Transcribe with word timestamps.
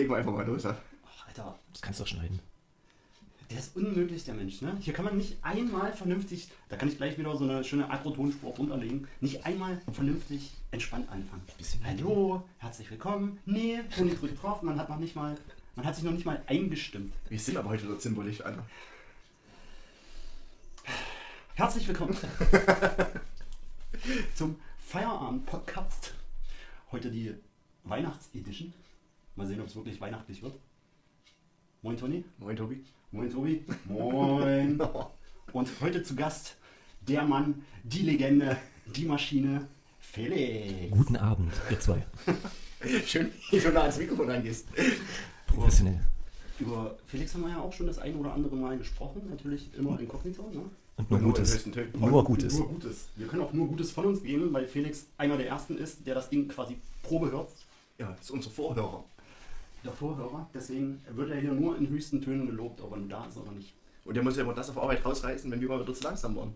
Legen 0.00 0.12
wir 0.12 0.16
einfach 0.16 0.32
mal 0.32 0.46
los. 0.46 0.62
Ja. 0.62 0.78
Ach, 1.04 1.28
Alter, 1.28 1.58
Das 1.74 1.82
kannst 1.82 2.00
du 2.00 2.04
doch 2.04 2.08
schneiden. 2.08 2.40
der 3.50 3.58
ist 3.58 3.76
unmöglich, 3.76 4.24
der 4.24 4.32
Mensch, 4.32 4.62
ne? 4.62 4.74
Hier 4.80 4.94
kann 4.94 5.04
man 5.04 5.18
nicht 5.18 5.36
einmal 5.42 5.92
vernünftig, 5.92 6.48
da 6.70 6.76
kann 6.76 6.88
ich 6.88 6.96
gleich 6.96 7.18
wieder 7.18 7.36
so 7.36 7.44
eine 7.44 7.62
schöne 7.64 7.90
Agro-Tonspur 7.90 8.54
runterlegen, 8.54 9.06
nicht 9.20 9.44
einmal 9.44 9.78
vernünftig 9.92 10.52
entspannt 10.70 11.10
anfangen. 11.10 11.42
Bisschen 11.58 11.84
Hallo, 11.84 12.42
herzlich 12.56 12.90
willkommen. 12.90 13.40
Nee, 13.44 13.80
Toni 13.94 14.14
drückt 14.16 14.42
drauf, 14.42 14.62
man 14.62 14.78
hat 14.78 14.88
noch 14.88 14.98
nicht 14.98 15.14
mal, 15.16 15.36
man 15.76 15.84
hat 15.84 15.94
sich 15.96 16.04
noch 16.04 16.12
nicht 16.12 16.24
mal 16.24 16.42
eingestimmt. 16.46 17.12
Wir 17.28 17.38
sind 17.38 17.58
aber 17.58 17.68
heute 17.68 17.82
wieder 17.84 17.98
zimperlich, 17.98 18.46
Alter. 18.46 18.64
Herzlich 21.56 21.86
willkommen 21.86 22.16
zum 24.34 24.56
Feierabend-Podcast. 24.78 26.14
Heute 26.90 27.10
die 27.10 27.34
Weihnachtsedition. 27.84 28.72
Mal 29.40 29.46
sehen, 29.46 29.60
ob 29.62 29.68
es 29.68 29.74
wirklich 29.74 29.98
weihnachtlich 29.98 30.42
wird. 30.42 30.52
Moin 31.80 31.96
Toni. 31.96 32.22
Moin, 32.36 32.54
Tobi. 32.54 32.84
Moin 33.10 33.30
Tobi. 33.32 33.64
Moin. 33.86 34.78
Und 35.54 35.68
heute 35.80 36.02
zu 36.02 36.14
Gast 36.14 36.58
der 37.00 37.22
Mann, 37.24 37.64
die 37.82 38.02
Legende, 38.02 38.58
die 38.94 39.06
Maschine, 39.06 39.66
Felix. 39.98 40.90
Guten 40.90 41.16
Abend, 41.16 41.54
ihr 41.70 41.80
zwei. 41.80 42.04
Schön, 43.06 43.32
wie 43.50 43.58
du 43.58 43.72
nah 43.72 43.80
ans 43.80 43.96
Mikrofon 43.96 44.28
rangehst. 44.28 44.68
Professionell. 45.46 46.00
Über 46.58 46.98
Felix 47.06 47.32
haben 47.32 47.44
wir 47.44 47.48
ja 47.48 47.60
auch 47.60 47.72
schon 47.72 47.86
das 47.86 47.98
ein 47.98 48.16
oder 48.16 48.34
andere 48.34 48.56
Mal 48.56 48.76
gesprochen. 48.76 49.22
Natürlich 49.30 49.72
immer 49.72 49.98
inkognito. 49.98 50.50
Ne? 50.52 50.64
Und 50.96 51.10
nur 51.10 51.18
Nur 51.18 51.28
in 51.30 51.34
Gutes. 51.34 51.66
Nur 51.94 52.24
Gutes. 52.24 52.58
Nur 52.58 52.68
Gutes. 52.68 53.08
Wir 53.16 53.26
können 53.26 53.40
auch 53.40 53.54
nur 53.54 53.68
Gutes 53.68 53.90
von 53.90 54.04
uns 54.04 54.22
geben, 54.22 54.52
weil 54.52 54.66
Felix 54.66 55.06
einer 55.16 55.38
der 55.38 55.46
Ersten 55.48 55.78
ist, 55.78 56.06
der 56.06 56.14
das 56.14 56.28
Ding 56.28 56.46
quasi 56.46 56.76
Probe 57.02 57.32
hört. 57.32 57.48
Ja, 58.00 58.08
das 58.12 58.20
ist 58.22 58.30
unser 58.30 58.50
Vorhörer. 58.50 59.04
Der 59.84 59.92
Vorhörer. 59.92 60.48
Deswegen 60.52 61.02
wird 61.10 61.30
er 61.30 61.40
hier 61.40 61.52
nur 61.52 61.76
in 61.76 61.88
höchsten 61.88 62.20
Tönen 62.20 62.46
gelobt, 62.46 62.80
ob 62.80 62.92
er 62.92 62.98
nun 62.98 63.08
da 63.08 63.24
ist 63.26 63.36
oder 63.36 63.52
nicht. 63.52 63.74
Und 64.04 64.14
der 64.14 64.22
muss 64.22 64.36
ja 64.36 64.42
immer 64.42 64.54
das 64.54 64.70
auf 64.70 64.78
Arbeit 64.78 65.04
rausreißen, 65.04 65.50
wenn 65.50 65.60
wir 65.60 65.68
mal 65.68 65.80
wieder 65.80 65.94
zu 65.94 66.02
langsam 66.02 66.36
waren. 66.36 66.54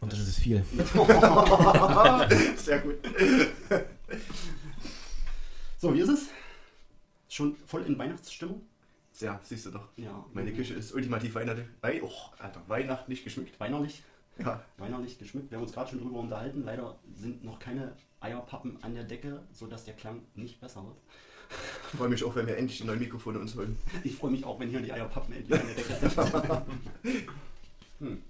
Und 0.00 0.12
das 0.12 0.20
ist 0.20 0.38
viel. 0.38 0.64
Sehr 2.56 2.80
gut. 2.80 2.96
So, 5.78 5.94
wie 5.94 6.00
ist 6.00 6.08
es? 6.08 6.28
Schon 7.28 7.56
voll 7.66 7.82
in 7.82 7.98
Weihnachtsstimmung? 7.98 8.62
Ja, 9.20 9.40
siehst 9.42 9.66
du 9.66 9.70
doch. 9.70 9.88
Ja. 9.96 10.24
Meine 10.32 10.52
Küche 10.52 10.74
ist 10.74 10.92
ultimativ 10.92 11.34
weihnachtlich. 11.34 11.66
Wei 11.80 12.02
oh, 12.02 12.10
Alter, 12.38 12.62
weihnachtlich 12.66 13.24
geschmückt. 13.24 13.58
Weinerlich. 13.60 14.02
Ja, 14.38 14.64
Weinerlich 14.78 15.18
geschmückt. 15.18 15.50
Wir 15.50 15.58
haben 15.58 15.64
uns 15.64 15.72
gerade 15.72 15.90
schon 15.90 16.00
drüber 16.00 16.20
unterhalten. 16.20 16.64
Leider 16.64 16.98
sind 17.14 17.44
noch 17.44 17.58
keine 17.58 17.92
Eierpappen 18.20 18.82
an 18.82 18.94
der 18.94 19.04
Decke, 19.04 19.42
sodass 19.52 19.84
der 19.84 19.94
Klang 19.94 20.22
nicht 20.34 20.60
besser 20.60 20.84
wird. 20.84 20.96
Ich 21.92 21.98
freue 21.98 22.08
mich 22.08 22.24
auch, 22.24 22.34
wenn 22.34 22.46
wir 22.46 22.56
endlich 22.56 22.78
die 22.78 22.84
neuen 22.84 22.98
Mikrofone 22.98 23.38
uns 23.38 23.54
holen. 23.54 23.76
Ich 24.02 24.16
freue 24.16 24.30
mich 24.30 24.44
auch, 24.44 24.58
wenn 24.58 24.70
hier 24.70 24.80
die 24.80 24.92
Eierpappen 24.92 25.34
endlich 25.34 25.60
an 25.60 25.66
der 25.66 25.74
Decke 25.76 25.94
sind. 26.00 26.62
hm. 28.00 28.22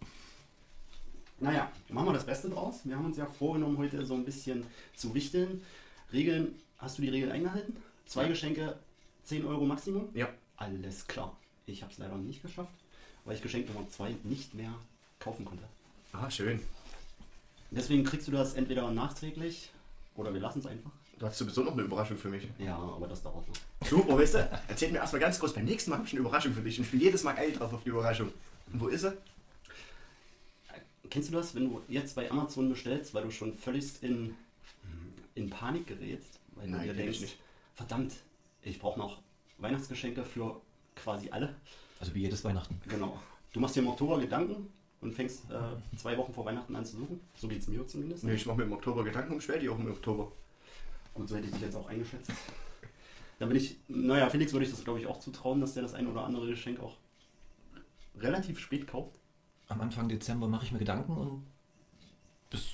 Naja, 1.39 1.71
machen 1.89 2.09
wir 2.09 2.13
das 2.13 2.27
Beste 2.27 2.51
draus. 2.51 2.81
Wir 2.85 2.97
haben 2.97 3.07
uns 3.07 3.17
ja 3.17 3.27
vorgenommen, 3.27 3.79
heute 3.79 4.05
so 4.05 4.15
ein 4.15 4.25
bisschen 4.25 4.65
zu 4.97 5.15
wichteln. 5.15 5.63
Regeln, 6.13 6.57
hast 6.79 6.99
du 6.99 7.03
die 7.03 7.09
Regeln 7.09 7.31
eingehalten? 7.33 7.77
Zwei. 8.07 8.29
Geschenke, 8.29 8.77
10 9.25 9.47
Euro 9.47 9.65
Maximum? 9.65 10.09
Ja, 10.15 10.29
Alles 10.57 11.07
klar. 11.07 11.37
Ich 11.67 11.83
habe 11.83 11.93
es 11.93 11.99
leider 11.99 12.17
nicht 12.17 12.43
geschafft, 12.43 12.73
weil 13.25 13.37
ich 13.37 13.43
Geschenk 13.43 13.73
Nummer 13.73 13.89
2 13.89 14.17
nicht 14.25 14.55
mehr 14.55 14.75
kaufen 15.21 15.45
konnte. 15.45 15.65
ah, 16.13 16.31
schön. 16.31 16.61
Deswegen 17.71 18.05
kriegst 18.05 18.27
du 18.27 18.33
das 18.33 18.55
entweder 18.55 18.91
nachträglich 18.91 19.71
oder 20.17 20.35
wir 20.35 20.41
lassen 20.41 20.59
es 20.59 20.67
einfach. 20.67 20.91
Du 21.23 21.29
hast 21.29 21.39
sowieso 21.39 21.63
noch 21.63 21.75
eine 21.75 21.83
Überraschung 21.83 22.17
für 22.17 22.29
mich. 22.29 22.49
Ja, 22.59 22.77
aber 22.77 23.07
das 23.07 23.23
dauert 23.23 23.47
noch. 23.47 23.89
Super, 23.89 24.19
weißt 24.19 24.35
du? 24.35 24.61
Erzähl 24.67 24.91
mir 24.91 24.99
erstmal 24.99 25.21
ganz 25.21 25.39
kurz, 25.39 25.53
beim 25.53 25.67
nächsten 25.67 25.91
Mal 25.91 25.99
habe 25.99 26.07
ich 26.09 26.13
eine 26.15 26.19
Überraschung 26.19 26.53
für 26.53 26.63
dich. 26.63 26.77
Und 26.79 26.85
ich 26.85 26.91
bin 26.91 26.99
jedes 26.99 27.23
Mal 27.23 27.35
geil 27.35 27.53
drauf 27.53 27.73
auf 27.73 27.85
die 27.85 27.91
Überraschung. 27.91 28.33
Und 28.73 28.81
wo 28.81 28.89
ist 28.89 29.03
sie? 29.03 29.17
Kennst 31.11 31.29
du 31.29 31.35
das, 31.35 31.55
wenn 31.55 31.71
du 31.71 31.81
jetzt 31.87 32.17
bei 32.17 32.29
Amazon 32.29 32.69
bestellst, 32.69 33.15
weil 33.15 33.23
du 33.23 33.31
schon 33.31 33.57
völlig 33.57 34.03
in, 34.03 34.35
in 35.37 35.49
Panik 35.49 35.87
gerätst? 35.87 36.41
Weil 36.57 36.67
Nein, 36.67 36.89
du 36.89 36.93
dir 36.93 37.03
denkst, 37.05 37.21
nicht. 37.21 37.39
verdammt, 37.77 38.15
ich 38.63 38.81
brauche 38.81 38.99
noch 38.99 39.23
Weihnachtsgeschenke 39.59 40.25
für 40.25 40.61
quasi 40.97 41.31
alle. 41.31 41.55
Also 42.01 42.17
wie 42.17 42.23
jedes 42.23 42.43
Weihnachten. 42.43 42.81
Genau. 42.89 43.21
Du 43.53 43.61
machst 43.61 43.77
dir 43.77 43.83
im 43.83 43.87
Oktober 43.87 44.19
Gedanken 44.19 44.73
und 45.01 45.15
fängst 45.15 45.45
äh, 45.53 45.97
zwei 45.97 46.19
Wochen 46.19 46.35
vor 46.35 46.45
Weihnachten 46.47 46.75
an 46.75 46.85
zu 46.85 46.97
suchen. 46.97 47.21
So 47.37 47.47
geht 47.47 47.61
es 47.61 47.69
mir 47.69 47.87
zumindest. 47.87 48.25
Nee, 48.25 48.35
ich 48.35 48.45
mache 48.45 48.57
mir 48.57 48.65
im 48.65 48.73
Oktober 48.73 49.05
Gedanken 49.05 49.35
und 49.35 49.41
stell 49.41 49.61
die 49.61 49.69
auch 49.69 49.79
im 49.79 49.89
Oktober. 49.89 50.33
Gut, 51.15 51.29
so 51.29 51.37
hätte 51.37 51.47
ich 51.47 51.53
dich 51.53 51.63
jetzt 51.63 51.77
auch 51.77 51.89
eingeschätzt. 51.89 52.31
Da 53.39 53.47
bin 53.47 53.57
ich, 53.57 53.77
naja, 53.89 54.31
Felix 54.31 54.53
würde 54.53 54.65
ich 54.65 54.71
das 54.71 54.85
glaube 54.85 55.01
ich 55.01 55.07
auch 55.07 55.19
zutrauen, 55.19 55.61
dass 55.61 55.75
der 55.75 55.83
das 55.83 55.95
ein 55.95 56.07
oder 56.07 56.25
andere 56.25 56.47
Geschenk 56.47 56.81
auch 56.81 56.97
relativ 58.17 58.59
spät 58.59 58.87
kauft. 58.87 59.19
Am 59.69 59.81
Anfang 59.81 60.09
Dezember 60.09 60.49
mache 60.49 60.65
ich 60.65 60.73
mir 60.73 60.79
Gedanken 60.79 61.17
und 61.17 61.47
bis 62.51 62.67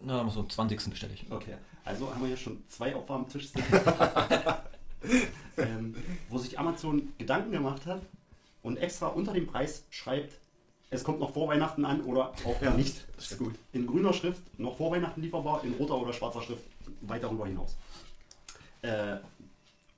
na, 0.00 0.28
so 0.30 0.40
am 0.40 0.50
20. 0.50 0.90
bestelle 0.90 1.14
ich. 1.14 1.30
Okay, 1.30 1.56
also 1.84 2.12
haben 2.12 2.20
wir 2.20 2.28
hier 2.28 2.36
schon 2.36 2.66
zwei 2.68 2.94
Opfer 2.94 3.14
am 3.14 3.28
Tisch 3.28 3.50
sitzen, 3.50 3.72
ähm, 5.56 5.94
wo 6.28 6.38
sich 6.38 6.58
Amazon 6.58 7.12
Gedanken 7.18 7.52
gemacht 7.52 7.86
hat 7.86 8.02
und 8.62 8.76
extra 8.76 9.08
unter 9.08 9.32
dem 9.32 9.46
Preis 9.46 9.86
schreibt, 9.90 10.38
es 10.92 11.02
kommt 11.02 11.20
noch 11.20 11.32
vor 11.32 11.48
Weihnachten 11.48 11.84
an 11.84 12.02
oder 12.02 12.28
auch 12.44 12.60
Ja, 12.62 12.70
nicht. 12.74 13.04
das 13.16 13.32
ist 13.32 13.38
gut. 13.38 13.54
In 13.72 13.86
grüner 13.86 14.12
Schrift 14.12 14.42
noch 14.58 14.76
vor 14.76 14.90
Weihnachten 14.92 15.22
lieferbar, 15.22 15.64
in 15.64 15.72
roter 15.74 15.96
oder 15.96 16.12
schwarzer 16.12 16.42
Schrift 16.42 16.62
weit 17.00 17.22
darüber 17.22 17.46
hinaus. 17.46 17.76
Äh, 18.82 19.16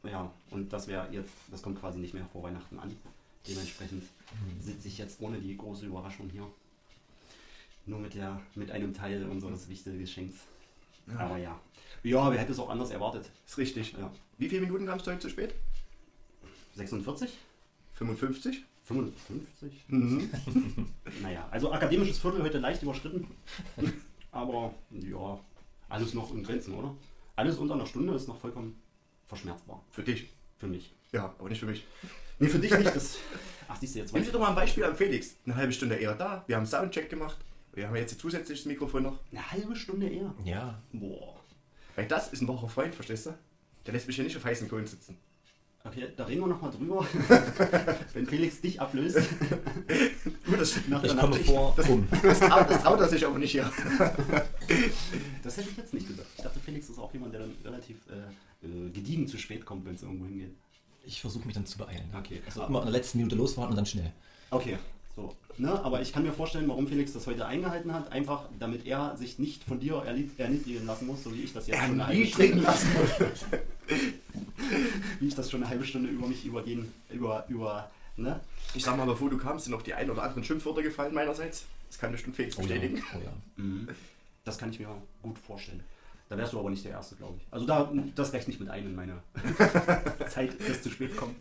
ja, 0.04 0.30
und 0.50 0.72
das 0.72 0.86
wäre 0.86 1.08
jetzt, 1.10 1.32
das 1.50 1.62
kommt 1.62 1.80
quasi 1.80 1.98
nicht 1.98 2.14
mehr 2.14 2.26
vor 2.32 2.44
Weihnachten 2.44 2.78
an. 2.78 2.94
Dementsprechend 3.48 4.04
sitze 4.60 4.88
ich 4.88 4.96
jetzt 4.98 5.20
ohne 5.20 5.38
die 5.38 5.56
große 5.56 5.84
Überraschung 5.84 6.30
hier. 6.30 6.46
Nur 7.86 7.98
mit, 7.98 8.14
der, 8.14 8.40
mit 8.54 8.70
einem 8.70 8.94
Teil 8.94 9.24
unseres 9.28 9.68
wichtigen 9.68 9.98
Geschenks. 9.98 10.36
Ja. 11.08 11.18
Aber 11.18 11.36
ja. 11.36 11.58
Ja, 12.02 12.30
wer 12.30 12.38
hätte 12.38 12.52
es 12.52 12.58
auch 12.58 12.70
anders 12.70 12.90
erwartet? 12.90 13.30
Ist 13.46 13.58
richtig. 13.58 13.94
Ja. 13.98 14.10
Wie 14.38 14.48
viele 14.48 14.62
Minuten 14.62 14.86
kamst 14.86 15.06
du 15.06 15.10
heute 15.10 15.20
zu 15.20 15.28
spät? 15.30 15.54
46? 16.76 17.36
55? 17.94 18.64
55? 18.84 19.84
Mhm. 19.88 20.30
Naja, 21.22 21.48
also 21.50 21.72
akademisches 21.72 22.18
Viertel 22.18 22.42
heute 22.42 22.58
leicht 22.58 22.82
überschritten. 22.82 23.26
Aber 24.30 24.74
ja, 24.90 25.38
alles 25.88 26.12
noch 26.14 26.32
in 26.34 26.42
Grenzen, 26.42 26.74
oder? 26.74 26.94
Alles 27.36 27.58
unter 27.58 27.74
einer 27.74 27.86
Stunde 27.86 28.14
ist 28.14 28.28
noch 28.28 28.38
vollkommen 28.40 28.80
verschmerzbar. 29.26 29.82
Für 29.90 30.02
dich. 30.02 30.28
Für 30.58 30.66
mich. 30.66 30.92
Ja, 31.12 31.34
aber 31.38 31.48
nicht 31.48 31.60
für 31.60 31.66
mich. 31.66 31.84
Nee, 32.38 32.48
für 32.48 32.58
dich 32.58 32.76
nicht. 32.76 32.94
Das, 32.94 33.16
ach, 33.68 33.76
siehst 33.76 33.94
du, 33.94 34.00
jetzt 34.00 34.12
Nimm 34.12 34.24
dir 34.24 34.32
doch 34.32 34.40
mal 34.40 34.48
ein 34.48 34.54
Beispiel 34.54 34.84
an 34.84 34.96
Felix. 34.96 35.36
Eine 35.46 35.56
halbe 35.56 35.72
Stunde 35.72 35.96
eher 35.96 36.14
da. 36.14 36.44
Wir 36.46 36.56
haben 36.56 36.66
Soundcheck 36.66 37.08
gemacht. 37.08 37.38
Wir 37.72 37.88
haben 37.88 37.96
jetzt 37.96 38.14
ein 38.14 38.18
zusätzliches 38.18 38.66
Mikrofon 38.66 39.04
noch. 39.04 39.18
Eine 39.30 39.50
halbe 39.50 39.76
Stunde 39.76 40.08
eher. 40.08 40.34
Ja, 40.44 40.80
Boah. 40.92 41.40
Weil 41.96 42.06
das 42.06 42.32
ist 42.32 42.42
ein 42.42 42.48
wahrer 42.48 42.68
Freund, 42.68 42.94
verstehst 42.94 43.26
du? 43.26 43.38
Der 43.86 43.92
lässt 43.92 44.06
mich 44.06 44.16
hier 44.16 44.24
nicht 44.24 44.36
auf 44.36 44.44
heißen 44.44 44.68
Kohlen 44.68 44.86
sitzen. 44.86 45.16
Okay, 45.86 46.06
da 46.16 46.24
reden 46.24 46.40
wir 46.40 46.46
nochmal 46.46 46.70
drüber. 46.70 47.06
Wenn 48.14 48.26
Felix 48.26 48.58
dich 48.60 48.80
ablöst. 48.80 49.18
Nur 50.46 50.56
das, 50.56 50.78
Nach 50.88 51.04
ich 51.04 51.12
der 51.12 51.20
komme 51.20 51.36
vor 51.36 51.76
um. 51.88 52.08
das, 52.22 52.40
traut, 52.40 52.70
das 52.70 52.82
traut 52.82 53.00
er 53.00 53.08
sich 53.08 53.26
aber 53.26 53.38
nicht 53.38 53.52
hier. 53.52 53.70
Das 55.42 55.58
hätte 55.58 55.68
ich 55.68 55.76
jetzt 55.76 55.92
nicht 55.92 56.08
gesagt. 56.08 56.26
Ich 56.38 56.42
dachte, 56.42 56.58
Felix 56.58 56.88
ist 56.88 56.98
auch 56.98 57.12
jemand, 57.12 57.34
der 57.34 57.40
dann 57.40 57.54
relativ 57.62 57.98
äh, 58.08 58.66
äh, 58.66 58.88
gediegen 58.88 59.28
zu 59.28 59.36
spät 59.36 59.66
kommt, 59.66 59.84
wenn 59.84 59.94
es 59.94 60.02
irgendwo 60.02 60.24
hingeht. 60.24 60.54
Ich 61.04 61.20
versuche 61.20 61.44
mich 61.44 61.54
dann 61.54 61.66
zu 61.66 61.76
beeilen. 61.76 62.08
Okay. 62.18 62.40
Also 62.46 62.64
immer 62.64 62.78
in 62.78 62.86
der 62.86 62.92
letzten 62.92 63.18
Minute 63.18 63.36
losfahren 63.36 63.68
und 63.68 63.76
dann 63.76 63.84
schnell. 63.84 64.10
Okay, 64.50 64.78
so. 65.14 65.36
Ne, 65.58 65.84
aber 65.84 66.00
ich 66.00 66.14
kann 66.14 66.22
mir 66.22 66.32
vorstellen, 66.32 66.66
warum 66.66 66.88
Felix 66.88 67.12
das 67.12 67.26
heute 67.26 67.44
eingehalten 67.44 67.92
hat. 67.92 68.10
Einfach, 68.10 68.48
damit 68.58 68.86
er 68.86 69.18
sich 69.18 69.38
nicht 69.38 69.64
von 69.64 69.80
dir 69.80 69.96
erniedrigen 69.96 70.86
lassen 70.86 71.06
muss, 71.06 71.22
so 71.22 71.34
wie 71.34 71.42
ich 71.42 71.52
das 71.52 71.66
jetzt 71.66 71.78
schon 71.78 71.92
eine 71.92 72.06
halbe 72.06 72.20
Erniedrigen 72.20 72.62
lassen. 72.62 72.88
wie 75.20 75.28
ich 75.28 75.34
das 75.34 75.50
schon 75.50 75.62
eine 75.62 75.70
halbe 75.70 75.84
Stunde 75.84 76.08
über 76.08 76.26
mich 76.26 76.44
übergehen, 76.44 76.92
über, 77.10 77.44
über, 77.48 77.90
ne? 78.16 78.40
Ich 78.74 78.84
sag 78.84 78.96
mal, 78.96 79.06
bevor 79.06 79.30
du 79.30 79.38
kamst, 79.38 79.64
sind 79.64 79.72
noch 79.72 79.82
die 79.82 79.94
ein 79.94 80.10
oder 80.10 80.22
anderen 80.22 80.44
Schimpfwörter 80.44 80.82
gefallen 80.82 81.14
meinerseits. 81.14 81.64
Das 81.88 81.98
kann 81.98 82.12
bestimmt 82.12 82.36
Felix 82.36 82.56
Oh 82.58 82.62
ja. 82.62 82.66
bestätigen. 82.68 83.02
Oh 83.14 83.18
ja. 83.22 83.32
Mhm. 83.64 83.88
Das 84.44 84.58
kann 84.58 84.70
ich 84.70 84.78
mir 84.78 84.88
gut 85.22 85.38
vorstellen. 85.38 85.82
Da 86.28 86.36
wärst 86.36 86.52
du 86.52 86.58
aber 86.58 86.68
nicht 86.70 86.84
der 86.84 86.92
Erste, 86.92 87.14
glaube 87.16 87.34
ich. 87.38 87.46
Also 87.50 87.66
da, 87.66 87.90
das 88.14 88.32
rechne 88.32 88.52
ich 88.52 88.60
mit 88.60 88.68
ein 88.68 88.84
in 88.84 88.94
meine 88.94 89.22
Zeit, 90.28 90.56
dass 90.68 90.82
zu 90.82 90.90
spät 90.90 91.16
kommt. 91.16 91.36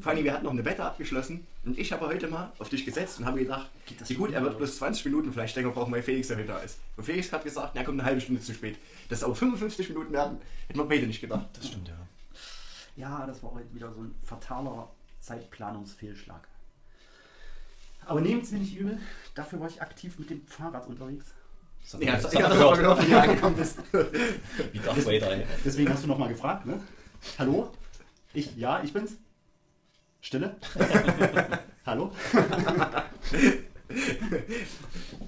Fanny, 0.00 0.22
wir 0.24 0.32
hatten 0.32 0.44
noch 0.44 0.52
eine 0.52 0.64
Wette 0.64 0.82
abgeschlossen 0.84 1.46
und 1.64 1.78
ich 1.78 1.92
habe 1.92 2.06
heute 2.06 2.28
mal 2.28 2.52
auf 2.58 2.68
dich 2.68 2.84
gesetzt 2.84 3.18
und 3.18 3.26
habe 3.26 3.40
gedacht, 3.40 3.68
Geht 3.86 4.00
das 4.00 4.08
wie 4.10 4.14
gut, 4.14 4.32
er 4.32 4.42
wird 4.42 4.56
bloß 4.56 4.76
20 4.76 5.04
Minuten 5.06 5.32
vielleicht 5.32 5.56
länger 5.56 5.70
brauchen, 5.70 5.92
weil 5.92 6.02
Felix 6.02 6.28
ja 6.28 6.36
heute 6.36 6.46
da 6.48 6.58
ist. 6.58 6.78
Und 6.96 7.04
Felix 7.04 7.32
hat 7.32 7.44
gesagt, 7.44 7.76
er 7.76 7.84
kommt 7.84 7.98
eine 8.00 8.06
halbe 8.06 8.20
Stunde 8.20 8.40
zu 8.40 8.54
spät. 8.54 8.76
Dass 9.08 9.18
es 9.18 9.24
aber 9.24 9.34
55 9.34 9.88
Minuten 9.90 10.12
werden, 10.12 10.38
hätten 10.68 10.78
wir 10.78 10.84
beide 10.84 11.06
nicht 11.06 11.20
gedacht. 11.20 11.46
Das 11.54 11.66
stimmt, 11.68 11.88
ja. 11.88 11.94
Ja, 12.96 13.26
das 13.26 13.42
war 13.42 13.52
heute 13.52 13.74
wieder 13.74 13.92
so 13.92 14.02
ein 14.02 14.14
fataler 14.22 14.90
Zeitplanungsfehlschlag. 15.20 16.46
Aber 18.04 18.20
nehmt 18.20 18.44
es 18.44 18.50
mir 18.50 18.58
nicht 18.58 18.76
übel, 18.76 18.98
dafür 19.34 19.60
war 19.60 19.68
ich 19.68 19.80
aktiv 19.80 20.18
mit 20.18 20.28
dem 20.28 20.46
Fahrrad 20.46 20.86
unterwegs. 20.88 21.26
Das 21.82 21.94
hat 21.94 22.02
Ja, 22.02 22.16
das, 22.16 22.32
ja, 22.32 22.42
hat 22.42 22.50
das 22.50 22.58
wir 22.58 22.76
gehört. 22.76 23.02
wie 23.06 23.10
du 23.10 23.20
angekommen 23.20 23.56
bist. 23.56 23.78
Wie 24.72 24.78
Darth 24.78 25.06
Vader. 25.06 25.44
Deswegen 25.64 25.90
hast 25.90 26.04
du 26.04 26.08
nochmal 26.08 26.28
gefragt, 26.28 26.66
ne? 26.66 26.80
Hallo? 27.38 27.70
Ich, 28.34 28.56
ja, 28.56 28.82
ich 28.82 28.92
bin's. 28.92 29.16
Stille. 30.20 30.56
Hallo? 31.86 32.12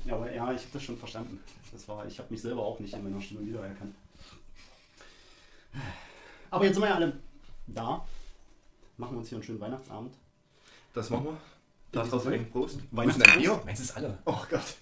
ja, 0.04 0.14
aber 0.14 0.32
ja, 0.32 0.52
ich 0.52 0.60
habe 0.60 0.70
das 0.72 0.82
schon 0.82 0.96
verstanden. 0.96 1.40
Das 1.72 1.88
war, 1.88 2.06
ich 2.06 2.18
habe 2.18 2.30
mich 2.30 2.42
selber 2.42 2.62
auch 2.62 2.78
nicht 2.78 2.94
in 2.94 3.02
meiner 3.02 3.20
Stimme 3.20 3.44
wiedererkannt. 3.46 3.94
Aber 6.50 6.64
jetzt 6.64 6.74
sind 6.74 6.82
wir 6.82 6.88
ja 6.88 6.94
alle 6.94 7.18
da. 7.66 8.06
Machen 8.96 9.14
wir 9.14 9.18
uns 9.18 9.28
hier 9.28 9.36
einen 9.36 9.44
schönen 9.44 9.60
Weihnachtsabend. 9.60 10.14
Das 10.92 11.10
machen 11.10 11.24
wir. 11.24 11.36
Da 11.92 12.04
drauf 12.04 12.26
ein 12.26 12.50
Prost. 12.50 12.78
Denn 12.90 13.18
dein 13.18 13.38
Bier? 13.38 13.60
Meins 13.64 13.80
ist 13.80 13.96
alle. 13.96 14.18
Oh 14.24 14.42
Gott. 14.50 14.76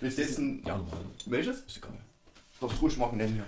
Willst 0.00 0.18
du 0.18 0.22
jetzt 0.22 0.38
ein... 0.38 0.62
Ja, 0.64 0.76
normal. 0.76 0.98
Welches? 1.26 1.60
Ist 1.60 1.78
egal. 1.78 1.92
Das 2.60 2.82
ruhig 2.82 2.96
machen 2.98 3.16
nennen 3.16 3.34
hier. 3.34 3.46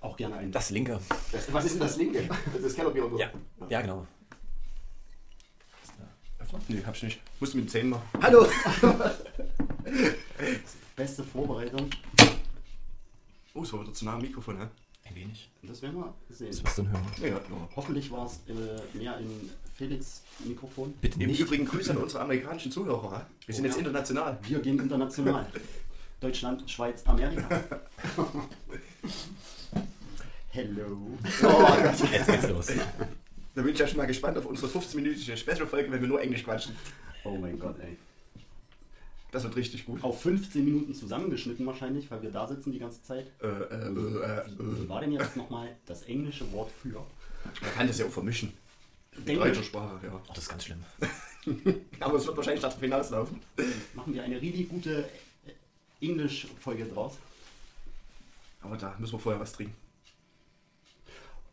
Auch 0.00 0.16
gerne 0.16 0.36
ein. 0.36 0.52
Das 0.52 0.70
linke. 0.70 1.00
Das, 1.32 1.52
was 1.52 1.64
ist 1.64 1.72
denn 1.72 1.80
das 1.80 1.96
linke? 1.96 2.28
Das 2.28 2.54
ist 2.56 2.66
das 2.66 2.74
Kellerbier 2.74 3.06
oder 3.06 3.12
so? 3.12 3.18
Ja, 3.18 3.30
ja 3.70 3.80
genau. 3.80 4.06
Öffner? 6.38 6.60
Nee, 6.68 6.82
hab's 6.84 7.02
nicht. 7.02 7.20
Musst 7.40 7.54
du 7.54 7.58
mit 7.58 7.66
den 7.66 7.70
Zähnen 7.70 7.90
machen. 7.90 8.08
Hallo! 8.22 8.46
Beste 10.96 11.24
Vorbereitung. 11.24 11.90
Oh, 13.54 13.62
es 13.62 13.72
war 13.72 13.80
wieder 13.80 13.92
zu 13.92 14.04
nah 14.04 14.14
am 14.14 14.20
Mikrofon, 14.20 14.58
hä? 14.58 14.66
Ein 15.08 15.14
wenig. 15.14 15.48
Das 15.62 15.82
werden 15.82 15.96
wir 15.98 16.14
sehen. 16.30 16.48
Was 16.50 16.64
wirst 16.64 16.78
du 16.78 16.82
denn 16.82 16.92
hören? 16.92 17.06
Ja, 17.20 17.26
ja. 17.28 17.40
Hoffentlich 17.76 18.10
war 18.10 18.26
es 18.26 18.40
äh, 18.48 18.96
mehr 18.98 19.18
in 19.18 19.50
Felix 19.74 20.22
Mikrofon. 20.44 20.92
Bitte 21.00 21.20
Im 21.20 21.28
nicht. 21.28 21.40
Übrigen 21.40 21.64
Grüße 21.64 21.90
an 21.92 21.98
unsere 21.98 22.22
amerikanischen 22.22 22.70
Zuhörer. 22.72 23.26
Wir 23.46 23.54
sind 23.54 23.64
Oh, 23.64 23.66
jetzt 23.68 23.76
ja. 23.76 23.80
international. 23.80 24.38
Wir 24.42 24.58
gehen 24.60 24.78
international. 24.78 25.46
Deutschland, 26.20 26.68
Schweiz, 26.70 27.02
Amerika. 27.06 27.62
Hello. 30.50 30.98
Oh. 31.44 31.66
Jetzt 32.12 32.26
geht's 32.26 32.48
los. 32.48 32.66
Da 33.54 33.62
bin 33.62 33.72
ich 33.72 33.78
ja 33.78 33.86
schon 33.86 33.98
mal 33.98 34.06
gespannt 34.06 34.36
auf 34.38 34.46
unsere 34.46 34.66
15-minütige 34.68 35.36
Special-Folge, 35.36 35.90
wenn 35.92 36.00
wir 36.00 36.08
nur 36.08 36.20
Englisch 36.20 36.42
quatschen. 36.42 36.74
Oh 37.24 37.36
mein 37.36 37.58
Gott, 37.58 37.76
ey. 37.80 37.96
Das 39.30 39.42
wird 39.44 39.56
richtig 39.56 39.84
gut. 39.84 40.02
Auf 40.02 40.22
15 40.22 40.64
Minuten 40.64 40.94
zusammengeschnitten 40.94 41.66
wahrscheinlich, 41.66 42.10
weil 42.10 42.22
wir 42.22 42.30
da 42.30 42.48
sitzen 42.48 42.72
die 42.72 42.78
ganze 42.78 43.02
Zeit. 43.02 43.30
Äh, 43.42 43.46
äh, 43.46 43.50
äh, 43.50 43.88
äh, 43.88 44.42
Wie 44.58 44.88
war 44.88 45.00
denn 45.00 45.12
jetzt 45.12 45.36
nochmal 45.36 45.76
das 45.84 46.02
englische 46.02 46.50
Wort 46.52 46.70
für? 46.82 47.04
Man 47.60 47.72
kann 47.76 47.86
das 47.86 47.98
ja 47.98 48.06
auch 48.06 48.10
vermischen. 48.10 48.52
Deutscher 49.26 49.62
Sprache, 49.62 49.98
ja. 50.06 50.12
Oh, 50.14 50.20
das 50.28 50.44
ist 50.44 50.48
ganz 50.48 50.64
schlimm. 50.64 50.82
Aber 52.00 52.16
es 52.16 52.26
wird 52.26 52.36
wahrscheinlich 52.36 52.62
darauf 52.62 52.80
hinauslaufen. 52.80 53.40
Machen 53.94 54.14
wir 54.14 54.22
eine 54.22 54.40
really 54.40 54.64
gute 54.64 55.08
äh, 55.46 56.06
Englisch-Folge 56.06 56.86
draus. 56.86 57.18
Aber 58.62 58.76
da 58.76 58.94
müssen 58.98 59.12
wir 59.12 59.18
vorher 59.18 59.40
was 59.40 59.52
trinken. 59.52 59.74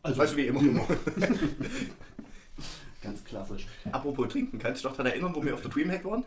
Also, 0.02 0.20
Also 0.20 0.36
wie 0.36 0.46
immer. 0.46 0.60
Ganz 3.02 3.24
klassisch. 3.24 3.66
Apropos 3.92 4.28
trinken, 4.28 4.58
kannst 4.58 4.82
du 4.82 4.88
dich 4.88 4.90
noch 4.90 4.96
daran 4.96 5.12
erinnern, 5.12 5.34
wo 5.34 5.44
wir 5.44 5.54
auf 5.54 5.60
der 5.62 5.70
Dreamhack 5.70 6.04
waren? 6.04 6.24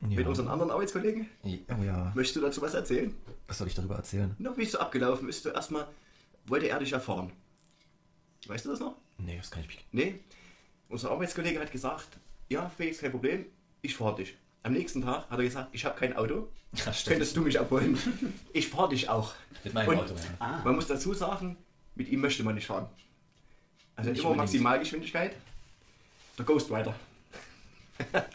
Mit 0.00 0.26
unseren 0.26 0.48
anderen 0.48 0.70
Arbeitskollegen? 0.70 1.26
Oh 1.44 1.82
ja. 1.82 2.12
Möchtest 2.14 2.36
du 2.36 2.40
dazu 2.40 2.62
was 2.62 2.74
erzählen? 2.74 3.14
Was 3.48 3.58
soll 3.58 3.66
ich 3.66 3.74
darüber 3.74 3.96
erzählen? 3.96 4.34
Na, 4.38 4.56
wie 4.56 4.62
es 4.62 4.72
so 4.72 4.78
abgelaufen 4.78 5.28
ist, 5.28 5.44
du 5.44 5.48
erstmal 5.50 5.86
wollte 6.46 6.68
er 6.68 6.78
dich 6.78 6.92
erfahren. 6.92 7.32
Weißt 8.46 8.64
du 8.64 8.70
das 8.70 8.80
noch? 8.80 8.96
Nee, 9.18 9.36
das 9.36 9.50
kann 9.50 9.62
ich 9.62 9.68
mich. 9.68 9.84
Nee. 9.92 10.20
Unser 10.88 11.10
Arbeitskollege 11.10 11.60
hat 11.60 11.72
gesagt, 11.72 12.06
ja, 12.48 12.70
Felix, 12.76 13.00
kein 13.00 13.10
Problem, 13.10 13.46
ich 13.82 13.96
fahre 13.96 14.16
dich. 14.16 14.36
Am 14.62 14.72
nächsten 14.72 15.02
Tag 15.02 15.28
hat 15.28 15.38
er 15.38 15.44
gesagt, 15.44 15.68
ich 15.72 15.84
habe 15.84 15.98
kein 15.98 16.16
Auto, 16.16 16.48
Ja, 16.72 16.92
stimmt. 16.92 17.14
könntest 17.16 17.36
du 17.36 17.42
mich 17.42 17.58
abholen? 17.58 17.98
Ich 18.52 18.68
fahre 18.68 18.88
dich 18.90 19.08
auch. 19.08 19.34
Mit 19.64 19.74
meinem 19.74 19.88
Und 19.90 19.98
Auto, 19.98 20.14
ja. 20.14 20.20
Ah, 20.38 20.60
Man 20.64 20.76
muss 20.76 20.86
dazu 20.86 21.12
sagen, 21.12 21.56
mit 21.96 22.08
ihm 22.08 22.20
möchte 22.20 22.42
man 22.44 22.54
nicht 22.54 22.66
fahren. 22.66 22.88
Also 23.96 24.10
Nicht 24.10 24.20
immer 24.20 24.30
unbedingt. 24.30 24.52
Maximalgeschwindigkeit. 24.52 25.34
Der 26.38 26.44
Ghost 26.44 26.70
Rider. 26.70 26.94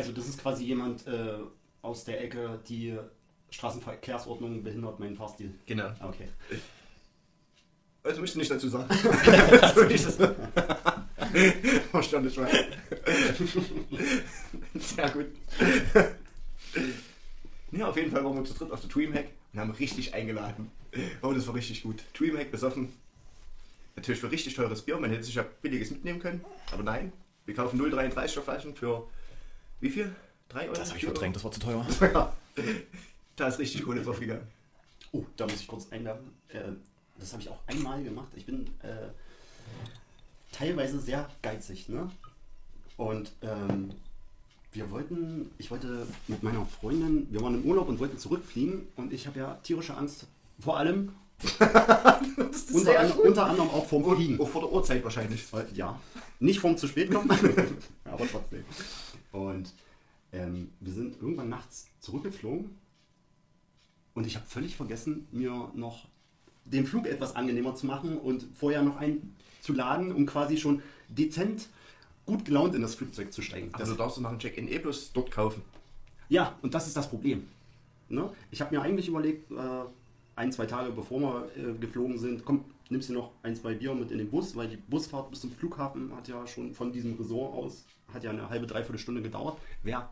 also 0.00 0.12
das 0.12 0.28
ist 0.28 0.40
quasi 0.40 0.64
jemand 0.64 1.06
äh, 1.06 1.34
aus 1.82 2.04
der 2.04 2.24
Ecke, 2.24 2.58
die 2.68 2.96
Straßenverkehrsordnung 3.50 4.62
behindert 4.62 4.98
meinen 4.98 5.14
Fahrstil. 5.14 5.54
Genau. 5.66 5.90
Okay. 6.00 6.28
Also 8.02 8.22
möchte 8.22 8.40
ich 8.40 8.48
nicht 8.48 8.50
dazu 8.50 8.70
sagen. 8.70 8.88
Verstanden 11.90 12.30
schon. 12.30 12.46
Sehr 14.74 15.10
gut. 15.10 15.26
Ja, 17.72 17.88
auf 17.88 17.96
jeden 17.96 18.10
Fall 18.10 18.24
waren 18.24 18.36
wir 18.36 18.44
zu 18.44 18.54
dritt 18.54 18.72
auf 18.72 18.80
der 18.80 18.88
Dreamhack 18.88 19.26
und 19.52 19.60
haben 19.60 19.72
richtig 19.72 20.14
eingeladen. 20.14 20.70
Oh, 21.20 21.32
das 21.32 21.46
war 21.46 21.54
richtig 21.54 21.82
gut. 21.82 22.02
Dreamhack 22.18 22.50
besoffen. 22.50 22.88
Natürlich 23.96 24.20
für 24.20 24.30
richtig 24.30 24.54
teures 24.54 24.80
Bier. 24.80 24.98
Man 24.98 25.10
hätte 25.10 25.24
sich 25.24 25.34
ja 25.34 25.44
billiges 25.60 25.90
mitnehmen 25.90 26.20
können. 26.20 26.42
Aber 26.72 26.82
nein, 26.82 27.12
wir 27.44 27.54
kaufen 27.54 27.78
0,33er 27.78 28.40
Flaschen 28.40 28.74
für 28.74 29.06
wie 29.80 29.90
viel? 29.90 30.14
3 30.48 30.64
Euro? 30.64 30.74
Das 30.74 30.88
habe 30.88 30.98
ich 30.98 31.04
4 31.04 31.08
Euro? 31.08 31.14
verdrängt, 31.16 31.36
das 31.36 31.44
war 31.44 31.52
zu 31.52 31.60
teuer. 31.60 31.86
Ja. 32.12 32.32
Da 33.36 33.48
ist 33.48 33.58
richtig 33.58 33.84
Kohle 33.84 34.02
drauf 34.02 34.20
gegangen. 34.20 34.46
Oh, 35.12 35.24
da 35.36 35.46
muss 35.46 35.60
ich 35.60 35.66
kurz 35.66 35.90
einwerfen. 35.90 36.32
Äh, 36.48 36.60
das 37.18 37.32
habe 37.32 37.42
ich 37.42 37.48
auch 37.48 37.58
einmal 37.66 38.02
gemacht. 38.02 38.28
Ich 38.36 38.44
bin 38.44 38.66
äh, 38.82 39.08
teilweise 40.52 41.00
sehr 41.00 41.28
geizig, 41.42 41.88
ne? 41.88 42.10
Und 42.96 43.32
ähm, 43.42 43.92
wir 44.72 44.90
wollten, 44.90 45.50
ich 45.58 45.70
wollte 45.70 46.06
mit 46.28 46.42
meiner 46.42 46.66
Freundin, 46.66 47.26
wir 47.30 47.40
waren 47.40 47.54
im 47.54 47.64
Urlaub 47.64 47.88
und 47.88 47.98
wollten 47.98 48.18
zurückfliegen 48.18 48.86
und 48.96 49.12
ich 49.12 49.26
habe 49.26 49.38
ja 49.38 49.54
tierische 49.62 49.96
Angst, 49.96 50.26
vor 50.60 50.76
allem 50.76 51.12
unter, 52.72 52.98
an, 53.00 53.12
unter 53.12 53.46
anderem 53.46 53.70
auch 53.70 53.86
vom 53.86 54.04
Fliegen. 54.04 54.34
Und, 54.34 54.40
und 54.40 54.48
vor 54.48 54.60
der 54.60 54.72
Uhrzeit 54.72 55.02
wahrscheinlich. 55.02 55.46
Äh, 55.54 55.64
Ja, 55.74 55.98
nicht 56.40 56.60
vom 56.60 56.76
zu 56.76 56.86
spät 56.86 57.10
kommen, 57.10 57.30
aber 58.04 58.26
trotzdem. 58.30 58.64
Und 59.32 59.72
ähm, 60.32 60.70
wir 60.80 60.92
sind 60.92 61.20
irgendwann 61.20 61.48
nachts 61.48 61.88
zurückgeflogen 62.00 62.70
und 64.14 64.26
ich 64.26 64.36
habe 64.36 64.46
völlig 64.46 64.76
vergessen, 64.76 65.26
mir 65.32 65.70
noch 65.74 66.06
den 66.64 66.86
Flug 66.86 67.06
etwas 67.06 67.36
angenehmer 67.36 67.74
zu 67.74 67.86
machen 67.86 68.18
und 68.18 68.46
vorher 68.54 68.82
noch 68.82 68.96
einzuladen, 68.96 70.12
um 70.12 70.26
quasi 70.26 70.56
schon 70.56 70.82
dezent 71.08 71.68
gut 72.26 72.44
gelaunt 72.44 72.74
in 72.74 72.82
das 72.82 72.94
Flugzeug 72.94 73.32
zu 73.32 73.42
steigen. 73.42 73.70
Also 73.74 73.94
darfst 73.94 74.16
du 74.16 74.20
nach 74.20 74.30
dem 74.30 74.38
Check-in 74.38 74.68
eh 74.68 74.78
bloß 74.78 75.12
dort 75.12 75.30
kaufen. 75.30 75.62
Ja, 76.28 76.56
und 76.62 76.74
das 76.74 76.86
ist 76.86 76.96
das 76.96 77.08
Problem. 77.08 77.48
Ne? 78.08 78.30
Ich 78.50 78.60
habe 78.60 78.74
mir 78.74 78.82
eigentlich 78.82 79.08
überlegt, 79.08 79.50
äh, 79.50 79.54
ein, 80.36 80.52
zwei 80.52 80.66
Tage 80.66 80.90
bevor 80.92 81.20
wir 81.20 81.50
äh, 81.56 81.72
geflogen 81.78 82.18
sind, 82.18 82.44
komm, 82.44 82.64
nimmst 82.90 83.08
du 83.08 83.14
noch 83.14 83.32
ein, 83.42 83.56
zwei 83.56 83.74
Bier 83.74 83.94
mit 83.94 84.10
in 84.10 84.18
den 84.18 84.30
Bus, 84.30 84.56
weil 84.56 84.68
die 84.68 84.76
Busfahrt 84.76 85.30
bis 85.30 85.40
zum 85.40 85.52
Flughafen 85.52 86.14
hat 86.14 86.28
ja 86.28 86.46
schon 86.46 86.74
von 86.74 86.92
diesem 86.92 87.14
Resort 87.16 87.54
aus, 87.54 87.84
hat 88.12 88.24
ja 88.24 88.30
eine 88.30 88.48
halbe, 88.50 88.66
dreiviertel 88.66 88.98
Stunde 88.98 89.22
gedauert. 89.22 89.58
Wäre 89.82 90.08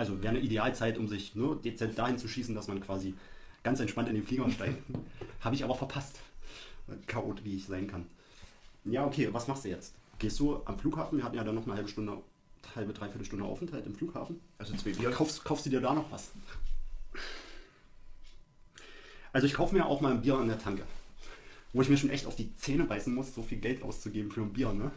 also 0.00 0.22
wäre 0.22 0.30
eine 0.30 0.40
Idealzeit, 0.40 0.96
um 0.96 1.08
sich 1.08 1.34
nur 1.34 1.60
dezent 1.60 1.98
dahin 1.98 2.16
zu 2.16 2.26
schießen, 2.26 2.54
dass 2.54 2.68
man 2.68 2.80
quasi 2.80 3.14
ganz 3.62 3.80
entspannt 3.80 4.08
in 4.08 4.14
den 4.14 4.24
Flieger 4.24 4.50
steigt. 4.50 4.82
habe 5.40 5.54
ich 5.54 5.62
aber 5.62 5.74
verpasst. 5.74 6.20
Chaot, 7.06 7.44
wie 7.44 7.56
ich 7.56 7.66
sein 7.66 7.86
kann. 7.86 8.06
Ja, 8.84 9.04
okay, 9.04 9.28
was 9.30 9.46
machst 9.46 9.66
du 9.66 9.68
jetzt? 9.68 9.94
Gehst 10.18 10.40
du 10.40 10.62
am 10.64 10.78
Flughafen? 10.78 11.18
Wir 11.18 11.24
hatten 11.24 11.36
ja 11.36 11.44
dann 11.44 11.54
noch 11.54 11.64
eine 11.64 11.74
halbe 11.74 11.88
Stunde, 11.90 12.16
halbe, 12.74 12.94
dreiviertel 12.94 13.26
Stunde 13.26 13.44
Aufenthalt 13.44 13.84
im 13.84 13.94
Flughafen. 13.94 14.40
Also 14.56 14.74
zwei 14.74 14.92
Bier. 14.92 15.10
Kaufst, 15.10 15.44
kaufst 15.44 15.66
du 15.66 15.70
dir 15.70 15.82
da 15.82 15.92
noch 15.92 16.10
was? 16.10 16.30
Also 19.34 19.46
ich 19.46 19.52
kaufe 19.52 19.74
mir 19.74 19.84
auch 19.84 20.00
mal 20.00 20.12
ein 20.12 20.22
Bier 20.22 20.38
an 20.38 20.48
der 20.48 20.58
Tanke. 20.58 20.84
Wo 21.72 21.82
ich 21.82 21.88
mir 21.88 21.96
schon 21.96 22.10
echt 22.10 22.26
auf 22.26 22.36
die 22.36 22.54
Zähne 22.56 22.84
beißen 22.84 23.14
muss, 23.14 23.34
so 23.34 23.42
viel 23.42 23.58
Geld 23.58 23.82
auszugeben 23.82 24.30
für 24.30 24.42
ein 24.42 24.52
Bier, 24.52 24.72
ne? 24.72 24.90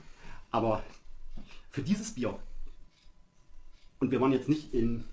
Aber 0.51 0.83
für 1.69 1.81
dieses 1.81 2.13
Bier. 2.13 2.37
Und 3.99 4.11
wir 4.11 4.19
waren 4.21 4.31
jetzt 4.31 4.49
nicht 4.49 4.73
in. 4.73 5.05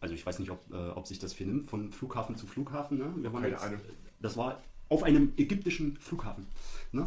Also 0.00 0.14
ich 0.14 0.24
weiß 0.24 0.38
nicht, 0.38 0.50
ob, 0.50 0.60
äh, 0.72 0.90
ob 0.90 1.06
sich 1.06 1.18
das 1.18 1.32
viel 1.32 1.46
nimmt, 1.46 1.70
von 1.70 1.92
Flughafen 1.92 2.36
zu 2.36 2.46
Flughafen, 2.46 2.98
ne? 2.98 3.12
Wir 3.16 3.32
waren 3.32 3.42
Keine 3.42 3.54
jetzt, 3.54 3.64
Ahnung. 3.64 3.80
Das 4.20 4.36
war 4.36 4.62
auf 4.88 5.02
einem 5.02 5.32
ägyptischen 5.36 5.96
Flughafen. 5.96 6.46
Ne? 6.92 7.06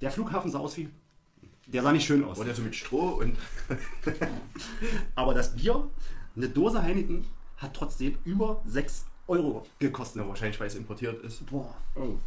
Der 0.00 0.10
Flughafen 0.10 0.50
sah 0.50 0.58
aus 0.58 0.76
wie. 0.76 0.88
Der 1.66 1.82
sah 1.82 1.92
nicht 1.92 2.06
schön 2.06 2.22
aus. 2.22 2.38
Oder 2.38 2.54
so 2.54 2.62
mit 2.62 2.76
Stroh 2.76 3.20
und 3.20 3.36
Aber 5.14 5.34
das 5.34 5.56
Bier, 5.56 5.88
eine 6.36 6.48
Dose 6.48 6.82
Heineken, 6.82 7.24
hat 7.56 7.74
trotzdem 7.74 8.16
über 8.24 8.62
6 8.66 9.06
Euro 9.28 9.66
gekostet. 9.78 10.22
na, 10.22 10.28
wahrscheinlich 10.28 10.58
weil 10.60 10.68
es 10.68 10.74
importiert 10.74 11.22
ist. 11.24 11.44
Boah. 11.46 11.74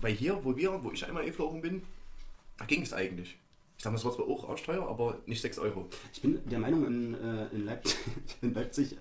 Weil 0.01 0.13
hier, 0.13 0.39
wo 0.43 0.55
wir, 0.55 0.83
wo 0.83 0.91
ich 0.91 1.05
einmal 1.05 1.25
geflogen 1.25 1.61
bin, 1.61 1.81
da 2.57 2.65
ging 2.65 2.81
es 2.81 2.93
eigentlich. 2.93 3.37
Ich 3.77 3.83
sag 3.83 3.91
mal, 3.91 3.97
es 3.97 4.03
war 4.03 4.11
zwar 4.11 4.27
auch 4.27 4.49
arschteuer, 4.49 4.87
aber 4.87 5.17
nicht 5.25 5.41
6 5.41 5.59
Euro. 5.59 5.87
Ich 6.11 6.21
bin 6.21 6.39
der 6.49 6.59
Meinung, 6.59 6.85
in, 6.85 7.13
äh, 7.13 7.47
in, 7.47 7.65
Leipzig, 7.65 7.97
in 8.41 8.53
Leipzig, 8.53 8.97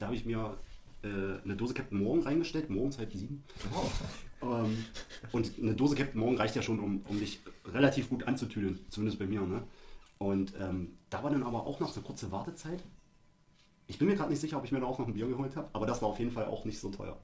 da 0.00 0.06
habe 0.06 0.16
ich 0.16 0.24
mir 0.24 0.58
äh, 1.04 1.08
eine 1.44 1.54
Dose 1.56 1.74
Captain 1.74 2.02
Morgan 2.02 2.24
reingestellt, 2.24 2.68
morgens 2.68 2.98
halb 2.98 3.12
sieben. 3.12 3.44
Ähm, 4.42 4.84
und 5.32 5.52
eine 5.60 5.74
Dose 5.74 5.94
Captain 5.94 6.18
Morgan 6.18 6.38
reicht 6.38 6.56
ja 6.56 6.62
schon, 6.62 6.80
um, 6.80 7.02
um 7.08 7.18
dich 7.20 7.40
relativ 7.66 8.08
gut 8.08 8.24
anzutüdeln, 8.24 8.80
zumindest 8.90 9.18
bei 9.18 9.26
mir. 9.26 9.40
Ne? 9.42 9.62
Und 10.18 10.54
ähm, 10.60 10.96
da 11.08 11.22
war 11.22 11.30
dann 11.30 11.42
aber 11.42 11.66
auch 11.66 11.80
noch 11.80 11.94
eine 11.94 12.04
kurze 12.04 12.32
Wartezeit. 12.32 12.82
Ich 13.88 13.98
bin 13.98 14.08
mir 14.08 14.16
gerade 14.16 14.30
nicht 14.30 14.40
sicher, 14.40 14.56
ob 14.58 14.64
ich 14.64 14.72
mir 14.72 14.80
da 14.80 14.86
auch 14.86 14.98
noch 14.98 15.06
ein 15.06 15.14
Bier 15.14 15.28
geholt 15.28 15.54
habe, 15.56 15.68
aber 15.72 15.86
das 15.86 16.02
war 16.02 16.08
auf 16.08 16.18
jeden 16.18 16.32
Fall 16.32 16.46
auch 16.46 16.64
nicht 16.64 16.78
so 16.78 16.90
teuer 16.90 17.16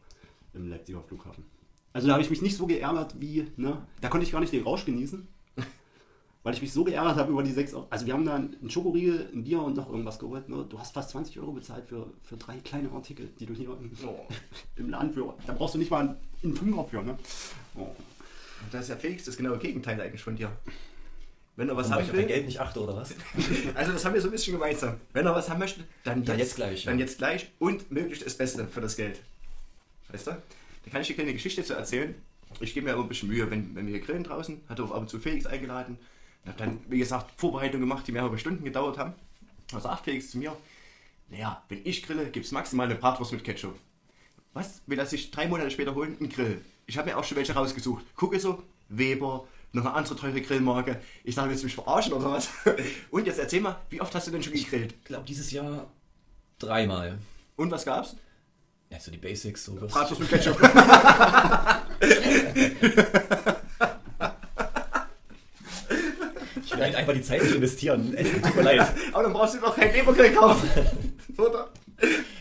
im 0.54 0.68
Leipziger 0.68 1.02
Flughafen. 1.02 1.44
Also 1.92 2.06
da 2.06 2.14
habe 2.14 2.22
ich 2.22 2.30
mich 2.30 2.42
nicht 2.42 2.56
so 2.56 2.66
geärgert 2.66 3.20
wie, 3.20 3.46
ne? 3.56 3.86
Da 4.00 4.08
konnte 4.08 4.24
ich 4.24 4.32
gar 4.32 4.40
nicht 4.40 4.52
den 4.52 4.62
Rausch 4.62 4.84
genießen. 4.84 5.26
weil 6.42 6.54
ich 6.54 6.62
mich 6.62 6.72
so 6.72 6.84
geärgert 6.84 7.16
habe 7.16 7.32
über 7.32 7.42
die 7.42 7.52
6 7.52 7.74
Euro. 7.74 7.86
Also 7.90 8.06
wir 8.06 8.14
haben 8.14 8.24
da 8.24 8.34
einen 8.34 8.70
Schokoriegel, 8.70 9.30
ein 9.32 9.44
Bier 9.44 9.62
und 9.62 9.76
noch 9.76 9.90
irgendwas 9.90 10.18
geholt. 10.18 10.48
Ne? 10.48 10.64
Du 10.68 10.78
hast 10.78 10.94
fast 10.94 11.10
20 11.10 11.38
Euro 11.40 11.52
bezahlt 11.52 11.86
für, 11.86 12.12
für 12.22 12.36
drei 12.36 12.58
kleine 12.58 12.90
Artikel, 12.90 13.30
die 13.38 13.46
du 13.46 13.54
hier 13.54 13.70
im, 13.70 13.90
Oh. 14.06 14.26
im 14.76 14.90
Laden 14.90 15.12
für. 15.12 15.34
Da 15.46 15.52
brauchst 15.52 15.74
du 15.74 15.78
nicht 15.78 15.90
mal 15.90 16.16
einen 16.42 16.56
Fünfer 16.56 16.84
für, 16.84 17.02
ne? 17.02 17.16
Oh. 17.76 17.88
Das 18.70 18.82
ist 18.82 18.88
ja 18.88 18.96
Felix 18.96 19.24
das 19.24 19.36
genaue 19.36 19.58
Gegenteil 19.58 20.00
eigentlich 20.00 20.22
von 20.22 20.36
dir. 20.36 20.52
Wenn 21.56 21.68
er 21.68 21.76
was 21.76 21.90
haben 21.90 22.02
ich 22.02 22.12
will, 22.12 22.24
Geld 22.24 22.46
nicht 22.46 22.60
achte 22.60 22.80
oder 22.80 22.96
was? 22.96 23.14
also 23.74 23.92
das 23.92 24.04
haben 24.04 24.14
wir 24.14 24.20
so 24.22 24.28
ein 24.28 24.30
bisschen 24.30 24.54
gemeinsam. 24.54 24.98
Wenn 25.12 25.26
er 25.26 25.34
was 25.34 25.50
haben 25.50 25.58
möchte, 25.58 25.84
dann, 26.02 26.24
Dann 26.24 26.38
jetzt 26.38 26.56
gleich, 26.56 26.84
Dann 26.84 26.98
ja. 26.98 27.04
jetzt 27.04 27.18
gleich 27.18 27.50
und 27.58 27.90
möglichst 27.90 28.24
das 28.24 28.36
Beste 28.36 28.66
für 28.66 28.80
das 28.80 28.96
Geld. 28.96 29.20
Weißt 30.10 30.28
du? 30.28 30.30
Da 30.30 30.90
kann 30.90 31.02
ich 31.02 31.08
dir 31.08 31.16
keine 31.16 31.32
Geschichte 31.32 31.62
zu 31.62 31.74
erzählen. 31.74 32.14
Ich 32.60 32.74
gebe 32.74 32.86
mir 32.86 32.94
aber 32.94 33.02
ein 33.02 33.08
bisschen 33.08 33.28
Mühe, 33.28 33.50
wenn, 33.50 33.74
wenn 33.74 33.86
wir 33.86 33.96
hier 33.96 34.04
grillen 34.04 34.24
draußen. 34.24 34.60
Hatte 34.68 34.82
auch 34.82 34.92
ab 34.92 35.02
und 35.02 35.10
zu 35.10 35.18
Felix 35.18 35.46
eingeladen. 35.46 35.98
Und 36.44 36.48
habe 36.48 36.58
dann, 36.58 36.80
wie 36.88 36.98
gesagt, 36.98 37.30
Vorbereitungen 37.36 37.88
gemacht, 37.88 38.06
die 38.06 38.12
mehrere 38.12 38.38
Stunden 38.38 38.64
gedauert 38.64 38.98
haben. 38.98 39.14
Da 39.70 39.80
sagt 39.80 40.04
Felix 40.04 40.30
zu 40.30 40.38
mir, 40.38 40.56
naja, 41.30 41.62
wenn 41.68 41.80
ich 41.84 42.02
grille, 42.02 42.30
gibt 42.30 42.46
es 42.46 42.52
maximal 42.52 42.86
eine 42.86 42.94
Bratwurst 42.94 43.32
mit 43.32 43.44
Ketchup. 43.44 43.78
Was 44.52 44.82
will 44.86 44.98
er 44.98 45.06
sich 45.06 45.30
drei 45.30 45.46
Monate 45.48 45.70
später 45.70 45.94
holen? 45.94 46.16
Ein 46.20 46.28
Grill. 46.28 46.60
Ich 46.86 46.98
habe 46.98 47.08
mir 47.08 47.16
auch 47.16 47.24
schon 47.24 47.38
welche 47.38 47.54
rausgesucht. 47.54 48.04
Gucke 48.16 48.38
so, 48.38 48.62
Weber, 48.90 49.46
noch 49.72 49.86
eine 49.86 49.94
andere 49.94 50.16
teure 50.16 50.40
Grillmarke. 50.40 51.00
Ich 51.24 51.34
sage, 51.34 51.50
willst 51.50 51.62
du 51.62 51.66
mich 51.66 51.74
verarschen 51.74 52.12
oder 52.12 52.30
was? 52.30 52.48
Und 53.10 53.26
jetzt 53.26 53.38
erzähl 53.38 53.60
mal, 53.60 53.76
wie 53.90 54.00
oft 54.00 54.14
hast 54.14 54.26
du 54.26 54.30
denn 54.30 54.42
schon 54.42 54.52
gegrillt? 54.52 54.92
Ich 54.92 55.04
glaube, 55.04 55.24
dieses 55.26 55.50
Jahr 55.50 55.90
dreimal. 56.58 57.18
Und 57.56 57.70
was 57.70 57.84
gab's? 57.84 58.16
Ja, 58.90 59.00
so 59.00 59.10
die 59.10 59.18
Basics, 59.18 59.64
so 59.64 59.80
was. 59.80 59.90
Bratwurst 59.90 60.20
mit 60.20 60.28
Ketchup. 60.28 60.60
Ich 66.64 66.72
will 66.72 66.84
halt 66.84 66.94
einfach 66.94 67.14
die 67.14 67.22
Zeit 67.22 67.42
nicht 67.42 67.54
investieren. 67.54 68.12
Es 68.14 68.30
tut 68.30 68.56
mir 68.56 68.62
leid. 68.62 68.92
Aber 69.12 69.22
dann 69.22 69.32
brauchst 69.32 69.54
du 69.54 69.60
doch 69.60 69.74
kein 69.74 69.92
Lebergrill 69.94 70.34
kaufen. 70.34 70.68
Oder? 71.38 71.70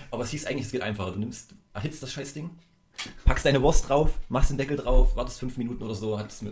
Aber 0.10 0.24
es 0.24 0.32
hieß 0.32 0.46
eigentlich, 0.46 0.66
es 0.66 0.72
geht 0.72 0.82
einfacher. 0.82 1.12
Du 1.12 1.20
nimmst, 1.20 1.56
erhitzt 1.74 2.04
das 2.04 2.12
Scheißding, 2.12 2.50
packst 3.24 3.46
deine 3.46 3.62
Wurst 3.62 3.88
drauf, 3.88 4.20
machst 4.28 4.50
den 4.50 4.58
Deckel 4.58 4.76
drauf, 4.76 5.16
wartest 5.16 5.40
fünf 5.40 5.58
Minuten 5.58 5.84
oder 5.84 5.96
so, 5.96 6.20
hat 6.20 6.32
es 6.32 6.42
mir 6.42 6.52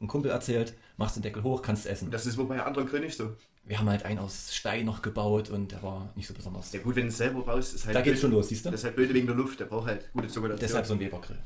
ein 0.00 0.08
Kumpel 0.08 0.30
erzählt, 0.30 0.74
machst 0.96 1.16
den 1.16 1.22
Deckel 1.22 1.42
hoch, 1.42 1.62
kannst 1.62 1.86
essen. 1.86 2.10
Das 2.10 2.26
ist 2.26 2.36
wohl 2.36 2.46
bei 2.46 2.62
anderen 2.62 2.88
Grillen 2.88 3.04
nicht 3.04 3.16
so. 3.16 3.34
Wir 3.64 3.78
haben 3.78 3.88
halt 3.88 4.04
einen 4.04 4.18
aus 4.20 4.54
Stein 4.54 4.84
noch 4.84 5.02
gebaut 5.02 5.50
und 5.50 5.72
der 5.72 5.82
war 5.82 6.12
nicht 6.14 6.28
so 6.28 6.34
besonders. 6.34 6.72
Ja 6.72 6.80
gut, 6.80 6.94
wenn 6.96 7.04
du 7.04 7.08
es 7.08 7.16
selber 7.16 7.42
baust, 7.42 7.74
ist 7.74 7.86
halt 7.86 7.96
Da 7.96 8.00
geht's 8.02 8.20
schon 8.20 8.30
los, 8.30 8.48
siehst 8.48 8.64
du? 8.64 8.70
Das 8.70 8.80
ist 8.80 8.84
halt 8.84 8.96
blöd 8.96 9.12
wegen 9.12 9.26
der 9.26 9.34
Luft, 9.34 9.58
der 9.58 9.64
braucht 9.64 9.88
halt 9.88 10.12
gute 10.12 10.28
Zirkulation. 10.28 10.60
Deshalb 10.60 10.86
so 10.86 10.94
ein 10.94 11.00
Webergrill. 11.00 11.38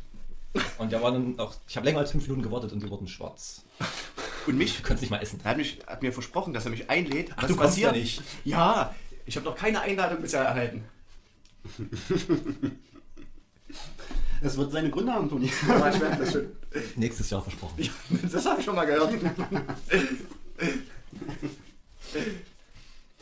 Und 0.78 0.90
der 0.92 1.00
war 1.00 1.12
dann 1.12 1.38
auch, 1.38 1.54
ich 1.68 1.76
habe 1.76 1.86
länger 1.86 2.00
als 2.00 2.10
fünf 2.10 2.24
Minuten 2.24 2.42
gewartet 2.42 2.72
und 2.72 2.82
die 2.82 2.90
wurden 2.90 3.06
schwarz. 3.06 3.64
Und 4.46 4.58
mich, 4.58 4.76
Du 4.76 4.82
kannst 4.82 5.00
nicht 5.02 5.10
mal 5.10 5.18
essen. 5.22 5.38
er 5.44 5.50
hat, 5.50 5.56
mich, 5.56 5.78
hat 5.86 6.02
mir 6.02 6.12
versprochen, 6.12 6.52
dass 6.52 6.64
er 6.64 6.72
mich 6.72 6.90
einlädt. 6.90 7.30
Ach, 7.36 7.46
du 7.46 7.56
kommst 7.56 7.78
ja 7.78 7.92
nicht. 7.92 8.20
Ja, 8.44 8.94
ich 9.26 9.36
habe 9.36 9.46
noch 9.46 9.54
keine 9.54 9.80
Einladung 9.80 10.20
bisher 10.20 10.42
erhalten. 10.42 10.84
Es 14.42 14.56
wird 14.56 14.72
seine 14.72 14.90
Gründe 14.90 15.12
haben, 15.12 15.28
Toni. 15.28 15.50
Aber 15.68 15.92
ich 15.92 16.00
merke 16.00 16.18
das 16.18 16.32
schon. 16.32 16.46
Nächstes 16.96 17.30
Jahr 17.30 17.42
versprochen. 17.42 17.82
Ja, 17.82 17.90
das 18.30 18.46
habe 18.46 18.60
ich 18.60 18.64
schon 18.64 18.74
mal 18.74 18.86
gehört. 18.86 19.12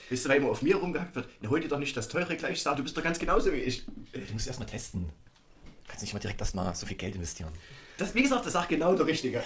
Wisst 0.08 0.24
ihr, 0.24 0.28
weil 0.28 0.38
immer 0.38 0.50
auf 0.50 0.62
mir 0.62 0.76
rumgehackt 0.76 1.14
wird, 1.14 1.28
na, 1.40 1.50
hol 1.50 1.60
dir 1.60 1.68
doch 1.68 1.78
nicht 1.78 1.96
das 1.96 2.08
teure 2.08 2.36
gleich, 2.36 2.62
sag, 2.62 2.76
du 2.76 2.82
bist 2.82 2.96
doch 2.96 3.02
ganz 3.02 3.18
genauso 3.18 3.52
wie 3.52 3.56
ich. 3.56 3.84
Du 4.12 4.32
musst 4.32 4.46
erst 4.46 4.58
mal 4.60 4.66
testen. 4.66 5.04
Du 5.04 5.88
kannst 5.88 6.02
nicht 6.02 6.12
mal 6.12 6.20
direkt 6.20 6.40
erstmal 6.40 6.74
so 6.74 6.86
viel 6.86 6.96
Geld 6.96 7.14
investieren. 7.14 7.52
Das, 7.98 8.14
wie 8.14 8.22
gesagt, 8.22 8.46
das 8.46 8.52
sagt 8.52 8.68
genau 8.68 8.94
der 8.94 9.06
Richtige. 9.06 9.42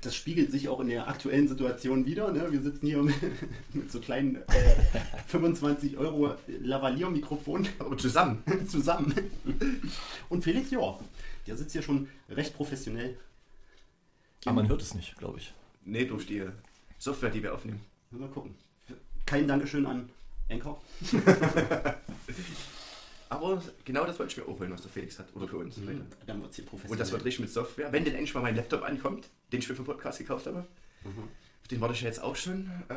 Das 0.00 0.14
spiegelt 0.14 0.50
sich 0.50 0.68
auch 0.68 0.80
in 0.80 0.88
der 0.88 1.08
aktuellen 1.08 1.48
Situation 1.48 2.06
wieder. 2.06 2.32
Ne? 2.32 2.50
Wir 2.50 2.60
sitzen 2.60 2.86
hier 2.86 3.02
mit, 3.02 3.14
mit 3.74 3.90
so 3.90 4.00
kleinen 4.00 4.36
äh, 4.36 4.76
25 5.26 5.96
Euro 5.96 6.34
Lavalier-Mikrofon 6.46 7.68
Aber 7.78 7.96
zusammen. 7.96 8.42
zusammen. 8.68 9.14
Und 10.28 10.44
Felix, 10.44 10.70
ja, 10.70 10.98
der 11.46 11.56
sitzt 11.56 11.72
hier 11.72 11.82
schon 11.82 12.08
recht 12.28 12.54
professionell. 12.54 13.16
Aber 14.44 14.54
man 14.54 14.68
hört 14.68 14.82
es 14.82 14.94
nicht, 14.94 15.16
glaube 15.18 15.38
ich. 15.38 15.52
Nee, 15.84 16.04
durch 16.04 16.26
die 16.26 16.44
Software, 16.98 17.30
die 17.30 17.42
wir 17.42 17.54
aufnehmen. 17.54 17.80
Mal 18.10 18.28
gucken. 18.28 18.54
Kein 19.26 19.46
Dankeschön 19.46 19.84
an 19.84 20.08
Anchor. 20.48 20.80
Aber 23.30 23.62
genau 23.84 24.06
das 24.06 24.18
wollte 24.18 24.32
ich 24.32 24.36
mir 24.38 24.52
auch 24.52 24.58
holen, 24.58 24.72
was 24.72 24.82
der 24.82 24.90
Felix 24.90 25.18
hat. 25.18 25.34
Oder 25.34 25.46
für 25.46 25.58
uns. 25.58 25.76
heute. 25.76 26.06
Dann 26.26 26.40
wird 26.40 26.50
es 26.50 26.56
hier 26.56 26.64
professionell. 26.64 26.92
Und 26.92 27.00
das 27.00 27.12
wird 27.12 27.24
richtig 27.24 27.40
mit 27.40 27.50
Software. 27.50 27.92
Wenn 27.92 28.04
denn 28.04 28.14
endlich 28.14 28.34
mal 28.34 28.40
mein 28.40 28.56
Laptop 28.56 28.82
ankommt, 28.82 29.28
den 29.52 29.58
ich 29.58 29.66
für 29.66 29.74
den 29.74 29.84
Podcast 29.84 30.18
gekauft 30.18 30.46
habe. 30.46 30.66
Auf 31.04 31.68
den 31.70 31.80
warte 31.80 31.94
ich 31.94 32.00
jetzt 32.00 32.22
auch 32.22 32.36
schon 32.36 32.70
äh, 32.88 32.94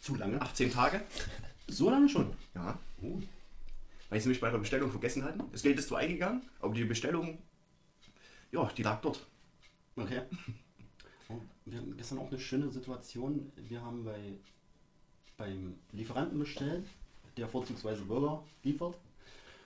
zu 0.00 0.16
lange. 0.16 0.40
18 0.40 0.72
Tage. 0.72 1.02
so 1.68 1.90
lange 1.90 2.08
schon. 2.08 2.32
Ja. 2.54 2.78
Oh. 3.02 3.20
Weil 4.08 4.20
sie 4.20 4.28
mich 4.28 4.40
bei 4.40 4.50
der 4.50 4.58
Bestellung 4.58 4.90
vergessen 4.90 5.24
hatten. 5.24 5.42
Das 5.52 5.62
Geld 5.62 5.78
ist 5.78 5.88
zwar 5.88 5.98
eingegangen, 5.98 6.42
aber 6.60 6.74
die 6.74 6.84
Bestellung, 6.84 7.38
ja, 8.52 8.70
die 8.76 8.82
lag 8.82 9.00
dort. 9.00 9.26
Okay. 9.96 10.22
Oh, 11.28 11.40
wir 11.64 11.78
hatten 11.78 11.96
gestern 11.96 12.18
auch 12.18 12.28
eine 12.28 12.38
schöne 12.38 12.70
Situation. 12.70 13.50
Wir 13.56 13.82
haben 13.82 14.04
bei, 14.04 14.34
beim 15.36 15.76
Lieferanten 15.92 16.38
bestellt, 16.38 16.86
der 17.36 17.48
vorzugsweise 17.48 18.02
Burger 18.02 18.44
liefert. 18.62 18.96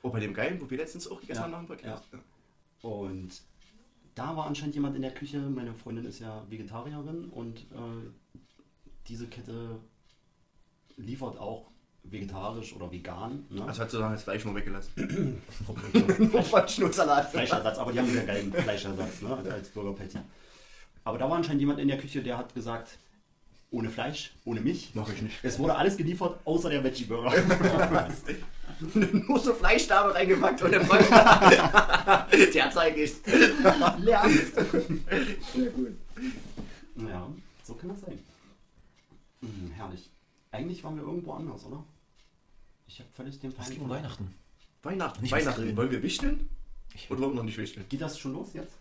Oh, 0.03 0.11
bei 0.11 0.21
dem 0.21 0.35
Geilen, 0.35 0.61
wo 0.61 0.71
wir 0.71 0.79
letztens 0.79 1.09
auch 1.09 1.21
gegessen 1.21 1.39
Ja, 1.39 1.45
haben 1.45 1.53
nach 1.53 1.59
dem 1.59 1.67
Podcast. 1.67 2.05
Und 2.83 3.31
da 4.15 4.37
war 4.37 4.47
anscheinend 4.47 4.75
jemand 4.75 4.97
in 4.97 5.03
der 5.03 5.13
Küche. 5.13 5.39
Meine 5.39 5.75
Freundin 5.75 6.05
ist 6.07 6.21
ja 6.21 6.45
Vegetarierin 6.49 7.27
und 7.27 7.61
äh, 7.61 8.11
diese 9.09 9.27
Kette 9.27 9.81
liefert 10.97 11.39
auch 11.39 11.71
vegetarisch 12.03 12.75
oder 12.75 12.91
vegan. 12.91 13.45
Ne? 13.51 13.63
Also 13.65 13.83
hat 13.83 13.91
sozusagen 13.91 14.15
das 14.15 14.23
Fleisch 14.23 14.45
nur 14.45 14.55
weggelassen. 14.55 14.93
Nur 16.19 16.69
Schnursalat. 16.69 17.31
Fleischersatz, 17.31 17.79
aber 17.79 17.93
die 17.93 17.99
haben 17.99 18.09
einen 18.09 18.27
geilen 18.27 18.53
Fleischersatz 18.53 19.23
ne? 19.23 19.37
als 19.51 19.69
Burger 19.69 19.93
Patty. 19.93 20.19
Aber 21.05 21.19
da 21.19 21.29
war 21.29 21.37
anscheinend 21.37 21.61
jemand 21.61 21.79
in 21.79 21.89
der 21.89 21.99
Küche, 21.99 22.23
der 22.23 22.39
hat 22.39 22.55
gesagt, 22.55 22.99
ohne 23.71 23.91
Fleisch, 23.91 24.33
ohne 24.45 24.61
mich. 24.61 24.91
Mach 24.95 25.13
ich 25.13 25.23
nicht. 25.23 25.39
Es 25.43 25.59
wurde 25.59 25.77
alles 25.77 25.97
geliefert, 25.97 26.41
außer 26.45 26.71
der 26.71 26.83
Veggie 26.83 27.05
Burger. 27.05 27.33
nur 29.13 29.39
so 29.39 29.55
Fleischdame 29.55 30.15
reingepackt 30.15 30.63
und 30.63 30.73
dann 30.73 30.87
Der 32.55 32.71
zeige 32.71 33.03
ich. 33.05 33.13
Lernst. 33.99 34.55
Sehr 35.55 35.71
gut. 35.71 35.97
Ja, 36.97 37.29
so 37.63 37.75
kann 37.75 37.89
das 37.91 38.01
sein. 38.01 38.19
Hm, 39.41 39.71
herrlich. 39.77 40.11
Eigentlich 40.53 40.83
waren 40.85 40.97
wir 40.97 41.03
irgendwo 41.05 41.33
anders, 41.33 41.65
oder? 41.65 41.85
Ich 42.87 42.99
habe 42.99 43.09
völlig 43.15 43.39
den 43.41 43.51
Es 43.51 43.57
Plan 43.57 43.71
geht 43.71 43.81
um. 43.81 43.89
Weihnachten. 43.89 44.35
Weihnachten. 44.83 45.23
Nicht 45.23 45.33
Weihnachten. 45.33 45.77
Wollen 45.77 45.91
wir 45.91 46.03
wichteln? 46.03 46.49
Ich- 46.95 47.11
Oder 47.11 47.21
wollen 47.21 47.33
wir 47.33 47.37
noch 47.37 47.45
nicht 47.45 47.59
wichteln? 47.59 47.87
Geht 47.89 48.01
das 48.01 48.19
schon 48.19 48.33
los 48.33 48.49
jetzt? 48.55 48.73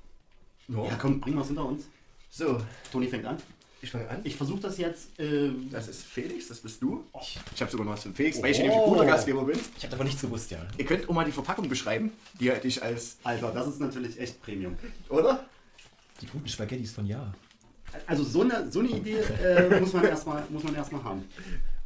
Ja. 0.67 0.83
Ja, 0.85 0.95
komm, 0.99 1.19
bringen 1.19 1.37
wir 1.37 1.41
es 1.41 1.47
hinter 1.47 1.65
uns. 1.65 1.85
So, 2.31 2.61
Toni 2.91 3.07
fängt 3.07 3.25
an. 3.25 3.37
Ich 3.81 3.91
fange 3.91 4.09
an. 4.09 4.19
Ich 4.23 4.35
versuche 4.35 4.59
das 4.61 4.77
jetzt. 4.77 5.19
Äh, 5.19 5.49
Das 5.71 5.87
ist 5.87 6.03
Felix, 6.03 6.47
das 6.47 6.59
bist 6.59 6.81
du. 6.81 7.05
Oh. 7.13 7.19
Ich 7.55 7.61
habe 7.61 7.71
sogar 7.71 7.85
noch 7.85 7.93
was 7.93 8.03
von 8.03 8.13
Felix, 8.13 8.41
weil 8.41 8.51
ich 8.51 8.57
Oh. 8.59 8.61
nämlich 8.63 8.77
ein 8.79 8.85
guter 8.89 9.05
Gastgeber 9.05 9.43
bin. 9.43 9.59
Ich 9.77 9.83
habe 9.83 9.91
davon 9.91 10.05
nichts 10.05 10.21
gewusst, 10.21 10.51
ja. 10.51 10.59
Ihr 10.77 10.85
könnt 10.85 11.07
auch 11.09 11.13
mal 11.13 11.25
die 11.25 11.31
Verpackung 11.31 11.67
beschreiben, 11.69 12.11
die 12.39 12.49
ich 12.63 12.81
als, 12.83 13.17
Alter, 13.23 13.51
das 13.51 13.67
ist 13.67 13.79
natürlich 13.79 14.19
echt 14.19 14.41
Premium. 14.41 14.75
oder? 15.09 15.45
Die 16.21 16.25
guten 16.27 16.47
Spaghettis 16.47 16.91
von 16.91 17.05
Ja. 17.05 17.33
Also 18.05 18.23
so 18.23 18.41
eine, 18.41 18.69
so 18.71 18.79
eine 18.81 18.89
Idee 18.89 19.17
äh, 19.19 19.79
muss 19.79 19.93
man 19.93 20.03
erstmal 20.05 20.43
erstmal 20.75 21.03
haben. 21.03 21.23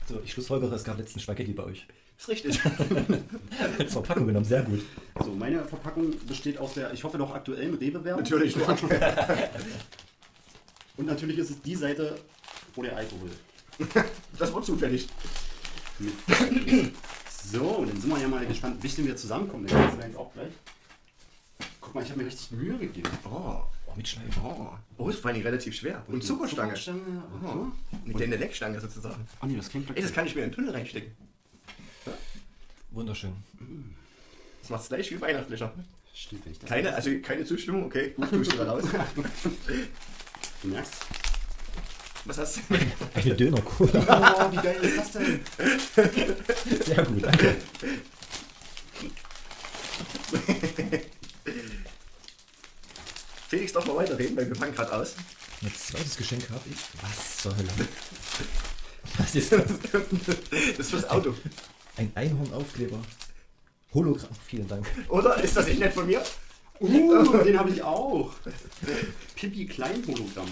Also 0.02 0.20
ich 0.26 0.32
schlussfolgere, 0.34 0.76
es 0.76 0.84
gab 0.84 0.98
letztens 0.98 1.24
Spaghetti 1.24 1.54
bei 1.54 1.64
euch. 1.64 1.86
Ist 2.18 2.28
richtig. 2.30 2.60
Als 3.80 3.94
Verpackung 3.94 4.28
genommen, 4.28 4.46
sehr 4.46 4.62
gut. 4.64 4.82
So, 5.24 5.32
meine 5.32 5.64
Verpackung 5.64 6.14
besteht 6.28 6.58
aus 6.58 6.74
der, 6.74 6.92
ich 6.94 7.04
hoffe 7.04 7.18
noch 7.18 7.34
aktuellen 7.34 7.76
Rewe-Werbung. 7.76 8.22
Natürlich 8.24 8.56
nur. 8.58 8.66
Und 10.98 11.06
natürlich 11.08 11.38
ist 11.38 11.50
es 11.50 11.62
die 11.62 11.76
Seite, 11.76 12.20
wo 12.76 12.84
der 12.84 12.96
Alkohol. 12.98 13.30
Das 14.38 14.54
war 14.54 14.64
zufällig. 14.64 15.08
So, 17.52 17.84
dann 17.86 18.00
sind 18.00 18.10
wir 18.10 18.20
ja 18.20 18.28
mal 18.30 18.46
gespannt, 18.46 18.82
wie 18.82 19.06
wir 19.06 19.18
zusammenkommen. 19.18 19.68
Dann 19.68 19.78
kannst 19.78 19.98
du 20.02 20.08
jetzt 20.08 20.16
auch 20.16 20.34
gleich. 20.34 20.54
Guck 21.82 21.94
mal, 21.94 22.02
ich 22.04 22.10
habe 22.10 22.22
mir 22.22 22.28
richtig 22.28 22.52
Mühe 22.52 22.78
gegeben. 22.78 23.10
Oh, 23.26 23.64
Oh, 23.94 23.98
mit 23.98 24.08
Schleifen. 24.08 24.42
oh. 24.44 24.70
Oh, 24.98 25.10
ist 25.10 25.20
vor 25.20 25.30
allem 25.32 25.42
relativ 25.42 25.76
schwer. 25.76 26.04
Und 26.08 26.24
Zuckerstange. 26.24 26.74
Zuckerstange. 26.74 27.24
Oh. 27.46 27.66
Eine 28.06 28.14
kleine 28.14 28.38
Leckstange 28.38 28.80
sozusagen. 28.80 29.28
Oh 29.42 29.46
nee, 29.46 29.56
das 29.56 29.70
klingt 29.70 29.90
Ey, 29.96 30.02
das 30.02 30.14
kann 30.14 30.26
ich 30.26 30.36
mir 30.36 30.44
in 30.44 30.50
den 30.50 30.56
Tunnel 30.56 30.72
reinstecken. 30.72 31.12
Wunderschön. 32.92 33.34
Das 34.62 34.70
macht's 34.70 34.88
gleich 34.88 35.12
wie 35.12 35.20
weihnachtlicher. 35.20 35.74
Stimmt, 36.14 36.46
wenn 36.46 36.52
ich 36.54 36.60
das 36.60 36.70
Keine, 36.70 36.94
also 36.96 37.10
keine 37.22 37.44
Zustimmung, 37.46 37.86
okay. 37.86 38.14
Gut, 38.16 38.32
du 38.32 38.44
da 38.44 38.72
raus. 38.72 38.84
Du 40.64 40.70
merkst. 40.70 40.94
Was 42.24 42.38
hast 42.38 42.58
du? 42.58 42.62
Eine 43.14 43.36
Dönerkohle. 43.36 44.06
Oh, 44.08 44.52
wie 44.52 44.56
geil 44.56 44.78
ist 44.82 44.98
das 44.98 45.12
denn? 45.12 45.42
Sehr 46.86 47.04
gut, 47.04 47.22
danke. 47.22 47.56
Felix 53.50 53.74
darf 53.74 53.86
mal 53.86 53.98
weiterreden, 53.98 54.38
weil 54.38 54.48
wir 54.48 54.56
fangen 54.56 54.74
gerade 54.74 54.94
aus. 54.94 55.16
Ein 55.62 55.74
zweites 55.76 56.16
Geschenk 56.16 56.50
habe 56.50 56.62
ich. 56.72 56.78
Was 57.02 57.54
Hölle? 57.54 57.70
Was 59.18 59.36
ist 59.36 59.52
das? 59.52 59.64
Das 59.92 60.80
ist 60.80 60.90
fürs 60.90 61.10
Auto. 61.10 61.36
Ein 61.98 62.10
Einhornaufkleber. 62.16 63.02
Hologramm. 63.94 64.30
Vielen 64.48 64.68
Dank. 64.70 64.88
Oder? 65.10 65.44
Ist 65.44 65.58
das 65.58 65.68
nicht 65.68 65.80
nett 65.80 65.94
von 65.94 66.08
mir? 66.08 66.24
Uh, 66.80 67.38
den 67.44 67.58
habe 67.58 67.70
ich 67.70 67.82
auch. 67.82 68.34
Pippi 69.36 69.66
Klein-Hologramm. 69.66 70.48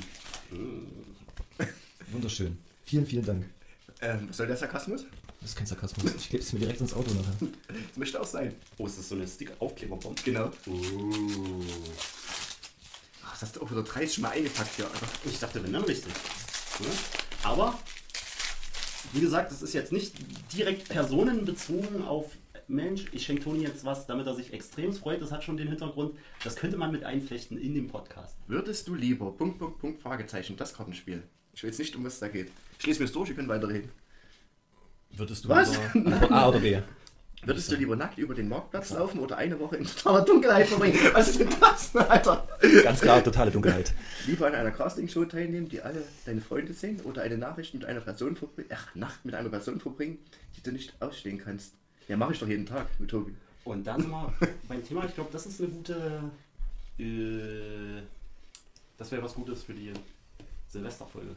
Wunderschön. 2.11 2.57
Vielen, 2.83 3.05
vielen 3.05 3.25
Dank. 3.25 3.45
Ähm, 4.01 4.27
was 4.29 4.37
soll 4.37 4.47
der 4.47 4.57
Sarkasmus? 4.57 5.05
Das 5.39 5.51
ist 5.51 5.55
kein 5.55 5.65
Sarkasmus. 5.65 6.13
Ich 6.15 6.29
klebe 6.29 6.43
es 6.43 6.53
mir 6.53 6.59
direkt 6.59 6.81
ins 6.81 6.93
Auto 6.93 7.11
nachher. 7.13 7.33
Das 7.39 7.49
möchte 7.97 8.19
auch 8.19 8.25
sein. 8.25 8.53
Oh, 8.77 8.85
ist 8.85 8.99
das 8.99 9.09
so 9.09 9.15
eine 9.15 9.27
Sticker-Aufkleberbombe? 9.27 10.21
Genau. 10.23 10.51
Uh. 10.67 11.63
Ach, 13.25 13.31
das 13.31 13.41
hast 13.41 13.55
du 13.55 13.61
auch 13.61 13.71
wieder 13.71 13.83
30 13.83 14.19
Mal 14.19 14.29
eingepackt 14.29 14.75
hier, 14.75 14.85
Alter. 14.85 15.07
Ich 15.25 15.39
dachte, 15.39 15.63
wenn 15.63 15.73
dann 15.73 15.83
richtig. 15.83 16.13
Ne? 16.79 16.87
Aber, 17.43 17.77
wie 19.13 19.21
gesagt, 19.21 19.51
das 19.51 19.61
ist 19.61 19.73
jetzt 19.73 19.91
nicht 19.91 20.13
direkt 20.53 20.89
personenbezogen 20.89 22.03
auf 22.03 22.25
Mensch, 22.67 23.05
ich 23.11 23.25
schenke 23.25 23.43
Toni 23.43 23.63
jetzt 23.63 23.85
was, 23.85 24.07
damit 24.07 24.27
er 24.27 24.35
sich 24.35 24.53
extrem 24.53 24.93
freut. 24.93 25.21
Das 25.21 25.31
hat 25.31 25.43
schon 25.43 25.57
den 25.57 25.67
Hintergrund. 25.67 26.17
Das 26.43 26.55
könnte 26.55 26.77
man 26.77 26.91
mit 26.91 27.03
einflechten 27.03 27.57
in 27.57 27.73
dem 27.73 27.87
Podcast. 27.87 28.37
Würdest 28.47 28.87
du 28.87 28.95
lieber, 28.95 29.31
Punkt, 29.31 29.59
Punkt, 29.59 29.79
Punkt, 29.79 30.01
Fragezeichen, 30.01 30.57
das 30.57 30.73
Kartenspiel. 30.73 31.23
Ich 31.53 31.63
weiß 31.63 31.77
nicht, 31.79 31.95
um 31.95 32.05
was 32.05 32.13
es 32.13 32.19
da 32.19 32.27
geht. 32.27 32.49
Ich 32.79 32.85
lese 32.87 32.99
mir 32.99 33.05
das 33.05 33.13
durch, 33.13 33.29
ihr 33.29 33.35
könnt 33.35 33.49
weiterreden. 33.49 33.89
Würdest 35.11 35.45
du 35.45 35.49
Was? 35.49 35.77
lieber 35.93 36.31
A 36.31 36.49
oder 36.49 36.59
B? 36.59 36.79
Würdest 37.43 37.71
du 37.71 37.75
lieber 37.75 37.95
nackt 37.95 38.19
über 38.19 38.35
den 38.35 38.47
Marktplatz 38.47 38.91
laufen 38.91 39.19
oder 39.19 39.35
eine 39.37 39.59
Woche 39.59 39.77
in 39.77 39.85
totaler 39.85 40.23
Dunkelheit 40.23 40.67
verbringen? 40.67 40.99
Was 41.13 41.29
ist 41.29 41.39
denn 41.39 41.49
das, 41.59 41.95
Alter? 41.95 42.47
Ganz 42.83 43.01
klar, 43.01 43.23
totale 43.23 43.49
Dunkelheit. 43.49 43.93
Lieber 44.27 44.45
an 44.45 44.53
einer 44.53 44.69
Castingshow 44.69 45.25
teilnehmen, 45.25 45.67
die 45.67 45.81
alle 45.81 46.03
deine 46.25 46.39
Freunde 46.39 46.73
sehen, 46.73 47.01
oder 47.01 47.23
eine 47.23 47.39
Nachricht 47.39 47.73
mit 47.73 47.83
einer 47.83 48.01
Person 48.01 48.35
verbringen, 48.35 48.69
ach, 48.71 48.93
Nacht 48.93 49.25
mit 49.25 49.33
einer 49.33 49.49
Person 49.49 49.79
verbringen, 49.79 50.19
die 50.55 50.61
du 50.61 50.71
nicht 50.71 50.93
ausstehen 51.01 51.39
kannst. 51.39 51.73
Ja, 52.11 52.17
mache 52.17 52.33
ich 52.33 52.39
doch 52.39 52.47
jeden 52.49 52.65
Tag 52.65 52.87
mit 52.99 53.09
Tobi. 53.09 53.33
Und 53.63 53.87
dann 53.87 54.05
wir 54.09 54.33
beim 54.67 54.85
Thema, 54.85 55.05
ich 55.05 55.15
glaube, 55.15 55.29
das 55.31 55.45
ist 55.45 55.61
eine 55.61 55.69
gute. 55.69 56.23
Äh, 56.99 58.01
das 58.97 59.09
wäre 59.13 59.23
was 59.23 59.33
Gutes 59.33 59.63
für 59.63 59.73
die 59.73 59.93
Silvesterfolge. 60.67 61.33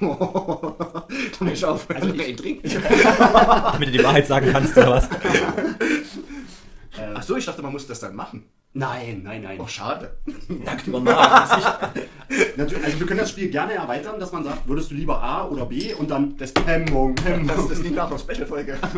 du 0.00 1.44
mich 1.44 1.64
auf, 1.64 1.88
Also 1.90 2.08
ich- 2.12 2.36
trinken. 2.36 2.68
Damit 2.68 3.88
du 3.88 3.92
die 3.92 4.02
Wahrheit 4.02 4.26
sagen 4.26 4.50
kannst, 4.50 4.76
oder 4.76 4.90
was? 4.90 5.08
Äh, 6.98 7.10
Ach 7.14 7.22
so, 7.22 7.36
ich 7.36 7.44
dachte, 7.46 7.62
man 7.62 7.72
muss 7.72 7.86
das 7.86 8.00
dann 8.00 8.14
machen. 8.16 8.44
Nein, 8.74 9.22
nein, 9.22 9.42
nein. 9.42 9.60
Oh, 9.60 9.66
schade. 9.66 10.16
Nackt 10.48 10.86
über. 10.86 11.00
Natürlich, 11.00 12.84
also 12.84 13.00
wir 13.00 13.06
können 13.06 13.20
das 13.20 13.30
Spiel 13.30 13.50
gerne 13.50 13.74
erweitern, 13.74 14.18
dass 14.18 14.32
man 14.32 14.44
sagt, 14.44 14.66
würdest 14.66 14.90
du 14.90 14.94
lieber 14.94 15.22
A 15.22 15.46
oder 15.46 15.66
B 15.66 15.92
und 15.94 16.10
dann 16.10 16.36
das 16.38 16.52
Hemmung, 16.64 17.14
Hemmung. 17.22 17.46
Das, 17.48 17.68
das 17.68 17.78
liegt 17.80 17.94
nach 17.96 18.08
einer 18.08 18.18
Special-Folge. 18.18 18.78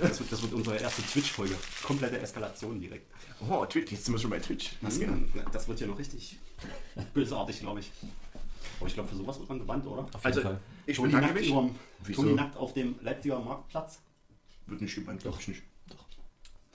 Das 0.00 0.18
wird, 0.18 0.32
das 0.32 0.42
wird 0.42 0.52
unsere 0.52 0.76
erste 0.78 1.00
Twitch-Folge. 1.02 1.54
Komplette 1.84 2.18
Eskalation 2.20 2.80
direkt. 2.80 3.06
Oh, 3.48 3.64
Twitch, 3.66 3.92
jetzt 3.92 4.04
sind 4.04 4.14
wir 4.14 4.18
schon 4.18 4.30
bei 4.30 4.40
Twitch. 4.40 4.72
Geht? 4.80 5.08
Mhm. 5.08 5.28
Das 5.52 5.68
wird 5.68 5.78
hier 5.78 5.86
noch 5.86 5.98
richtig 5.98 6.38
bösartig, 7.14 7.60
glaube 7.60 7.80
ich. 7.80 7.92
Aber 8.80 8.88
ich 8.88 8.94
glaube, 8.94 9.08
für 9.08 9.14
sowas 9.14 9.38
wird 9.38 9.48
man 9.48 9.60
gewandt, 9.60 9.86
oder? 9.86 10.00
Auf 10.02 10.12
jeden 10.14 10.26
Also, 10.26 10.40
Fall. 10.42 10.58
ich 10.86 10.96
Toni 10.96 11.12
bedanke 11.12 11.34
nackt, 11.34 11.46
überm? 11.46 11.74
Toni 12.12 12.32
nackt 12.34 12.56
auf 12.56 12.72
dem 12.74 12.96
Leipziger 13.00 13.38
Marktplatz. 13.38 14.00
Wird 14.66 14.80
nicht 14.80 14.94
gebannt, 14.94 15.22
glaube 15.22 15.38
ich 15.40 15.48
nicht. 15.48 15.62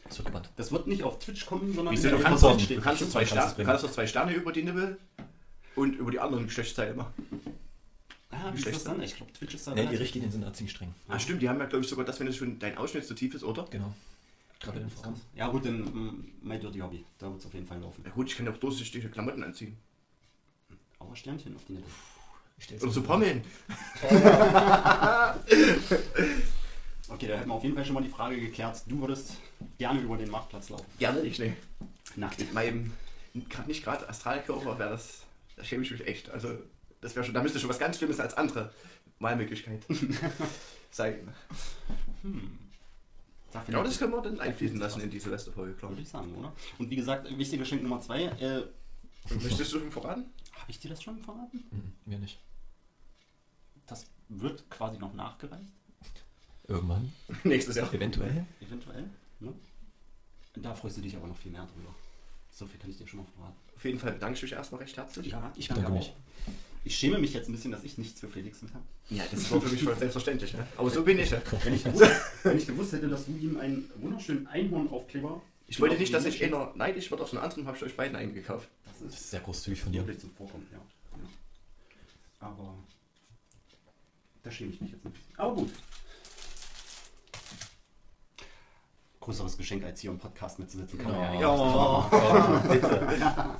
Das 0.08 0.18
wird 0.18 0.26
gebannt. 0.28 0.50
Das 0.56 0.72
wird 0.72 0.88
nicht 0.88 1.04
auf 1.04 1.20
Twitch 1.20 1.46
kommen, 1.46 1.74
sondern 1.74 1.94
Wieso, 1.94 2.10
in 2.10 2.18
du 2.18 2.22
kannst, 2.22 2.44
doch, 2.44 2.56
Person 2.56 2.76
du 2.76 2.82
kannst 2.82 3.12
zwei 3.12 3.26
Sterne, 3.26 3.54
du 3.56 3.64
kannst 3.64 3.84
doch 3.84 3.92
zwei 3.92 4.08
Sterne 4.08 4.34
über 4.34 4.52
die 4.52 4.64
Nippel 4.64 4.98
und 5.76 5.96
über 5.96 6.12
die 6.12 6.20
anderen 6.20 6.46
Geschlechtsteile 6.46 6.94
machen. 6.94 7.14
Ah, 8.32 8.52
wie 8.54 8.58
ist 8.58 8.68
das 8.68 8.84
dann? 8.84 9.02
Ich 9.02 9.16
glaube, 9.16 9.34
Twitch 9.34 9.56
ist 9.56 9.68
da. 9.68 9.74
Nee, 9.74 9.88
die 9.88 9.96
Richtlinien 9.96 10.32
sind 10.32 10.42
da 10.42 10.54
ziemlich 10.54 10.76
streng. 10.76 10.94
Ah, 11.08 11.20
stimmt, 11.20 11.42
die 11.42 11.50
haben 11.50 11.60
ja, 11.60 11.66
glaube 11.66 11.84
ich, 11.84 11.90
sogar 11.90 12.06
das, 12.06 12.20
wenn 12.20 12.28
es 12.28 12.36
schon 12.36 12.60
dein 12.60 12.78
Ausschnitt 12.78 13.06
zu 13.06 13.14
tief 13.14 13.34
ist, 13.34 13.44
oder? 13.44 13.66
Genau. 13.70 13.94
Gerade 14.60 14.80
den 14.80 14.90
Frauen. 14.90 15.20
Ja, 15.36 15.48
gut, 15.50 15.66
dann 15.66 15.82
mm, 15.82 16.32
My 16.42 16.60
Dirty 16.60 16.80
Hobby. 16.80 17.06
Da 17.20 17.30
wird 17.30 17.40
es 17.40 17.46
auf 17.46 17.54
jeden 17.54 17.68
Fall 17.68 17.80
laufen. 17.80 18.02
Ja 18.04 18.12
gut, 18.12 18.28
ich 18.28 18.38
kann 18.38 18.48
auch 18.48 18.58
durchsichtige 18.58 19.10
Klamotten 19.10 19.44
anziehen. 19.44 19.78
Aber 21.00 21.16
Sternchen 21.16 21.56
auf 21.56 21.64
die 21.66 21.78
stell's 22.60 22.84
Oder 22.84 22.92
so. 22.92 23.04
Pommeln. 23.04 23.44
Okay, 27.10 27.28
da 27.28 27.36
hätten 27.38 27.50
wir 27.50 27.54
auf 27.54 27.64
jeden 27.64 27.76
Fall 27.76 27.86
schon 27.86 27.94
mal 27.94 28.04
die 28.04 28.10
Frage 28.10 28.40
geklärt. 28.40 28.84
Du 28.86 29.00
würdest 29.00 29.38
gerne 29.78 30.02
über 30.02 30.18
den 30.18 30.30
Marktplatz 30.30 30.70
laufen. 30.70 30.86
Gerne 31.00 31.22
nicht, 31.22 31.40
ne. 31.40 31.56
Nackt. 32.16 32.40
Mit 32.40 32.54
meinem, 32.54 32.92
nicht 33.34 33.84
gerade 33.84 34.08
Astralkörper 34.10 34.78
wäre 34.78 34.90
das, 34.90 35.24
da 35.56 35.64
schäme 35.64 35.84
ich 35.84 35.92
mich 35.92 36.06
echt. 36.06 36.30
Also, 36.30 36.58
das 37.02 37.16
wäre 37.16 37.26
schon, 37.26 37.34
da 37.34 37.42
müsste 37.42 37.60
schon 37.60 37.70
was 37.70 37.80
ganz 37.80 37.98
Schlimmes 37.98 38.20
als 38.20 38.34
andere 38.34 38.74
Wahlmöglichkeit 39.20 39.86
sein. 40.92 41.34
Sag 43.52 43.66
Genau 43.66 43.84
das 43.84 43.98
können 43.98 44.12
wir 44.12 44.22
dann 44.22 44.40
einfließen 44.40 44.78
lassen 44.78 45.02
in 45.02 45.10
die 45.10 45.20
Silvesterfolge, 45.20 45.74
glaube 45.74 45.94
Würde 45.94 46.04
ich 46.04 46.10
sagen, 46.10 46.36
oder? 46.36 46.54
Und 46.78 46.90
wie 46.90 46.96
gesagt, 46.96 47.26
wichtiger 47.38 47.64
Geschenk 47.64 47.84
Nummer 47.84 48.02
zwei. 48.02 48.24
Äh, 48.24 48.64
ich. 49.26 49.44
Möchtest 49.44 49.74
du 49.74 49.80
schon 49.80 49.92
verraten? 49.92 50.26
Habe 50.54 50.72
ich 50.72 50.80
dir 50.80 50.90
das 50.90 51.02
schon 51.02 51.22
verraten? 51.22 51.64
Mhm, 51.72 51.94
mir 52.06 52.20
nicht. 52.20 52.40
Das 53.86 54.06
wird 54.28 54.70
quasi 54.70 54.98
noch 54.98 55.14
nachgereicht. 55.14 55.72
Irgendwann. 56.68 57.12
Nächstes 57.44 57.76
Jahr. 57.76 57.94
Eventuell. 57.94 58.46
Eventuell. 58.62 59.06
Ne? 59.40 59.54
Da 60.56 60.74
freust 60.74 60.98
du 60.98 61.02
dich 61.02 61.16
aber 61.16 61.28
noch 61.28 61.38
viel 61.38 61.52
mehr 61.52 61.66
drüber. 61.74 61.94
So 62.52 62.66
viel 62.66 62.80
kann 62.80 62.90
ich 62.90 62.98
dir 62.98 63.08
schon 63.08 63.20
mal 63.20 63.26
verraten. 63.36 63.56
Auf 63.76 63.86
jeden 63.86 64.00
Fall 64.00 64.14
bedanke 64.14 64.36
ich 64.38 64.42
mich 64.42 64.52
erstmal 64.54 64.82
recht 64.82 64.98
herzlich. 64.98 65.28
Ja, 65.28 65.52
ich 65.56 65.68
danke 65.68 65.90
mich. 65.92 66.08
auch. 66.10 66.16
Ich 66.84 66.96
schäme 66.98 67.20
mich 67.20 67.34
jetzt 67.34 67.50
ein 67.50 67.52
bisschen, 67.52 67.72
dass 67.72 67.84
ich 67.84 67.98
nichts 67.98 68.20
für 68.20 68.30
Felix 68.30 68.62
mit 68.62 68.74
habe. 68.74 68.84
Ja, 69.10 69.24
das 69.30 69.52
war 69.52 69.62
für 69.62 69.70
mich 69.70 69.84
voll 69.84 69.96
selbstverständlich. 69.98 70.54
Ne? 70.54 70.66
Aber 70.78 70.90
so 70.90 71.04
bin 71.04 71.20
ich. 71.20 71.30
ja. 71.32 71.42
Wenn 71.64 71.74
ich, 71.76 71.84
gewusst, 71.84 72.12
wenn 72.44 72.58
ich 72.58 72.66
gewusst 72.66 72.94
hätte, 72.94 73.08
dass 73.10 73.26
du 73.26 73.32
ihm 73.38 73.60
einen 73.60 73.90
wunderschönen 73.98 74.48
Einhornaufkleber. 74.48 75.42
Ich 75.68 75.80
wollte 75.82 75.98
nicht, 75.98 76.14
dass 76.14 76.26
ich 76.26 76.44
einer 76.44 76.72
neidisch 76.76 77.12
wird 77.12 77.20
auf 77.22 77.30
so 77.30 77.36
einen 77.38 77.44
anderen, 77.44 77.68
habe 77.68 77.78
ich 77.78 77.84
euch 77.84 77.96
beiden 77.96 78.16
einen 78.16 78.34
gekauft. 78.34 78.70
Das 78.86 78.94
Das 79.04 79.14
ist 79.14 79.20
ist 79.22 79.30
sehr 79.32 79.42
großzügig 79.42 79.82
von 79.82 79.92
dir. 79.92 80.02
wirklich 80.02 80.20
zum 80.20 80.32
Vorkommen, 80.32 80.66
ja. 80.72 80.78
ja. 80.78 81.30
Aber 82.40 82.74
da 84.44 84.50
schäme 84.52 84.72
ich 84.72 84.80
mich 84.82 84.92
jetzt 84.92 85.04
nicht. 85.04 85.18
Aber 85.36 85.56
gut. 85.56 85.70
Größeres 89.28 89.58
Geschenk 89.58 89.84
als 89.84 90.00
hier 90.00 90.10
im 90.10 90.18
Podcast 90.18 90.58
mitzusitzen. 90.58 90.98
Kann 91.00 91.12
man 91.12 91.34
ja, 91.34 91.42
Ja. 91.42 92.10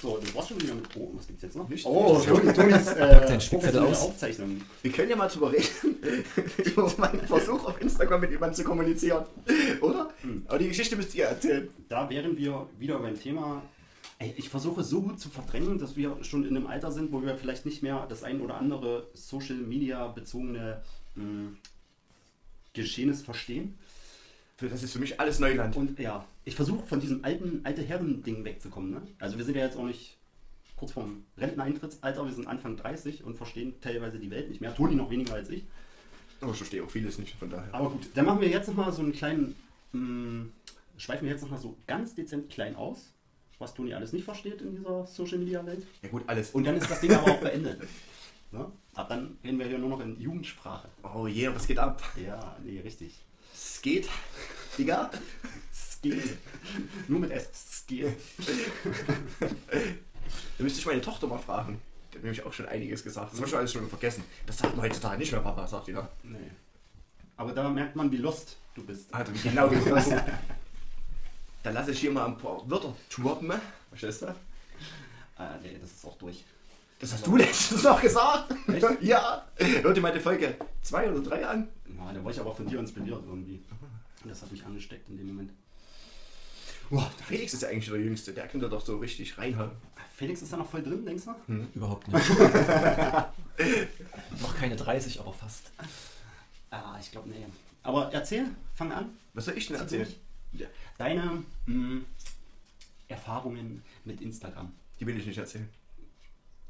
So, 0.00 0.16
du 0.16 0.34
warst 0.34 0.48
schon 0.48 0.62
wieder 0.62 0.74
mit 0.74 0.86
Oh, 0.96 1.10
was 1.12 1.26
gibt's 1.26 1.42
jetzt 1.42 1.56
noch? 1.56 1.68
Nichts. 1.68 1.84
Oh, 1.84 2.18
Toni, 2.18 2.50
Tonis 2.50 2.86
äh, 2.86 3.78
aus. 3.78 4.02
Aufzeichnung. 4.04 4.62
Wir 4.80 4.90
können 4.90 5.10
ja 5.10 5.16
mal 5.16 5.28
drüber 5.28 5.52
reden, 5.52 5.98
über 6.64 6.90
meinen 6.96 7.26
Versuch 7.26 7.66
auf 7.66 7.78
Instagram 7.78 8.22
mit 8.22 8.30
jemandem 8.30 8.54
zu 8.54 8.64
kommunizieren. 8.64 9.26
Oder? 9.82 10.08
Aber 10.46 10.58
die 10.58 10.68
Geschichte 10.68 10.96
müsst 10.96 11.14
ihr 11.14 11.26
erzählen. 11.26 11.68
Da 11.90 12.08
wären 12.08 12.38
wir 12.38 12.68
wieder 12.78 12.98
beim 13.00 13.20
Thema. 13.20 13.60
Ey, 14.18 14.32
ich 14.38 14.48
versuche 14.48 14.82
so 14.82 15.02
gut 15.02 15.20
zu 15.20 15.28
verdrängen, 15.28 15.78
dass 15.78 15.94
wir 15.94 16.16
schon 16.22 16.46
in 16.46 16.56
einem 16.56 16.68
Alter 16.68 16.90
sind, 16.90 17.12
wo 17.12 17.20
wir 17.20 17.36
vielleicht 17.36 17.66
nicht 17.66 17.82
mehr 17.82 18.06
das 18.08 18.22
ein 18.22 18.40
oder 18.40 18.54
andere 18.54 19.08
Social 19.12 19.56
Media 19.56 20.06
bezogene 20.06 20.80
mh, 21.16 21.50
Geschehnis 22.82 23.22
verstehen. 23.22 23.78
Das 24.60 24.82
ist 24.82 24.92
für 24.92 24.98
mich 24.98 25.20
alles 25.20 25.38
Neuland. 25.38 25.76
Und 25.76 25.98
ja, 25.98 26.24
ich 26.44 26.56
versuche 26.56 26.84
von 26.86 26.98
diesem 27.00 27.24
alten 27.24 27.60
alte 27.64 27.82
Herren-Ding 27.82 28.44
wegzukommen. 28.44 28.90
Ne? 28.90 29.02
Also 29.20 29.38
wir 29.38 29.44
sind 29.44 29.56
ja 29.56 29.64
jetzt 29.64 29.76
auch 29.76 29.84
nicht 29.84 30.16
kurz 30.76 30.92
vorm 30.92 31.24
Renteneintrittsalter, 31.36 32.24
wir 32.24 32.32
sind 32.32 32.46
Anfang 32.46 32.76
30 32.76 33.24
und 33.24 33.36
verstehen 33.36 33.74
teilweise 33.80 34.18
die 34.18 34.30
Welt 34.30 34.48
nicht 34.48 34.60
mehr. 34.60 34.74
Toni 34.74 34.94
noch 34.94 35.10
weniger 35.10 35.34
als 35.34 35.50
ich. 35.50 35.64
Aber 36.40 36.52
ich 36.52 36.56
verstehe 36.56 36.82
auch 36.84 36.90
vieles 36.90 37.18
nicht, 37.18 37.34
von 37.34 37.50
daher. 37.50 37.72
Aber 37.74 37.90
gut, 37.90 38.08
dann 38.14 38.26
machen 38.26 38.40
wir 38.40 38.48
jetzt 38.48 38.68
nochmal 38.68 38.92
so 38.92 39.02
einen 39.02 39.12
kleinen, 39.12 39.56
mh, 39.92 40.46
schweifen 40.96 41.24
wir 41.26 41.32
jetzt 41.32 41.42
nochmal 41.42 41.58
so 41.60 41.76
ganz 41.86 42.14
dezent 42.14 42.48
klein 42.50 42.76
aus, 42.76 43.12
was 43.58 43.74
Toni 43.74 43.92
alles 43.94 44.12
nicht 44.12 44.24
versteht 44.24 44.60
in 44.62 44.76
dieser 44.76 45.06
Social 45.06 45.38
Media 45.38 45.64
Welt. 45.66 45.84
Ja 46.02 46.08
gut, 46.08 46.22
alles. 46.28 46.52
Und 46.52 46.64
dann 46.64 46.76
ist 46.76 46.88
das 46.88 47.00
Ding 47.00 47.12
aber 47.12 47.32
auch 47.32 47.40
beendet. 47.40 47.80
Ne? 48.50 48.72
Ab 48.94 49.08
dann 49.08 49.38
reden 49.44 49.58
wir 49.58 49.66
hier 49.66 49.78
nur 49.78 49.90
noch 49.90 50.00
in 50.00 50.20
Jugendsprache. 50.20 50.88
Oh 51.02 51.26
je, 51.26 51.54
was 51.54 51.66
geht 51.66 51.78
ab? 51.78 52.02
Ja, 52.16 52.56
nee, 52.64 52.80
richtig. 52.80 53.14
Es 53.52 53.82
geht. 53.82 54.08
Digga. 54.76 55.10
Skill. 55.72 56.38
nur 57.08 57.20
mit 57.20 57.30
S. 57.30 57.48
Skill. 57.80 58.16
Da 59.40 60.64
müsste 60.64 60.80
ich 60.80 60.86
meine 60.86 61.00
Tochter 61.00 61.26
mal 61.26 61.38
fragen. 61.38 61.80
Die 62.12 62.16
hat 62.16 62.24
nämlich 62.24 62.44
auch 62.44 62.52
schon 62.52 62.66
einiges 62.66 63.02
gesagt. 63.02 63.32
Das 63.32 63.38
habe 63.38 63.48
ich 63.48 63.56
alles 63.56 63.72
schon 63.72 63.88
vergessen. 63.88 64.24
Das 64.46 64.58
sagt 64.58 64.76
man 64.76 64.84
heutzutage 64.84 65.18
nicht 65.18 65.32
mehr, 65.32 65.40
Papa, 65.40 65.66
sagt 65.66 65.88
die 65.88 65.92
da. 65.92 66.08
Nee. 66.22 66.50
Aber 67.36 67.52
da 67.52 67.68
merkt 67.68 67.96
man, 67.96 68.10
wie 68.10 68.16
lost 68.16 68.56
du 68.74 68.84
bist. 68.84 69.12
Also 69.12 69.32
genau 69.42 69.70
wie 69.70 69.90
das. 69.90 70.10
Da 71.62 71.70
lasse 71.70 71.90
ich 71.92 72.00
hier 72.00 72.10
mal 72.10 72.26
ein 72.26 72.38
paar 72.38 72.68
Wörter 72.70 72.94
droppen. 73.10 73.52
Verstehst 73.90 74.22
du? 74.22 74.34
Ah, 75.36 75.56
nee, 75.62 75.76
das 75.80 75.92
ist 75.92 76.04
auch 76.04 76.16
durch. 76.16 76.44
Das 76.98 77.12
hast 77.12 77.26
du 77.26 77.36
letztens 77.36 77.82
noch 77.84 78.00
gesagt. 78.00 78.52
Echt? 78.68 78.86
Ja. 79.02 79.46
Hör 79.56 79.92
dir 79.94 80.00
mal 80.00 80.12
die 80.12 80.20
Folge 80.20 80.56
2 80.82 81.10
oder 81.12 81.20
3 81.20 81.46
an. 81.46 81.68
Ja, 81.96 82.12
da 82.12 82.24
war 82.24 82.30
ich 82.30 82.40
aber 82.40 82.54
von 82.54 82.66
dir 82.66 82.80
inspiriert 82.80 83.22
irgendwie. 83.26 83.62
Und 84.24 84.30
das 84.30 84.42
hat 84.42 84.50
mich 84.50 84.64
angesteckt 84.64 85.08
in 85.08 85.16
dem 85.16 85.28
Moment. 85.28 85.52
Boah, 86.90 87.10
Der 87.18 87.26
Felix 87.26 87.54
ist 87.54 87.62
ja 87.62 87.68
eigentlich 87.68 87.88
der 87.88 88.00
Jüngste, 88.00 88.32
der 88.32 88.48
könnte 88.48 88.68
doch 88.68 88.84
so 88.84 88.96
richtig 88.96 89.38
reinhauen. 89.38 89.70
Felix 90.16 90.42
ist 90.42 90.52
da 90.52 90.56
noch 90.56 90.68
voll 90.68 90.82
drin, 90.82 91.06
denkst 91.06 91.24
du? 91.46 91.66
Überhaupt 91.74 92.08
nicht. 92.08 92.28
Noch 94.40 94.56
keine 94.58 94.74
30, 94.74 95.20
aber 95.20 95.32
fast. 95.32 95.70
Ah, 96.70 96.96
ich 97.00 97.12
glaube, 97.12 97.28
nee. 97.28 97.46
Aber 97.84 98.12
erzähl, 98.12 98.46
fang 98.74 98.90
an. 98.92 99.10
Was 99.34 99.44
soll 99.44 99.56
ich 99.56 99.68
denn 99.68 99.76
erzählen? 99.76 100.08
Deine 100.96 101.44
mh, 101.66 102.00
Erfahrungen 103.06 103.82
mit 104.04 104.20
Instagram. 104.20 104.72
Die 104.98 105.06
will 105.06 105.16
ich 105.18 105.26
nicht 105.26 105.38
erzählen. 105.38 105.68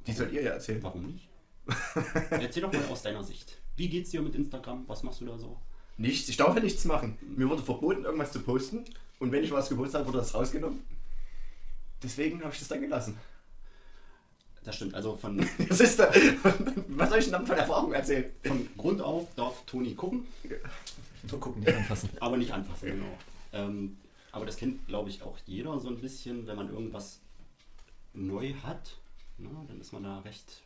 Die 0.09 0.13
sollt 0.13 0.33
ihr 0.33 0.43
ja 0.43 0.51
erzählen. 0.53 0.83
Warum 0.83 1.07
nicht? 1.13 1.29
Erzähl 2.31 2.63
doch 2.63 2.73
mal 2.73 2.85
aus 2.87 3.03
deiner 3.03 3.23
Sicht. 3.23 3.59
Wie 3.77 3.89
geht's 3.89 4.11
dir 4.11 4.23
mit 4.23 4.35
Instagram? 4.35 4.85
Was 4.89 5.03
machst 5.03 5.21
du 5.21 5.27
da 5.27 5.39
so? 5.39 5.61
Nichts, 5.99 6.29
ich 6.29 6.37
darf 6.37 6.55
ja 6.57 6.63
nichts 6.63 6.85
machen. 6.85 7.19
Mir 7.37 7.49
wurde 7.49 7.63
verboten, 7.63 8.05
irgendwas 8.05 8.33
zu 8.33 8.41
posten. 8.41 8.85
Und 9.19 9.33
wenn 9.33 9.45
ich 9.45 9.51
was 9.53 9.69
gepostet 9.69 9.97
habe, 9.97 10.07
wurde 10.09 10.19
das 10.19 10.35
rausgenommen. 10.35 10.81
Deswegen 12.03 12.41
habe 12.43 12.53
ich 12.55 12.59
das 12.61 12.69
dann 12.69 12.81
gelassen. 12.81 13.19
Das 14.65 14.77
stimmt, 14.77 14.95
also 14.95 15.17
von, 15.17 15.39
Das 15.69 15.81
ist 15.81 15.99
da, 15.99 16.13
was 16.89 17.09
soll 17.11 17.19
ich 17.19 17.25
denn 17.27 17.33
dann 17.33 17.47
von 17.47 17.57
Erfahrung 17.57 17.93
erzählen? 17.93 18.31
von 18.45 18.69
Grund 18.77 19.01
auf 19.01 19.27
darf 19.35 19.65
Toni 19.67 19.95
gucken, 19.95 20.27
Nur 21.31 21.41
gucken, 21.41 21.63
nicht 21.63 21.75
anfassen. 21.75 22.11
aber 22.21 22.37
nicht 22.37 22.53
anfassen, 22.53 22.87
genau. 22.89 23.19
Ähm, 23.53 23.97
aber 24.31 24.47
das 24.47 24.57
kennt, 24.57 24.87
glaube 24.87 25.11
ich, 25.11 25.23
auch 25.23 25.39
jeder 25.47 25.79
so 25.81 25.89
ein 25.89 25.99
bisschen, 26.01 26.47
wenn 26.47 26.57
man 26.57 26.71
irgendwas 26.71 27.21
neu 28.13 28.53
hat, 28.63 28.98
ne, 29.39 29.49
dann 29.67 29.81
ist 29.81 29.93
man 29.93 30.03
da 30.03 30.21
recht 30.21 30.63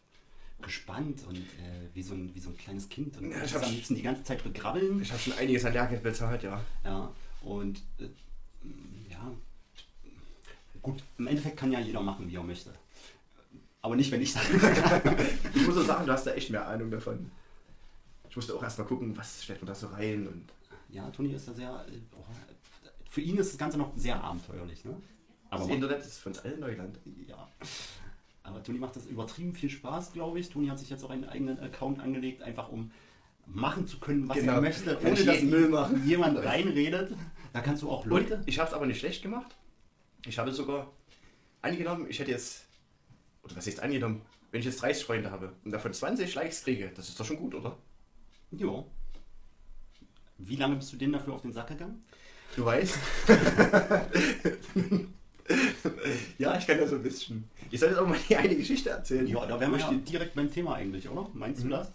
gespannt 0.60 1.24
und 1.26 1.36
äh, 1.36 1.88
wie, 1.92 2.02
so 2.02 2.14
ein, 2.14 2.34
wie 2.34 2.40
so 2.40 2.50
ein 2.50 2.56
kleines 2.56 2.88
Kind 2.88 3.16
und 3.18 3.30
Ja, 3.30 3.42
ich 3.44 3.54
am 3.56 3.70
liebsten 3.70 3.94
die 3.96 4.02
ganze 4.02 4.22
Zeit 4.22 4.44
begrabbeln. 4.44 5.02
Ich 5.02 5.10
habe 5.10 5.20
schon 5.20 5.32
einiges 5.34 5.64
an 5.64 5.72
Lehrgeld 5.72 6.02
bezahlt, 6.02 6.42
ja. 6.44 6.60
Ja, 6.84 7.12
und 7.42 7.82
äh, 7.98 8.04
ja, 9.10 9.32
gut, 10.80 11.02
im 11.18 11.26
Endeffekt 11.26 11.56
kann 11.56 11.72
ja 11.72 11.80
jeder 11.80 12.00
machen, 12.00 12.28
wie 12.30 12.36
er 12.36 12.42
möchte. 12.42 12.72
Aber 13.80 13.96
nicht, 13.96 14.12
wenn 14.12 14.22
ich 14.22 14.32
sage. 14.32 14.46
Ich 15.54 15.66
muss 15.66 15.76
auch 15.76 15.84
sagen, 15.84 16.06
du 16.06 16.12
hast 16.12 16.24
da 16.26 16.32
echt 16.34 16.50
mehr 16.50 16.66
Ahnung 16.66 16.90
davon. 16.90 17.30
Ich 18.30 18.36
musste 18.36 18.54
auch 18.54 18.62
erstmal 18.62 18.86
gucken, 18.86 19.16
was 19.16 19.42
stellt 19.42 19.60
man 19.60 19.66
da 19.66 19.74
so 19.74 19.88
rein. 19.88 20.26
Und 20.28 20.48
ja, 20.88 21.10
Toni 21.10 21.32
ist 21.32 21.48
da 21.48 21.52
sehr. 21.52 21.84
Oh, 22.16 22.24
für 23.10 23.20
ihn 23.20 23.36
ist 23.36 23.50
das 23.50 23.58
Ganze 23.58 23.78
noch 23.78 23.92
sehr 23.96 24.22
abenteuerlich, 24.22 24.84
ne? 24.84 24.94
das 25.50 25.60
Aber 25.60 25.70
Internet 25.70 26.00
ist 26.00 26.18
für 26.18 26.28
uns 26.30 26.38
alle 26.38 26.56
Neuland. 26.56 26.98
ja. 27.26 27.48
Aber 28.44 28.62
Toni 28.62 28.78
macht 28.78 28.96
das 28.96 29.06
übertrieben 29.06 29.54
viel 29.54 29.70
Spaß, 29.70 30.12
glaube 30.12 30.40
ich. 30.40 30.48
Toni 30.48 30.66
hat 30.68 30.78
sich 30.78 30.90
jetzt 30.90 31.04
auch 31.04 31.10
einen 31.10 31.24
eigenen 31.24 31.58
Account 31.60 32.00
angelegt, 32.00 32.42
einfach 32.42 32.68
um 32.68 32.90
machen 33.46 33.86
zu 33.86 33.98
können, 33.98 34.28
was 34.28 34.36
Genau. 34.36 34.54
er 34.54 34.60
möchte, 34.60 34.98
ohne 35.00 35.24
dass 35.24 35.42
Müll 35.42 35.68
machen. 35.68 36.04
jemand 36.06 36.38
reinredet. 36.38 37.14
Da 37.52 37.60
kannst 37.60 37.82
du 37.82 37.90
auch 37.90 38.04
Leute. 38.06 38.36
Und 38.36 38.48
ich 38.48 38.58
habe 38.58 38.68
es 38.68 38.74
aber 38.74 38.86
nicht 38.86 39.00
schlecht 39.00 39.22
gemacht. 39.22 39.56
Ich 40.26 40.38
habe 40.38 40.52
sogar 40.52 40.90
angenommen, 41.60 42.06
ich 42.08 42.18
hätte 42.18 42.30
jetzt, 42.30 42.66
oder 43.42 43.56
was 43.56 43.66
heißt 43.66 43.80
angenommen, 43.80 44.22
wenn 44.50 44.60
ich 44.60 44.66
jetzt 44.66 44.82
30 44.82 45.04
Freunde 45.04 45.30
habe 45.30 45.52
und 45.64 45.70
davon 45.72 45.92
20 45.92 46.34
Likes 46.34 46.62
kriege, 46.64 46.90
das 46.94 47.08
ist 47.08 47.18
doch 47.18 47.24
schon 47.24 47.36
gut, 47.38 47.54
oder? 47.54 47.76
Ja. 48.52 48.84
Wie 50.38 50.56
lange 50.56 50.76
bist 50.76 50.92
du 50.92 50.96
denen 50.96 51.12
dafür 51.12 51.34
auf 51.34 51.42
den 51.42 51.52
Sack 51.52 51.68
gegangen? 51.68 52.02
Du 52.56 52.64
weißt. 52.64 52.98
ja, 56.38 56.56
ich 56.56 56.66
kann 56.66 56.78
ja 56.78 56.86
so 56.86 56.96
ein 56.96 57.02
bisschen. 57.02 57.44
Ich 57.70 57.80
soll 57.80 57.90
jetzt 57.90 57.98
auch 57.98 58.06
mal 58.06 58.18
die 58.28 58.36
eine 58.36 58.54
Geschichte 58.54 58.90
erzählen. 58.90 59.26
Ja, 59.26 59.44
da 59.46 59.58
wären 59.58 59.70
wir 59.70 59.78
ich 59.78 59.84
ja 59.84 59.92
direkt 59.92 60.34
beim 60.34 60.50
Thema 60.50 60.74
eigentlich, 60.74 61.08
oder? 61.08 61.28
Meinst 61.34 61.64
du 61.64 61.68
das? 61.68 61.90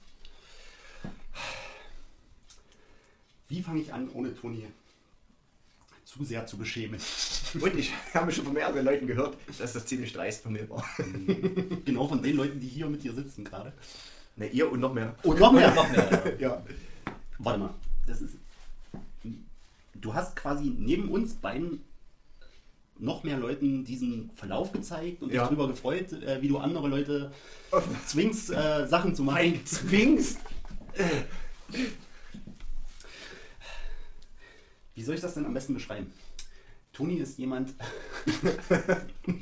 Wie 3.49 3.61
fange 3.61 3.81
ich 3.81 3.93
an, 3.93 4.09
ohne 4.09 4.35
Toni 4.35 4.65
zu 6.03 6.23
sehr 6.23 6.45
zu 6.45 6.57
beschämen? 6.57 6.99
Und 7.53 7.75
ich 7.77 7.93
habe 8.13 8.31
schon 8.31 8.45
von 8.45 8.53
mehreren 8.53 8.83
Leuten 8.83 9.07
gehört, 9.07 9.37
dass 9.57 9.73
das 9.73 9.85
ziemlich 9.85 10.11
dreist 10.11 10.43
von 10.43 10.53
mir 10.53 10.69
war. 10.69 10.85
genau 11.85 12.07
von 12.07 12.21
den 12.21 12.35
Leuten, 12.35 12.59
die 12.59 12.67
hier 12.67 12.87
mit 12.87 13.03
dir 13.03 13.13
sitzen 13.13 13.45
gerade. 13.45 13.73
Ne, 14.35 14.47
ihr 14.49 14.71
und 14.71 14.79
noch 14.79 14.93
mehr. 14.93 15.15
Und 15.23 15.39
noch 15.39 15.51
mehr. 15.51 15.71
Noch 15.75 15.89
mehr. 15.89 16.35
Ja. 16.39 16.63
Warte 17.39 17.59
mal, 17.59 17.73
das 18.05 18.21
ist. 18.21 18.35
Du 19.95 20.13
hast 20.13 20.35
quasi 20.35 20.75
neben 20.77 21.09
uns 21.09 21.33
beiden 21.33 21.83
noch 22.99 23.23
mehr 23.23 23.37
Leuten 23.37 23.83
diesen 23.85 24.31
Verlauf 24.35 24.71
gezeigt 24.71 25.21
und 25.21 25.29
Ja. 25.31 25.41
dich 25.41 25.49
darüber 25.49 25.67
gefreut, 25.67 26.11
äh, 26.13 26.41
wie 26.41 26.47
du 26.47 26.57
andere 26.57 26.87
Leute 26.87 27.31
zwingst, 28.07 28.49
äh, 28.51 28.87
Sachen 28.87 29.13
zu 29.15 29.23
machen. 29.23 29.35
Mein 29.35 29.65
Zwingst. 29.65 30.39
Wie 34.95 35.03
soll 35.03 35.15
ich 35.15 35.21
das 35.21 35.33
denn 35.35 35.45
am 35.45 35.53
besten 35.53 35.73
beschreiben? 35.75 36.11
Toni 36.93 37.17
ist 37.17 37.37
jemand, 37.37 37.75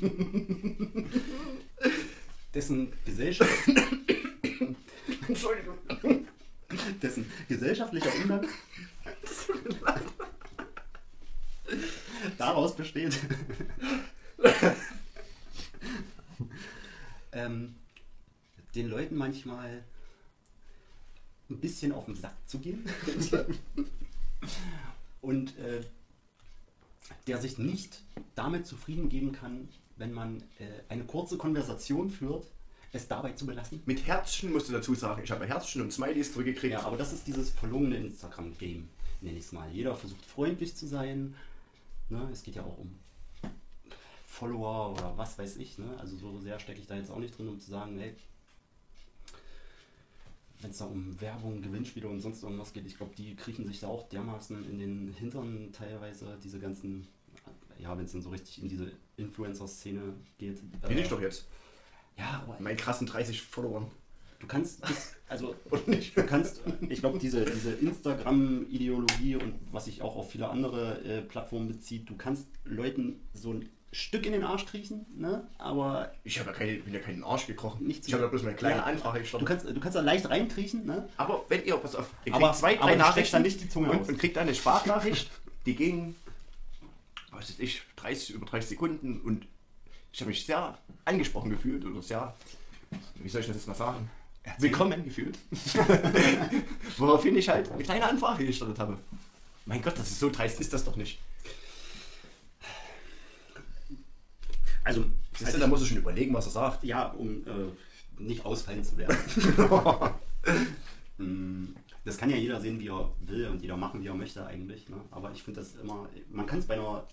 dessen, 2.54 2.92
Gesellschaft, 3.06 3.50
Entschuldigung. 5.28 5.78
dessen 7.00 7.30
gesellschaftlicher 7.48 8.10
Umgang 8.20 8.46
daraus 12.38 12.76
besteht, 12.76 13.18
ähm, 17.32 17.74
den 18.74 18.88
Leuten 18.88 19.16
manchmal 19.16 19.82
ein 21.48 21.60
bisschen 21.60 21.92
auf 21.92 22.06
den 22.06 22.16
Sack 22.16 22.34
zu 22.46 22.58
gehen 22.58 22.84
und 25.20 25.56
äh, 25.58 25.82
der 27.26 27.38
sich 27.38 27.58
nicht 27.58 28.02
damit 28.34 28.66
zufrieden 28.66 29.08
geben 29.08 29.32
kann, 29.32 29.68
wenn 29.96 30.12
man 30.12 30.42
äh, 30.58 30.82
eine 30.88 31.04
kurze 31.04 31.36
Konversation 31.36 32.10
führt, 32.10 32.46
es 32.92 33.08
dabei 33.08 33.32
zu 33.32 33.46
belassen. 33.46 33.82
Mit 33.86 34.06
Herzchen 34.06 34.52
musst 34.52 34.68
du 34.68 34.72
dazu 34.72 34.94
sagen. 34.94 35.22
Ich 35.24 35.30
habe 35.30 35.46
Herzchen 35.46 35.82
und 35.82 35.92
Smileys 35.92 36.32
zurückgekriegt. 36.32 36.72
Ja, 36.72 36.82
aber 36.82 36.96
das 36.96 37.12
ist 37.12 37.26
dieses 37.26 37.50
verlogene 37.50 37.96
Instagram-Game, 37.96 38.88
nenne 39.20 39.38
ich 39.38 39.44
es 39.44 39.52
mal. 39.52 39.70
Jeder 39.70 39.94
versucht 39.94 40.24
freundlich 40.24 40.74
zu 40.76 40.86
sein. 40.86 41.34
Ne? 42.08 42.28
Es 42.32 42.42
geht 42.42 42.56
ja 42.56 42.62
auch 42.62 42.78
um 42.78 42.98
Follower 44.24 44.92
oder 44.92 45.16
was 45.16 45.38
weiß 45.38 45.56
ich. 45.56 45.78
Ne? 45.78 45.96
Also 45.98 46.16
so 46.16 46.38
sehr 46.38 46.58
stecke 46.58 46.80
ich 46.80 46.86
da 46.86 46.96
jetzt 46.96 47.10
auch 47.10 47.18
nicht 47.18 47.36
drin, 47.36 47.48
um 47.48 47.58
zu 47.58 47.70
sagen, 47.70 47.98
hey, 47.98 48.14
wenn 50.60 50.70
es 50.70 50.78
da 50.78 50.86
um 50.86 51.20
Werbung, 51.20 51.62
Gewinnspiele 51.62 52.08
und 52.08 52.20
sonst 52.20 52.42
irgendwas 52.42 52.72
geht, 52.72 52.86
ich 52.86 52.96
glaube, 52.96 53.14
die 53.16 53.34
kriechen 53.36 53.66
sich 53.66 53.80
da 53.80 53.88
auch 53.88 54.08
dermaßen 54.08 54.68
in 54.70 54.78
den 54.78 55.12
Hintern 55.12 55.70
teilweise, 55.72 56.38
diese 56.42 56.58
ganzen, 56.58 57.06
ja, 57.78 57.96
wenn 57.96 58.04
es 58.04 58.12
dann 58.12 58.22
so 58.22 58.30
richtig 58.30 58.62
in 58.62 58.68
diese 58.68 58.92
Influencer-Szene 59.16 60.14
geht. 60.38 60.60
Bin 60.82 60.98
äh, 60.98 61.00
ich 61.00 61.08
doch 61.08 61.20
jetzt. 61.20 61.46
Ja, 62.16 62.42
aber 62.42 62.58
Meinen 62.60 62.78
krassen 62.78 63.06
30 63.06 63.42
Followern. 63.42 63.90
Du 64.38 64.46
kannst, 64.46 64.82
also? 65.28 65.54
Du 66.14 66.22
kannst, 66.26 66.60
ich 66.88 67.00
glaube, 67.00 67.18
diese, 67.18 67.44
diese 67.44 67.72
Instagram-Ideologie 67.72 69.36
und 69.36 69.54
was 69.72 69.86
sich 69.86 70.02
auch 70.02 70.16
auf 70.16 70.30
viele 70.30 70.48
andere 70.48 71.00
äh, 71.04 71.22
Plattformen 71.22 71.68
bezieht, 71.68 72.08
du 72.08 72.16
kannst 72.16 72.46
Leuten 72.64 73.20
so 73.34 73.52
ein 73.52 73.68
Stück 73.92 74.26
in 74.26 74.32
den 74.32 74.44
Arsch 74.44 74.66
kriechen, 74.66 75.06
ne? 75.16 75.46
aber 75.58 76.12
Ich 76.24 76.38
habe 76.38 76.50
ja 76.50 76.56
keine, 76.56 76.74
bin 76.78 76.92
ja 76.92 77.00
keinen 77.00 77.24
Arsch 77.24 77.46
gekrochen. 77.46 77.86
Nichts 77.86 78.06
ich 78.06 78.12
habe 78.12 78.24
ja 78.24 78.28
bloß 78.28 78.42
eine 78.44 78.54
kleine 78.54 78.76
Ja. 78.78 78.82
Anfrage 78.82 79.18
du 79.18 79.22
gestartet. 79.22 79.48
kannst, 79.48 79.66
du 79.68 79.80
kannst 79.80 79.96
da 79.96 80.00
leicht 80.00 80.28
reinkriechen. 80.28 80.84
Ne? 80.84 81.08
Aber 81.16 81.44
wenn 81.48 81.64
ihr, 81.64 81.76
pass 81.78 81.94
auf, 81.94 82.10
ihr 82.24 82.34
Aber- 82.34 82.52
zwei, 82.52 82.78
aber 82.78 82.86
drei 82.88 82.96
du 82.96 83.00
steckst 83.02 83.08
Nachrichten 83.08 83.32
dann 83.36 83.42
nicht 83.42 83.60
die 83.62 83.68
Zunge 83.68 83.90
und, 83.90 84.00
aus. 84.00 84.08
und 84.08 84.18
kriegt 84.18 84.36
dann 84.36 84.42
eine 84.48 84.54
Sprachnachricht, 84.54 85.30
die 85.64 85.76
ging, 85.76 86.14
was 87.30 87.48
weiß 87.50 87.58
ich, 87.60 87.82
30, 87.96 88.34
über 88.34 88.44
30 88.46 88.70
Sekunden 88.70 89.20
und 89.22 89.46
ich 90.12 90.20
habe 90.20 90.28
mich 90.30 90.44
sehr 90.44 90.76
angesprochen 91.04 91.50
gefühlt 91.50 91.84
oder 91.86 92.02
sehr, 92.02 92.34
wie 93.14 93.28
soll 93.28 93.40
ich 93.42 93.46
das 93.46 93.56
jetzt 93.56 93.68
mal 93.68 93.74
sagen, 93.74 94.10
willkommen 94.58 95.04
gefühlt. 95.04 95.38
Woraufhin 96.98 97.36
ich 97.36 97.48
halt 97.48 97.70
eine 97.70 97.82
kleine 97.82 98.08
Anfrage 98.08 98.46
gestartet 98.46 98.78
habe. 98.78 98.98
Mein 99.64 99.82
Gott, 99.82 99.98
das 99.98 100.08
ist 100.10 100.20
so 100.20 100.30
dreist, 100.30 100.60
ist 100.60 100.72
das 100.72 100.84
doch 100.84 100.96
nicht. 100.96 101.18
Also, 104.84 105.04
Siehst 105.36 105.54
du, 105.54 105.58
da 105.58 105.66
musst 105.66 105.82
du 105.82 105.86
schon 105.86 105.98
überlegen, 105.98 106.32
was 106.32 106.46
er 106.46 106.52
sagt. 106.52 106.84
ja, 106.84 107.08
um 107.08 107.44
äh, 107.46 108.22
nicht 108.22 108.44
ausfallen 108.44 108.84
zu 108.84 108.96
werden. 108.96 109.16
Mm, 111.18 111.74
Das 112.04 112.18
kann 112.18 112.28
ja 112.28 112.36
jeder 112.36 112.60
sehen, 112.60 112.78
wie 112.78 112.88
er 112.88 113.10
will 113.20 113.46
und 113.48 113.62
jeder 113.62 113.78
machen, 113.78 114.02
wie 114.02 114.06
er 114.06 114.12
möchte 114.14 114.46
eigentlich. 114.46 114.86
Ne? 114.90 114.96
Aber 115.10 115.32
ich 115.32 115.42
finde 115.42 115.60
das 115.60 115.74
immer, 115.76 116.06
man 116.30 116.44
kann 116.44 116.58
es 116.58 116.66
bei 116.66 116.74
einer 116.74 117.06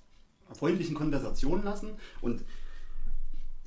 freundlichen 0.54 0.94
Konversation 0.94 1.64
lassen 1.64 1.92
und 2.20 2.44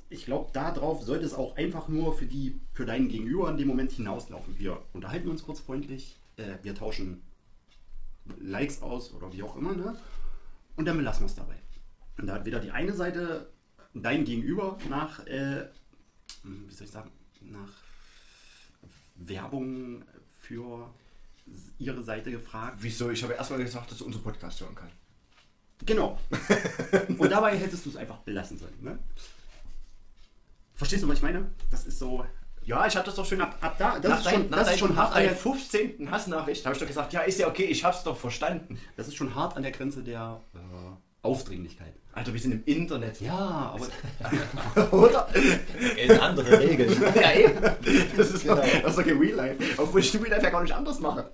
ich 0.09 0.25
glaube, 0.25 0.51
darauf 0.53 1.03
sollte 1.03 1.25
es 1.25 1.33
auch 1.33 1.57
einfach 1.57 1.87
nur 1.87 2.15
für, 2.15 2.25
die, 2.25 2.59
für 2.73 2.85
deinen 2.85 3.09
Gegenüber 3.09 3.49
in 3.49 3.57
dem 3.57 3.67
Moment 3.67 3.91
hinauslaufen. 3.91 4.57
Wir 4.57 4.81
unterhalten 4.93 5.29
uns 5.29 5.43
kurz 5.43 5.59
freundlich, 5.59 6.17
äh, 6.37 6.57
wir 6.61 6.75
tauschen 6.75 7.21
Likes 8.39 8.81
aus 8.81 9.13
oder 9.13 9.31
wie 9.33 9.43
auch 9.43 9.55
immer, 9.55 9.73
ne? 9.73 9.97
und 10.75 10.85
dann 10.85 10.97
belassen 10.97 11.23
wir 11.23 11.27
es 11.27 11.35
dabei. 11.35 11.55
Und 12.17 12.27
da 12.27 12.35
hat 12.35 12.45
weder 12.45 12.59
die 12.59 12.71
eine 12.71 12.93
Seite 12.93 13.51
dein 13.93 14.25
Gegenüber 14.25 14.77
nach, 14.89 15.25
äh, 15.27 15.67
wie 16.43 16.73
soll 16.73 16.85
ich 16.85 16.91
sagen, 16.91 17.11
nach 17.41 17.71
Werbung 19.15 20.03
für 20.39 20.89
ihre 21.77 22.03
Seite 22.03 22.31
gefragt. 22.31 22.77
Wieso? 22.79 23.09
Ich 23.09 23.23
habe 23.23 23.33
erstmal 23.33 23.59
gesagt, 23.59 23.91
dass 23.91 24.01
er 24.01 24.07
unseren 24.07 24.23
Podcast 24.23 24.59
hören 24.61 24.75
kann. 24.75 24.89
Genau. 25.85 26.19
Und 27.17 27.29
dabei 27.29 27.57
hättest 27.57 27.85
du 27.85 27.89
es 27.89 27.95
einfach 27.95 28.17
belassen 28.19 28.57
sollen. 28.57 28.81
Ne? 28.81 28.99
Verstehst 30.77 31.03
du, 31.03 31.07
was 31.09 31.17
ich 31.17 31.23
meine? 31.23 31.49
Das 31.69 31.85
ist 31.85 31.99
so. 31.99 32.23
Ja, 32.63 32.85
ich 32.87 32.95
habe 32.95 33.05
das 33.05 33.15
doch 33.15 33.25
schon 33.25 33.39
Ab, 33.41 33.57
ab 33.61 33.75
da, 33.79 33.97
das 33.99 34.09
nach 34.09 34.17
ist 34.19 34.25
dein- 34.25 34.33
schon, 34.33 34.49
nach 34.49 34.57
das 34.59 34.67
ist 34.67 34.71
dein- 34.73 34.79
schon 34.79 34.89
nach 34.89 34.97
hart 34.97 35.07
an 35.11 35.15
deiner 35.19 35.27
der, 35.29 35.37
15. 35.37 36.11
Hassnachricht 36.11 36.65
habe 36.65 36.73
ich 36.75 36.79
doch 36.79 36.87
gesagt, 36.87 37.13
ja, 37.13 37.21
ist 37.21 37.39
ja 37.39 37.47
okay, 37.47 37.63
ich 37.63 37.83
hab's 37.83 38.03
doch 38.03 38.17
verstanden. 38.17 38.77
das 38.95 39.07
ist 39.07 39.15
schon 39.15 39.33
hart 39.35 39.55
an 39.57 39.63
der 39.63 39.71
Grenze 39.71 40.03
der 40.03 40.41
äh, 40.53 40.57
Aufdringlichkeit. 41.25 41.93
Alter, 42.13 42.33
wir 42.33 42.39
sind 42.39 42.51
im 42.51 42.63
Internet. 42.65 43.21
Ja, 43.21 43.75
aber 43.75 44.91
Oder? 44.97 45.27
In 45.95 46.11
andere 46.19 46.59
Regeln. 46.59 46.91
ja, 47.15 47.31
eben. 47.33 47.61
Das 48.17 48.31
ist, 48.31 48.47
doch, 48.47 48.55
Genau. 48.61 48.79
das 48.81 48.91
ist 48.91 48.97
doch 48.99 49.05
kein 49.05 49.17
Real 49.17 49.35
Life. 49.35 49.63
Obwohl 49.77 49.99
ich 50.01 50.13
Real 50.15 50.27
Life 50.29 50.43
ja 50.43 50.49
gar 50.49 50.61
nicht 50.63 50.73
anders 50.73 50.99
mache. 50.99 51.31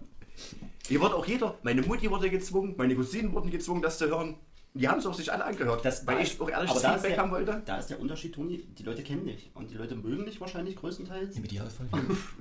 Hier 0.88 1.00
wurde 1.02 1.16
auch 1.16 1.26
jeder, 1.26 1.56
meine 1.64 1.82
Mutti 1.82 2.12
wurde 2.12 2.30
gezwungen, 2.30 2.76
meine 2.78 2.96
Cousinen 2.96 3.34
wurden 3.34 3.50
gezwungen, 3.50 3.82
das 3.82 3.98
zu 3.98 4.08
hören. 4.08 4.36
Die 4.76 4.88
haben 4.90 4.98
es 5.00 5.06
auch 5.06 5.14
sich 5.14 5.32
alle 5.32 5.46
angehört, 5.46 5.86
Das 5.86 6.06
weil 6.08 6.22
ich 6.24 6.42
auch 6.42 6.50
ehrliches 6.50 6.78
aber 6.78 6.82
da 6.82 6.96
ist 6.96 7.02
Feedback 7.02 7.12
der- 7.16 7.24
haben 7.24 7.32
wollte. 7.32 7.62
Da 7.66 7.78
ist 7.78 7.90
der 7.92 8.00
Unterschied, 8.00 8.34
Toni, 8.34 8.58
die 8.78 8.84
Leute 8.84 9.04
kennen 9.04 9.26
dich 9.28 9.52
und 9.54 9.70
die 9.70 9.76
Leute 9.76 9.96
mögen 9.96 10.26
dich 10.26 10.42
wahrscheinlich 10.42 10.76
größtenteils. 10.76 11.36
Im 11.38 11.44
Idealfall. 11.44 11.88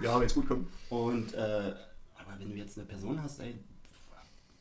Ja, 0.02 0.18
wenn 0.18 0.26
es 0.26 0.34
gut 0.34 0.48
kommt. 0.48 0.66
Und 0.88 1.34
äh, 1.34 1.38
aber 2.16 2.38
wenn 2.38 2.48
du 2.50 2.56
jetzt 2.56 2.78
eine 2.78 2.86
Person 2.86 3.22
hast, 3.22 3.38
ey, 3.40 3.54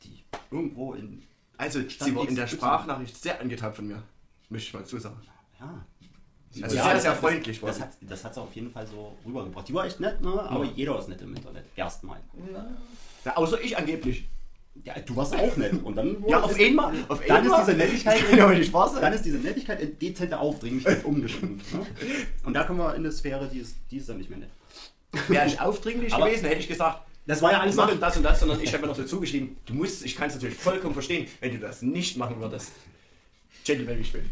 die 0.04 0.22
irgendwo 0.50 0.92
in 0.94 1.22
Also, 1.56 1.80
Stand 1.88 2.10
sie 2.10 2.16
war 2.16 2.28
in 2.28 2.36
der. 2.36 2.46
Sprachnachricht 2.46 3.16
sehr 3.16 3.40
angetan 3.40 3.72
von 3.72 3.86
mir. 3.86 4.02
Möchte 4.50 4.68
ich 4.68 4.74
mal 4.74 4.84
zusagen. 4.84 5.16
ja. 5.58 5.86
Also 6.62 6.76
Ja, 6.76 6.82
sehr, 6.82 6.92
das- 6.92 7.02
sehr 7.04 7.10
das- 7.12 7.20
freundlich 7.20 7.62
war 7.62 7.68
Das 7.68 7.76
sie. 7.78 7.82
hat, 7.84 7.90
das 8.02 8.24
hat 8.26 8.34
sie 8.34 8.40
auf 8.42 8.54
jeden 8.54 8.70
Fall 8.70 8.86
so 8.86 9.16
rübergebracht. 9.24 9.66
Die 9.66 9.72
war 9.72 9.86
echt 9.86 9.98
nett, 10.00 10.20
ne? 10.20 10.28
aber 10.42 10.64
jeder 10.64 10.98
ist 10.98 11.08
nett 11.08 11.22
im 11.22 11.34
Internet. 11.34 11.64
Erstmal. 11.76 12.20
Ja, 13.24 13.36
außer 13.38 13.58
ich 13.62 13.78
angeblich. 13.78 14.28
Ja, 14.84 14.94
du 14.98 15.14
warst 15.14 15.34
auch 15.36 15.56
nett. 15.56 15.74
Und 15.84 15.96
dann 15.96 16.16
Ja, 16.26 16.40
auf 16.40 16.58
einmal. 16.58 16.94
Auf 17.08 17.20
Dann 17.26 17.44
ist 17.46 17.54
diese 17.60 17.76
Nettigkeit, 17.76 18.72
wahr 18.72 18.88
sein. 18.88 19.02
dann 19.02 19.12
ist 19.12 19.24
diese 19.24 19.38
Nettigkeit 19.38 19.80
in 19.80 19.98
dezente 19.98 20.38
Aufdringlichkeit 20.38 21.04
umgeschwimmt. 21.04 21.62
Ne? 21.74 21.86
Und 22.44 22.54
da 22.54 22.64
kommen 22.64 22.78
wir 22.78 22.90
in 22.94 23.00
eine 23.00 23.12
Sphäre, 23.12 23.48
die 23.52 23.58
ist, 23.58 23.76
die 23.90 23.98
ist 23.98 24.08
dann 24.08 24.16
nicht 24.18 24.30
mehr 24.30 24.38
nett. 24.40 24.50
Wäre 25.28 25.46
ich 25.46 25.60
aufdringlich 25.60 26.12
Aber- 26.14 26.26
gewesen, 26.26 26.46
hätte 26.46 26.60
ich 26.60 26.68
gesagt, 26.68 27.02
Das 27.26 27.42
war 27.42 27.52
ja 27.52 27.60
alles 27.60 27.76
mach 27.76 27.94
das 28.00 28.16
und 28.16 28.22
das, 28.24 28.40
sondern 28.40 28.60
ich 28.60 28.72
habe 28.72 28.82
mir 28.82 28.88
noch 28.88 28.96
dazu 28.96 29.20
geschrieben, 29.20 29.56
du 29.66 29.74
musst, 29.74 30.04
ich 30.04 30.16
kann 30.16 30.28
es 30.28 30.34
natürlich 30.34 30.56
vollkommen 30.56 30.94
verstehen, 30.94 31.26
wenn 31.40 31.52
du 31.52 31.58
das 31.58 31.82
nicht 31.82 32.16
machen 32.16 32.40
würdest. 32.40 32.72
Gentleman, 33.64 34.00
ich 34.00 34.10
bin. 34.12 34.22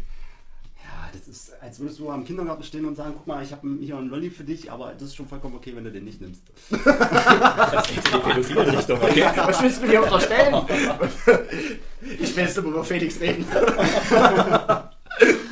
Das 1.13 1.27
ist, 1.27 1.53
als 1.61 1.79
würdest 1.79 1.99
du 1.99 2.09
am 2.09 2.23
Kindergarten 2.23 2.63
stehen 2.63 2.85
und 2.85 2.95
sagen, 2.95 3.13
guck 3.15 3.27
mal, 3.27 3.43
ich 3.43 3.51
habe 3.51 3.67
hier 3.79 3.97
einen 3.97 4.09
Lolli 4.09 4.29
für 4.29 4.43
dich, 4.43 4.71
aber 4.71 4.93
das 4.93 5.09
ist 5.09 5.15
schon 5.15 5.27
vollkommen 5.27 5.55
okay, 5.55 5.75
wenn 5.75 5.83
du 5.83 5.91
den 5.91 6.05
nicht 6.05 6.21
nimmst. 6.21 6.43
Das 6.71 7.89
ist 7.89 8.07
die 8.07 8.17
pädophile 8.17 8.77
Richtung, 8.77 9.01
okay? 9.01 9.21
Was 9.35 9.61
willst 9.61 9.81
du 9.81 9.87
mir 9.87 10.03
unterstellen? 10.03 10.55
Ich 12.19 12.35
will 12.35 12.43
jetzt 12.43 12.57
immer 12.57 12.69
über 12.69 12.83
Felix 12.83 13.19
reden. 13.19 13.45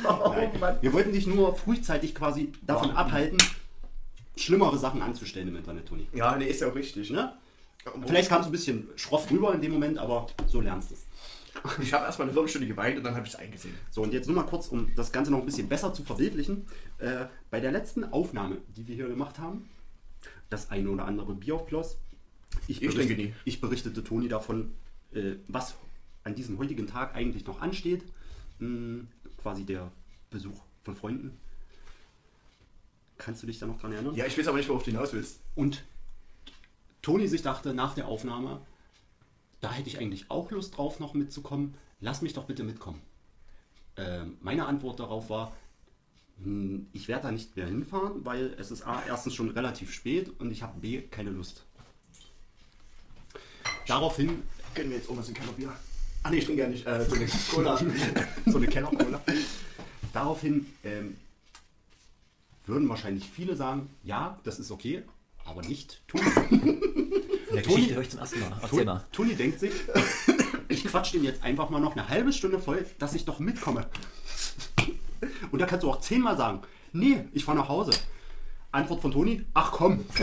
oh. 0.04 0.34
Wir 0.80 0.92
wollten 0.92 1.12
dich 1.12 1.28
nur 1.28 1.54
frühzeitig 1.54 2.12
quasi 2.12 2.52
davon 2.66 2.90
abhalten, 2.90 3.38
schlimmere 4.36 4.76
Sachen 4.76 5.00
anzustellen 5.00 5.46
im 5.46 5.56
Internet, 5.56 5.86
Toni. 5.86 6.08
Ja, 6.12 6.36
nee, 6.36 6.46
ist 6.46 6.60
ja 6.60 6.68
auch 6.68 6.74
richtig. 6.74 7.10
Ne? 7.10 7.32
Vielleicht 8.04 8.28
kam 8.28 8.40
es 8.40 8.46
ein 8.46 8.52
bisschen 8.52 8.88
schroff 8.96 9.30
rüber 9.30 9.54
in 9.54 9.60
dem 9.60 9.72
Moment, 9.72 9.98
aber 9.98 10.26
so 10.48 10.60
lernst 10.60 10.90
du 10.90 10.94
es. 10.94 11.06
Ich 11.82 11.92
habe 11.92 12.04
erstmal 12.06 12.26
eine 12.28 12.32
Viertelstunde 12.32 12.66
geweint 12.68 12.96
und 12.98 13.04
dann 13.04 13.14
habe 13.14 13.26
ich 13.26 13.32
es 13.34 13.38
eingesehen. 13.38 13.74
So, 13.90 14.02
und 14.02 14.12
jetzt 14.12 14.26
nur 14.26 14.36
mal 14.36 14.44
kurz, 14.44 14.68
um 14.68 14.94
das 14.94 15.12
Ganze 15.12 15.30
noch 15.30 15.38
ein 15.40 15.46
bisschen 15.46 15.68
besser 15.68 15.92
zu 15.94 16.02
verbildlichen. 16.04 16.66
Äh, 16.98 17.26
bei 17.50 17.60
der 17.60 17.72
letzten 17.72 18.04
Aufnahme, 18.04 18.58
die 18.76 18.86
wir 18.86 18.94
hier 18.94 19.08
gemacht 19.08 19.38
haben, 19.38 19.68
das 20.48 20.70
eine 20.70 20.90
oder 20.90 21.04
andere 21.04 21.34
Bier 21.34 21.58
floss. 21.58 21.98
Ich, 22.66 22.82
Ich 22.82 22.88
bericht- 22.88 22.96
trinke 23.08 23.14
nie. 23.22 23.34
ich 23.44 23.60
berichtete 23.60 24.02
Toni 24.02 24.28
davon, 24.28 24.72
äh, 25.12 25.34
was 25.48 25.74
an 26.24 26.34
diesem 26.34 26.58
heutigen 26.58 26.86
Tag 26.86 27.14
eigentlich 27.14 27.46
noch 27.46 27.60
ansteht. 27.60 28.02
Hm, 28.58 29.08
quasi 29.40 29.64
der 29.64 29.90
Besuch 30.30 30.60
von 30.84 30.94
Freunden. 30.94 31.38
Kannst 33.18 33.42
du 33.42 33.46
dich 33.46 33.58
da 33.58 33.66
noch 33.66 33.78
dran 33.80 33.92
erinnern? 33.92 34.14
Ja, 34.14 34.26
ich 34.26 34.36
weiß 34.38 34.48
aber 34.48 34.56
nicht, 34.58 34.68
worauf 34.68 34.82
du 34.82 34.90
hinaus 34.90 35.12
willst. 35.12 35.40
Und 35.54 35.84
Toni 37.02 37.28
sich 37.28 37.42
dachte 37.42 37.74
nach 37.74 37.94
der 37.94 38.06
Aufnahme, 38.08 38.60
da 39.60 39.72
hätte 39.72 39.88
ich 39.88 39.98
eigentlich 39.98 40.30
auch 40.30 40.50
Lust 40.50 40.76
drauf, 40.76 41.00
noch 41.00 41.14
mitzukommen. 41.14 41.74
Lass 42.00 42.22
mich 42.22 42.32
doch 42.32 42.44
bitte 42.44 42.64
mitkommen. 42.64 43.00
Ähm, 43.96 44.38
meine 44.40 44.66
Antwort 44.66 45.00
darauf 45.00 45.28
war, 45.30 45.52
hm, 46.42 46.86
ich 46.92 47.08
werde 47.08 47.24
da 47.24 47.32
nicht 47.32 47.56
mehr 47.56 47.66
hinfahren, 47.66 48.24
weil 48.24 48.54
es 48.58 48.70
ist 48.70 48.86
A, 48.86 49.02
erstens 49.06 49.34
schon 49.34 49.50
relativ 49.50 49.92
spät 49.92 50.32
und 50.40 50.50
ich 50.50 50.62
habe 50.62 50.80
B, 50.80 51.02
keine 51.02 51.30
Lust. 51.30 51.64
Daraufhin 53.86 54.42
Gönnen 54.74 54.90
wir 54.90 54.98
jetzt 54.98 55.08
Omas 55.08 55.28
ein 55.28 55.34
Kellerbier. 55.34 55.72
Ah, 56.22 56.30
nee, 56.30 56.38
ich 56.38 56.44
trinke 56.44 56.62
ja 56.62 56.68
nicht. 56.68 56.86
Äh, 56.86 57.04
so 57.04 57.14
eine 57.16 57.26
Cola. 57.50 57.76
so 58.46 58.56
eine 58.56 58.66
Keller-Cola. 58.68 59.20
Daraufhin 60.12 60.66
ähm, 60.84 61.16
würden 62.66 62.88
wahrscheinlich 62.88 63.28
viele 63.28 63.56
sagen, 63.56 63.90
ja, 64.04 64.38
das 64.44 64.58
ist 64.58 64.70
okay, 64.70 65.02
aber 65.44 65.62
nicht 65.62 66.00
Toni. 66.08 66.24
Der 67.52 67.62
Geschichte 67.62 67.94
höre 67.94 68.02
ich 68.02 68.10
zum 68.10 68.20
ersten 68.20 68.40
Mal. 68.40 68.50
Toni. 68.68 69.00
Toni 69.12 69.34
denkt 69.34 69.58
sich, 69.60 69.72
ich 70.68 70.84
quatsch 70.84 71.12
den 71.14 71.24
jetzt 71.24 71.42
einfach 71.42 71.68
mal 71.70 71.80
noch 71.80 71.92
eine 71.96 72.08
halbe 72.08 72.32
Stunde 72.32 72.58
voll, 72.60 72.86
dass 72.98 73.14
ich 73.14 73.24
doch 73.24 73.40
mitkomme. 73.40 73.86
Und 75.50 75.58
da 75.60 75.66
kannst 75.66 75.82
du 75.82 75.90
auch 75.90 76.00
zehnmal 76.00 76.36
sagen, 76.36 76.62
nee, 76.92 77.24
ich 77.32 77.44
fahre 77.44 77.58
nach 77.58 77.68
Hause. 77.68 77.90
Antwort 78.72 79.02
von 79.02 79.10
Toni, 79.10 79.44
ach 79.52 79.72
komm, 79.72 80.04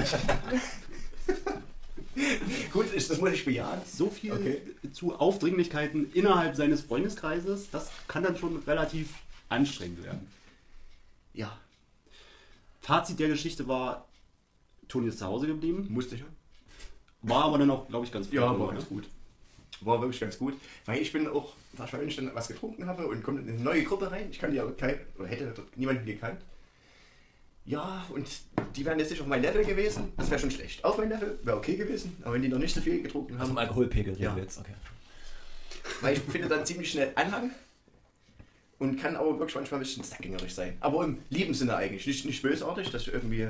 Gut, 2.73 2.87
ich, 2.95 3.07
das 3.07 3.19
muss 3.19 3.31
ich 3.31 3.45
bejahen. 3.45 3.79
so 3.85 4.09
viel 4.09 4.31
Okay. 4.31 4.61
zu 4.91 5.13
Aufdringlichkeiten 5.15 6.11
innerhalb 6.13 6.55
seines 6.55 6.81
Freundeskreises, 6.81 7.69
das 7.69 7.89
kann 8.07 8.23
dann 8.23 8.37
schon 8.37 8.57
relativ 8.65 9.09
anstrengend 9.49 10.03
werden. 10.03 10.25
Ja, 11.33 11.55
Fazit 12.81 13.19
der 13.19 13.27
Geschichte 13.27 13.67
war, 13.67 14.06
Toni 14.87 15.07
ist 15.07 15.19
zu 15.19 15.25
Hause 15.25 15.47
geblieben, 15.47 15.87
musste 15.89 16.15
ich 16.15 16.21
ja. 16.21 16.27
war 17.23 17.45
aber 17.45 17.57
dann 17.57 17.69
auch, 17.71 17.87
glaube 17.87 18.05
ich, 18.05 18.11
ganz 18.11 18.31
Ja, 18.31 18.47
froh, 18.53 18.59
war 18.59 18.67
ne? 18.67 18.73
ganz 18.79 18.87
gut. 18.89 19.03
War 19.81 20.01
wirklich 20.01 20.19
ganz 20.19 20.37
gut. 20.39 20.53
Weil 20.85 21.01
ich 21.01 21.11
bin 21.11 21.27
auch, 21.27 21.53
wahrscheinlich 21.73 22.15
dann 22.15 22.33
was 22.33 22.47
getrunken 22.47 22.87
habe 22.87 23.05
und 23.07 23.23
komme 23.23 23.41
in 23.41 23.49
eine 23.49 23.59
neue 23.59 23.83
Gruppe 23.83 24.09
rein. 24.11 24.27
Ich 24.31 24.39
kann 24.39 24.53
ja 24.53 24.65
kein, 24.71 24.99
oder 25.19 25.27
hätte 25.27 25.53
dort 25.55 25.77
niemanden 25.77 26.05
gekannt. 26.05 26.41
Ja, 27.65 28.05
und 28.13 28.25
die 28.75 28.85
wären 28.85 28.97
jetzt 28.97 29.11
nicht 29.11 29.21
auf 29.21 29.27
mein 29.27 29.41
Level 29.41 29.63
gewesen. 29.65 30.13
Das 30.15 30.29
wäre 30.31 30.39
schon 30.39 30.51
schlecht. 30.51 30.83
Auf 30.85 30.97
mein 30.97 31.09
Level 31.09 31.37
wäre 31.43 31.57
okay 31.57 31.75
gewesen, 31.75 32.15
aber 32.23 32.33
wenn 32.35 32.41
die 32.41 32.47
noch 32.47 32.59
nicht 32.59 32.73
so 32.73 32.79
viel 32.81 33.03
getrunken 33.03 33.33
Also 33.33 33.41
haben. 33.41 33.49
vom 33.49 33.57
Alkoholpegel 33.57 34.13
reden 34.13 34.23
Ja. 34.23 34.35
wir 34.35 34.43
jetzt, 34.43 34.57
okay. 34.57 34.73
Weil 36.01 36.13
ich 36.13 36.19
finde 36.21 36.47
dann 36.47 36.65
ziemlich 36.65 36.89
schnell 36.89 37.11
Anhang 37.15 37.51
und 38.79 38.97
kann 38.99 39.15
aber 39.15 39.37
wirklich 39.37 39.55
manchmal 39.55 39.79
ein 39.79 39.83
bisschen 39.83 40.03
sackgängerisch 40.03 40.53
sein. 40.53 40.77
Aber 40.79 41.03
im 41.03 41.19
lieben 41.29 41.53
Sinne 41.53 41.75
eigentlich. 41.75 42.07
Nicht, 42.07 42.25
nicht 42.25 42.41
bösartig, 42.41 42.89
dass 42.89 43.01
ich 43.03 43.13
irgendwie 43.13 43.49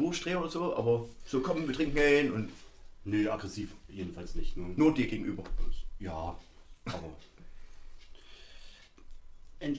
durchdrehe 0.00 0.38
oder 0.38 0.48
so, 0.48 0.76
aber 0.76 1.08
so 1.24 1.40
kommen, 1.40 1.66
wir 1.66 1.74
trinken 1.74 1.98
hin 1.98 2.32
und 2.32 2.50
Nö, 3.04 3.30
aggressiv 3.30 3.74
jedenfalls 3.88 4.34
nicht. 4.34 4.56
Ne? 4.56 4.74
nur 4.76 4.92
dir 4.92 5.06
gegenüber. 5.06 5.42
Ja, 5.98 6.38
aber 6.84 7.16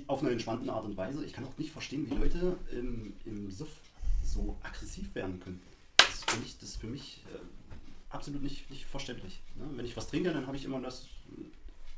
auf 0.08 0.22
eine 0.22 0.32
entspannte 0.32 0.72
Art 0.72 0.86
und 0.86 0.98
Weise. 0.98 1.26
Ich 1.26 1.34
kann 1.34 1.46
auch 1.46 1.58
nicht 1.58 1.72
verstehen, 1.72 2.10
wie 2.10 2.16
Leute 2.16 2.58
im, 2.72 3.14
im 3.26 3.50
Suff 3.52 3.70
so 4.24 4.58
aggressiv 4.64 5.14
werden 5.16 5.40
können. 5.40 5.62
Das 5.98 6.10
ist 6.10 6.30
für 6.30 6.40
mich, 6.40 6.58
das 6.60 6.76
für 6.76 6.88
mich 6.88 7.24
äh, 7.34 7.40
absolut 8.10 8.44
nicht, 8.44 8.70
nicht 8.70 8.86
verständlich. 8.86 9.42
Ne? 9.56 9.66
Wenn 9.76 9.86
ich 9.86 9.98
was 9.98 10.08
trinke, 10.08 10.32
dann 10.32 10.46
habe 10.46 10.58
ich 10.58 10.66
immer 10.66 10.80
das. 10.82 11.08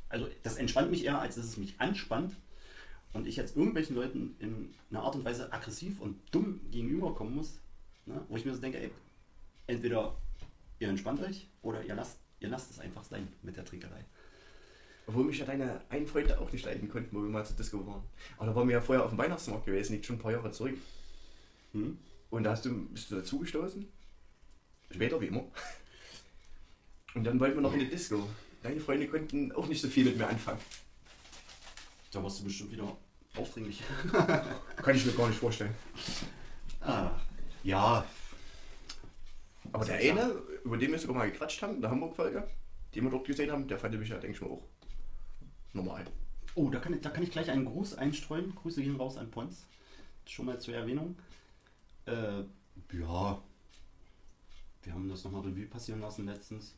Also, 0.08 0.28
das 0.42 0.56
entspannt 0.56 0.90
mich 0.90 1.04
eher, 1.04 1.20
als 1.20 1.36
dass 1.36 1.44
es 1.44 1.56
mich 1.56 1.74
anspannt. 1.78 2.34
Und 3.12 3.26
ich 3.26 3.36
jetzt 3.36 3.56
irgendwelchen 3.56 3.96
Leuten 3.96 4.34
in 4.40 4.74
einer 4.90 5.02
Art 5.02 5.14
und 5.14 5.24
Weise 5.24 5.52
aggressiv 5.52 6.00
und 6.00 6.16
dumm 6.32 6.60
gegenüberkommen 6.70 7.34
muss, 7.34 7.58
ne? 8.06 8.24
wo 8.28 8.36
ich 8.36 8.44
mir 8.44 8.54
so 8.54 8.60
denke, 8.60 8.78
ey, 8.78 8.90
entweder 9.66 10.16
ihr 10.78 10.88
entspannt 10.88 11.20
euch 11.20 11.48
oder 11.62 11.82
ihr 11.84 11.94
lasst, 11.94 12.18
ihr 12.40 12.48
lasst 12.48 12.70
es 12.70 12.80
einfach 12.80 13.04
sein 13.04 13.28
mit 13.42 13.56
der 13.56 13.64
Trinkerei. 13.64 14.04
Obwohl 15.06 15.24
mich 15.24 15.38
ja 15.38 15.44
deine 15.44 15.82
einen 15.90 16.06
Freunde 16.06 16.38
auch 16.38 16.50
nicht 16.50 16.64
leiden 16.64 16.88
konnten, 16.88 17.14
wo 17.14 17.22
wir 17.22 17.28
mal 17.28 17.44
zur 17.44 17.56
Disco 17.56 17.86
waren. 17.86 18.02
Aber 18.38 18.46
da 18.46 18.56
waren 18.56 18.68
wir 18.68 18.74
ja 18.74 18.80
vorher 18.80 19.04
auf 19.04 19.10
dem 19.10 19.18
Weihnachtsmarkt 19.18 19.66
gewesen, 19.66 19.92
liegt 19.92 20.06
schon 20.06 20.16
ein 20.16 20.22
paar 20.22 20.32
Jahre 20.32 20.50
zurück. 20.50 20.78
Hm? 21.72 21.98
Und 22.30 22.44
da 22.44 22.52
hast 22.52 22.64
du, 22.64 22.88
bist 22.88 23.10
du 23.10 23.16
dazugestoßen. 23.16 23.86
Später 24.90 25.20
wie 25.20 25.26
immer. 25.26 25.44
Und 27.14 27.24
dann 27.24 27.38
wollten 27.38 27.56
wir 27.56 27.62
noch 27.62 27.74
in 27.74 27.80
die 27.80 27.88
Disco. 27.88 28.28
Deine 28.62 28.80
Freunde 28.80 29.06
konnten 29.08 29.52
auch 29.52 29.66
nicht 29.66 29.80
so 29.80 29.88
viel 29.88 30.04
mit 30.04 30.16
mir 30.16 30.26
anfangen. 30.26 30.58
Da 32.10 32.22
warst 32.22 32.40
du 32.40 32.44
bestimmt 32.44 32.72
wieder 32.72 32.96
aufdringlich. 33.36 33.82
Kann 34.76 34.96
ich 34.96 35.04
mir 35.04 35.12
gar 35.12 35.28
nicht 35.28 35.38
vorstellen. 35.38 35.74
Ah, 36.80 37.12
ja, 37.64 38.04
Aber 39.72 39.84
der 39.84 39.96
eine, 39.96 40.30
über 40.64 40.76
den 40.76 40.92
wir 40.92 40.98
sogar 40.98 41.16
mal 41.16 41.30
gequatscht 41.30 41.60
haben, 41.62 41.76
in 41.76 41.80
der 41.80 41.90
Hamburg-Folge, 41.90 42.46
die 42.94 43.00
wir 43.00 43.10
dort 43.10 43.26
gesehen 43.26 43.50
haben, 43.50 43.66
der 43.66 43.78
fand 43.78 43.98
mich 43.98 44.08
ja, 44.08 44.18
denke 44.18 44.36
ich 44.36 44.40
mal, 44.40 44.50
auch 44.50 44.62
normal. 45.72 46.04
Oh, 46.54 46.70
da 46.70 46.78
kann, 46.78 46.94
ich, 46.94 47.00
da 47.00 47.10
kann 47.10 47.24
ich 47.24 47.32
gleich 47.32 47.50
einen 47.50 47.64
Gruß 47.64 47.94
einstreuen. 47.94 48.54
Grüße 48.54 48.82
gehen 48.82 48.96
raus 48.96 49.16
an 49.16 49.30
Pons. 49.30 49.66
Schon 50.26 50.46
mal 50.46 50.60
zur 50.60 50.74
Erwähnung. 50.74 51.16
Äh, 52.06 52.42
ja. 52.92 53.42
Wir 54.82 54.92
haben 54.92 55.08
das 55.08 55.24
nochmal 55.24 55.42
Revue 55.42 55.66
passieren 55.66 56.00
lassen 56.00 56.26
letztens. 56.26 56.74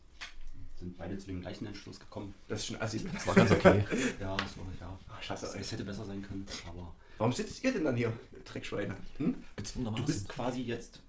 sind 0.78 0.96
beide 0.96 1.18
zu 1.18 1.26
dem 1.26 1.42
gleichen 1.42 1.66
Entschluss 1.66 2.00
gekommen. 2.00 2.32
Das 2.48 2.60
ist 2.60 2.66
schon 2.68 2.80
assi. 2.80 3.04
Das 3.12 3.26
war 3.26 3.34
ganz 3.34 3.50
okay. 3.50 3.84
Ja, 4.20 4.36
das 4.36 4.56
war, 4.56 4.64
ja. 4.80 4.98
Ach, 5.10 5.22
scheiße. 5.22 5.58
Es 5.58 5.72
hätte 5.72 5.84
besser 5.84 6.06
sein 6.06 6.22
können, 6.22 6.46
aber 6.68 6.94
Warum 7.18 7.32
sitzt 7.32 7.62
ihr 7.64 7.72
denn 7.72 7.84
dann 7.84 7.96
hier, 7.96 8.12
Dreckschweine? 8.44 8.96
Hm? 9.18 9.34
du 9.74 10.04
bist 10.04 10.28
quasi 10.28 10.62
jetzt 10.62 11.00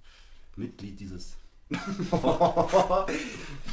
Mitglied 0.55 0.99
dieses. 0.99 1.35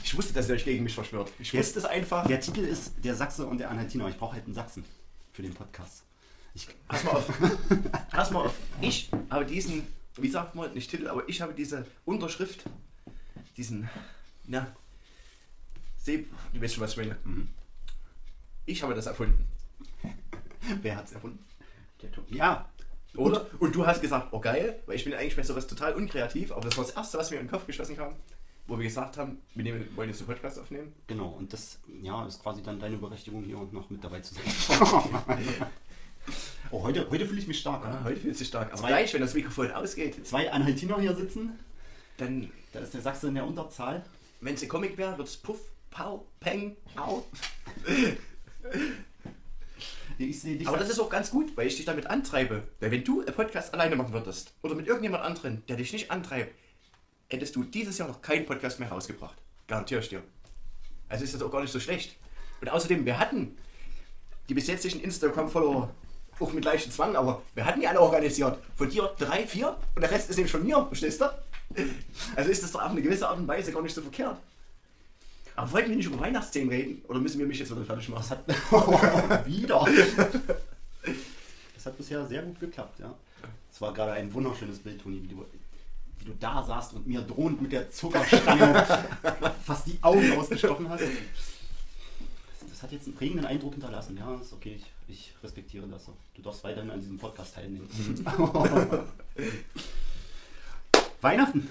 ich 0.03 0.17
wusste, 0.17 0.33
dass 0.33 0.49
ihr 0.49 0.57
euch 0.57 0.65
gegen 0.65 0.83
mich 0.83 0.95
verschwört. 0.95 1.31
Ich 1.39 1.53
Jetzt- 1.53 1.67
wusste 1.69 1.79
es 1.81 1.85
einfach. 1.85 2.27
Der 2.27 2.41
Titel 2.41 2.61
ist 2.61 2.93
Der 3.05 3.15
Sachse 3.15 3.47
und 3.47 3.59
der 3.59 3.71
Anhaltiner. 3.71 4.09
Ich 4.09 4.17
brauche 4.19 4.35
halt 4.35 4.47
einen 4.47 4.55
Sachsen 4.55 4.85
für 5.33 5.43
den 5.43 5.55
Podcast. 5.55 6.03
Ich, 6.55 6.69
Pass 6.89 7.05
mal 7.05 7.11
auf. 7.13 7.33
Pass 8.11 8.31
mal 8.31 8.47
auf. 8.47 8.55
Ich 8.81 9.11
habe 9.31 9.47
diesen, 9.47 9.87
wie 10.17 10.29
sagt 10.29 10.55
man, 10.55 10.75
nicht 10.75 10.91
Titel, 10.91 11.07
aber 11.09 11.29
ich 11.29 11.41
habe 11.41 11.55
diese 11.55 11.87
Unterschrift, 12.05 12.65
diesen, 13.57 13.89
na, 14.47 14.75
Seb, 15.97 16.29
du 16.53 16.61
weißt 16.61 16.75
schon, 16.75 16.83
was 16.83 16.91
ich 16.93 16.97
meine. 16.99 17.17
Mhm. 17.25 17.49
Ich 18.67 18.83
habe 18.83 18.95
das 18.95 19.07
erfunden. 19.07 19.47
wer 20.83 20.97
hat's 20.97 21.13
erfunden? 21.13 21.39
Der. 22.11 22.37
Ja, 22.37 22.69
Oder? 23.17 23.47
Und 23.61 23.75
du 23.75 23.87
hast 23.87 24.01
gesagt, 24.01 24.29
oh 24.33 24.41
geil, 24.41 24.83
weil 24.87 24.97
ich 24.97 25.05
bin 25.05 25.15
eigentlich 25.15 25.37
bei 25.37 25.43
sowas 25.43 25.67
total 25.67 25.95
unkreativ, 25.95 26.51
aber 26.53 26.63
das 26.63 26.77
war 26.77 26.85
das 26.85 26.95
Erste, 26.97 27.19
was 27.19 27.31
mir 27.31 27.39
in 27.39 27.47
den 27.47 27.51
Kopf 27.51 27.67
geschossen 27.67 27.97
kam, 27.97 28.15
wo 28.67 28.77
wir 28.79 28.85
gesagt 28.85 29.17
haben, 29.19 29.39
wir 29.55 29.63
nehmen, 29.65 29.89
wollen 29.97 30.09
jetzt 30.09 30.21
einen 30.21 30.29
Podcast 30.29 30.59
aufnehmen. 30.59 30.93
genau. 31.07 31.29
Und 31.29 31.53
das 31.53 31.79
ja, 32.03 32.27
ist 32.27 32.43
quasi 32.43 32.63
dann 32.63 32.81
deine 32.81 32.97
Berechtigung, 32.97 33.43
hier 33.45 33.57
noch 33.73 33.89
mit 33.91 34.03
dabei 34.03 34.21
zu 34.21 34.35
sein. 34.35 34.43
oh, 36.71 36.83
heute, 36.83 37.09
heute 37.11 37.27
fühle 37.27 37.41
ich 37.41 37.47
mich 37.47 37.61
stark. 37.61 37.85
Ah, 37.85 38.01
heute 38.05 38.17
fühlt 38.21 38.37
sich 38.37 38.49
stark. 38.49 38.69
Aber 38.69 38.79
Zwei- 38.81 38.89
gleich, 38.89 39.15
wenn 39.15 39.21
das 39.21 39.35
Mikrofon 39.35 39.71
ausgeht, 39.71 40.27
Zwei 40.27 40.51
Anhaltiner 40.51 40.99
hier 41.01 41.15
sitzen. 41.15 41.59
dann, 42.17 42.51
Da 42.73 42.81
ist 42.81 42.95
der 42.95 43.03
Sachse 43.03 43.29
in 43.29 43.35
der 43.35 43.47
Unterzahl. 43.47 44.05
wenn 44.41 44.55
es 44.55 44.63
ein 44.63 44.69
Comic 44.69 44.97
wäre, 44.99 45.17
wird 45.19 45.29
es 45.29 45.37
Puff, 45.37 45.61
Pau, 45.91 46.27
Peng, 46.41 46.77
Au. 46.97 47.25
Ich 50.19 50.41
sehe 50.41 50.57
dich. 50.57 50.69
Aber 50.69 50.77
das 50.77 50.89
ist 50.89 50.99
auch 51.01 51.11
ganz 51.11 51.31
gut, 51.31 51.57
weil 51.57 51.67
ich 51.67 51.77
dich 51.77 51.85
damit 51.85 52.07
antreibe. 52.07 52.63
Weil 52.81 52.91
wenn 52.91 53.05
du 53.05 53.21
einen 53.21 53.35
Podcast 53.35 53.75
alleine 53.75 53.97
machen 53.97 54.13
würdest 54.13 54.55
oder 54.63 54.75
mit 54.75 54.87
irgendjemand 54.87 55.25
anderen, 55.25 55.65
der 55.67 55.77
dich 55.77 55.93
nicht 55.93 56.11
antreibt, 56.11 56.55
hättest 57.29 57.57
du 57.57 57.65
dieses 57.65 57.99
Jahr 57.99 58.09
noch 58.09 58.23
keinen 58.23 58.47
Podcast 58.47 58.81
mehr 58.81 58.91
rausgebracht. 58.91 59.37
Garantiere 59.67 60.01
ich 60.01 60.09
dir. 60.09 60.23
Also 61.09 61.25
ist 61.25 61.35
das 61.35 61.43
auch 61.43 61.51
gar 61.51 61.61
nicht 61.61 61.73
so 61.73 61.81
schlecht. 61.81 62.17
Und 62.61 62.69
außerdem, 62.69 63.05
wir 63.05 63.19
hatten 63.19 63.57
die 64.49 64.55
bis 64.55 64.67
jetzigen 64.67 65.01
Instagram-Follower 65.01 65.95
auch 66.41 66.53
mit 66.53 66.65
leichten 66.65 66.91
Zwang, 66.91 67.17
aber 67.17 67.43
wir 67.55 67.65
hatten 67.65 67.81
die 67.81 67.87
alle 67.87 68.01
organisiert. 68.01 68.59
Von 68.77 68.91
dir 68.91 69.15
drei, 69.19 69.47
vier 69.47 69.77
und 69.95 70.03
der 70.03 70.11
Rest 70.11 70.31
ist 70.31 70.39
eben 70.39 70.49
von 70.49 70.65
mir, 70.65 70.85
verstehst 70.87 71.21
du? 71.21 71.27
Also 72.37 72.51
ist 72.51 72.63
das 72.63 72.73
doch 72.73 72.83
auf 72.83 72.91
eine 72.91 73.03
gewisse 73.03 73.29
Art 73.29 73.39
und 73.39 73.49
Weise 73.49 73.73
gar 73.73 73.83
nicht 73.83 73.95
so 73.95 74.03
verkehrt. 74.03 74.39
Aber 75.57 75.73
wollten 75.73 75.91
wir 75.91 75.97
nicht 75.97 76.07
über 76.07 76.21
Weihnachtsthemen 76.21 76.69
reden? 76.69 77.03
Oder 77.07 77.21
müssen 77.21 77.39
wir 77.39 77.47
mich 77.47 77.59
jetzt 77.59 77.71
wieder 77.71 77.85
fertig 77.85 78.09
machen? 78.09 78.25
Das 78.29 78.31
hat 78.31 79.47
wieder. 79.47 79.87
Das 81.75 81.87
hat 81.87 81.97
bisher 81.97 82.27
sehr 82.27 82.43
gut 82.43 82.59
geklappt, 82.59 82.99
ja. 82.99 83.15
Es 83.71 83.81
war 83.81 83.93
gerade 83.93 84.13
ein 84.13 84.33
wunderschönes 84.33 84.79
Bild, 84.79 85.01
Toni, 85.01 85.23
wie 85.23 85.29
du, 85.29 85.45
wie 86.19 86.25
du 86.25 86.33
da 86.41 86.63
saßt 86.63 86.95
und 86.95 87.07
mir 87.07 87.21
drohend 87.21 87.61
mit 87.61 87.73
der 87.73 87.91
Zuckerstange 87.91 88.87
fast 89.65 89.87
die 89.87 89.99
Augen 90.01 90.33
ausgestochen 90.39 90.89
hast. 90.89 91.05
Das 92.71 92.83
hat 92.83 92.93
jetzt 92.93 93.07
einen 93.07 93.17
prägenden 93.17 93.47
Eindruck 93.47 93.75
hinterlassen, 93.75 94.17
ja, 94.17 94.35
ist 94.37 94.53
okay, 94.53 94.77
ich, 94.77 94.85
ich 95.09 95.35
respektiere 95.43 95.87
das. 95.87 96.07
Du 96.35 96.43
darfst 96.43 96.65
weiterhin 96.65 96.91
an 96.91 97.01
diesem 97.01 97.19
Podcast 97.19 97.55
teilnehmen. 97.55 97.89
Weihnachten 101.21 101.71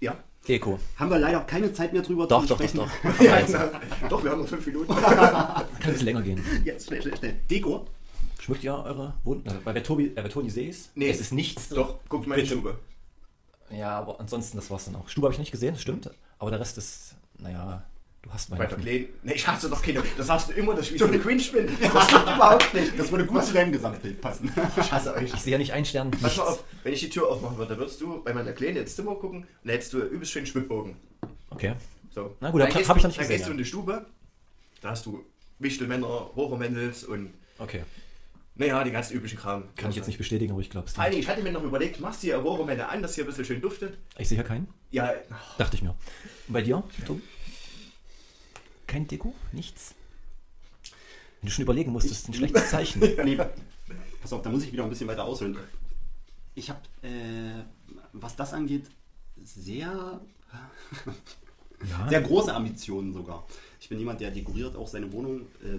Ja. 0.00 0.16
Deko. 0.46 0.78
haben 0.96 1.10
wir 1.10 1.18
leider 1.18 1.40
keine 1.40 1.72
Zeit 1.72 1.92
mehr 1.92 2.02
drüber 2.02 2.26
Doch, 2.26 2.42
zu 2.42 2.48
doch, 2.48 2.58
doch, 2.58 2.68
sprechen. 2.68 2.78
doch. 2.78 3.20
Ja, 3.20 3.40
na, 3.48 3.70
doch, 4.08 4.22
wir 4.24 4.30
haben 4.30 4.40
noch 4.40 4.48
fünf 4.48 4.66
Minuten. 4.66 4.94
Kann 4.94 5.64
ein 5.64 5.66
bisschen 5.92 6.06
länger 6.06 6.22
gehen. 6.22 6.42
Jetzt 6.64 6.86
schnell, 6.86 7.02
schnell, 7.02 7.16
schnell. 7.16 7.34
Deko. 7.50 7.86
Schmückt 8.40 8.64
ihr 8.64 8.72
eure 8.74 9.14
Wunden? 9.24 9.48
Also, 9.48 9.60
Weil 9.64 9.74
bei, 9.74 9.80
Tobi, 9.80 10.06
äh, 10.06 10.22
bei 10.22 10.28
Toni 10.28 10.48
sehe 10.48 10.68
ich's. 10.70 10.90
Nee. 10.94 11.10
Es 11.10 11.20
ist 11.20 11.32
nichts. 11.32 11.68
Doch, 11.68 11.98
guckt 12.08 12.26
meine 12.26 12.40
Bitte. 12.42 12.54
Stube. 12.54 12.78
Ja, 13.70 13.98
aber 13.98 14.18
ansonsten, 14.20 14.56
das 14.56 14.70
war's 14.70 14.86
dann 14.86 14.96
auch. 14.96 15.08
Stube 15.08 15.26
habe 15.26 15.34
ich 15.34 15.38
nicht 15.38 15.50
gesehen, 15.50 15.74
das 15.74 15.82
stimmt. 15.82 16.10
Aber 16.38 16.50
der 16.50 16.60
Rest 16.60 16.78
ist, 16.78 17.14
naja, 17.38 17.82
du 18.22 18.30
hast 18.30 18.50
Weiter 18.50 18.62
Weihnachten. 18.62 18.82
Kleen. 18.82 19.08
Nee, 19.22 19.32
ich 19.34 19.46
hasse 19.46 19.68
doch 19.70 19.82
keine. 19.82 20.02
Das 20.16 20.26
sagst 20.26 20.48
du 20.48 20.52
immer, 20.52 20.74
dass 20.74 20.86
ich 20.86 20.94
wie 20.94 20.98
so 20.98 21.06
eine 21.06 21.18
Cringe 21.18 21.42
bin. 21.52 21.68
Das 21.92 22.04
stimmt 22.08 22.22
überhaupt 22.24 22.74
nicht. 22.74 22.98
Das 22.98 23.10
würde 23.10 23.26
gut 23.26 23.44
zu 23.44 23.52
deinem 23.52 23.72
Gesamtbild 23.72 24.20
passen. 24.20 24.52
Ich 24.76 24.92
hasse 24.92 25.14
euch. 25.14 25.32
Ich 25.32 25.40
sehe 25.40 25.52
ja 25.52 25.58
nicht 25.58 25.72
einen 25.72 25.84
Stern. 25.84 26.10
Pass 26.10 26.36
mal 26.36 26.44
auf, 26.44 26.64
wenn 26.82 26.92
ich 26.92 27.00
die 27.00 27.10
Tür 27.10 27.28
aufmachen 27.30 27.56
würde, 27.58 27.76
würdest 27.78 28.00
du 28.00 28.22
bei 28.22 28.32
meiner 28.34 28.52
Kleine 28.52 28.80
ins 28.80 28.94
Zimmer 28.96 29.14
gucken 29.14 29.46
und 29.64 29.70
hättest 29.70 29.92
du 29.92 29.98
übelst 30.00 30.32
schön 30.32 30.46
Schwibbogen. 30.46 30.96
Okay. 31.50 31.74
So. 32.14 32.36
Na 32.40 32.50
gut, 32.50 32.60
Dann 32.60 32.68
hab- 32.68 32.76
gehst 32.76 32.88
hab 32.88 32.96
du- 32.96 32.98
ich 32.98 33.04
noch 33.04 33.08
nicht 33.10 33.18
Dann 33.18 33.24
gesehen, 33.26 33.36
gehst 33.36 33.48
du 33.48 33.52
in 33.52 33.58
die 33.58 33.64
Stube, 33.64 34.06
da 34.80 34.90
hast 34.90 35.06
du 35.06 35.24
Wichtelmänner, 35.60 36.30
Horrormändels 36.36 37.04
und 37.04 37.30
Okay. 37.58 37.82
naja, 38.54 38.82
die 38.84 38.90
ganzen 38.90 39.14
üblichen 39.14 39.38
Kram. 39.38 39.64
Kann 39.76 39.90
ich 39.90 39.96
jetzt 39.96 40.06
nicht 40.06 40.18
bestätigen, 40.18 40.52
aber 40.52 40.60
ich 40.60 40.70
glaube 40.70 40.86
es 40.88 40.96
nicht. 40.96 41.08
Dingen, 41.10 41.20
ich 41.20 41.28
hatte 41.28 41.42
mir 41.42 41.52
noch 41.52 41.62
überlegt, 41.64 42.00
machst 42.00 42.22
du 42.22 42.28
hier 42.28 42.42
Horrormänner 42.42 42.88
an, 42.88 43.02
dass 43.02 43.14
hier 43.14 43.24
ein 43.24 43.26
bisschen 43.28 43.44
schön 43.44 43.60
duftet? 43.60 43.98
Ich 44.18 44.28
sehe 44.28 44.36
hier 44.36 44.44
keinen. 44.44 44.68
Ja, 44.90 45.12
Dachte 45.58 45.76
ich 45.76 45.82
mir. 45.82 45.90
Und 45.90 46.52
bei 46.52 46.62
dir, 46.62 46.82
Tobi? 47.06 47.22
Kein 48.88 49.06
Deko? 49.06 49.32
Nichts? 49.52 49.94
Wenn 51.40 51.48
du 51.48 51.52
schon 51.52 51.62
überlegen 51.62 51.92
musst, 51.92 52.10
das 52.10 52.18
ist 52.18 52.28
ein 52.28 52.34
schlechtes 52.34 52.70
Zeichen. 52.70 53.00
nee, 53.24 53.36
pass 54.20 54.32
auf, 54.32 54.42
da 54.42 54.50
muss 54.50 54.64
ich 54.64 54.72
wieder 54.72 54.82
ein 54.82 54.90
bisschen 54.90 55.06
weiter 55.06 55.24
ausholen. 55.24 55.56
Ich 56.56 56.68
habe, 56.70 56.80
äh, 57.02 57.62
was 58.12 58.34
das 58.34 58.52
angeht, 58.52 58.86
sehr, 59.44 60.20
Ja, 61.88 62.08
sehr 62.08 62.22
große 62.22 62.52
Ambitionen 62.52 63.12
sogar. 63.12 63.46
Ich 63.78 63.88
bin 63.88 63.98
jemand, 63.98 64.20
der 64.20 64.30
dekoriert 64.32 64.74
auch 64.74 64.88
seine 64.88 65.12
Wohnung 65.12 65.42
äh, 65.62 65.78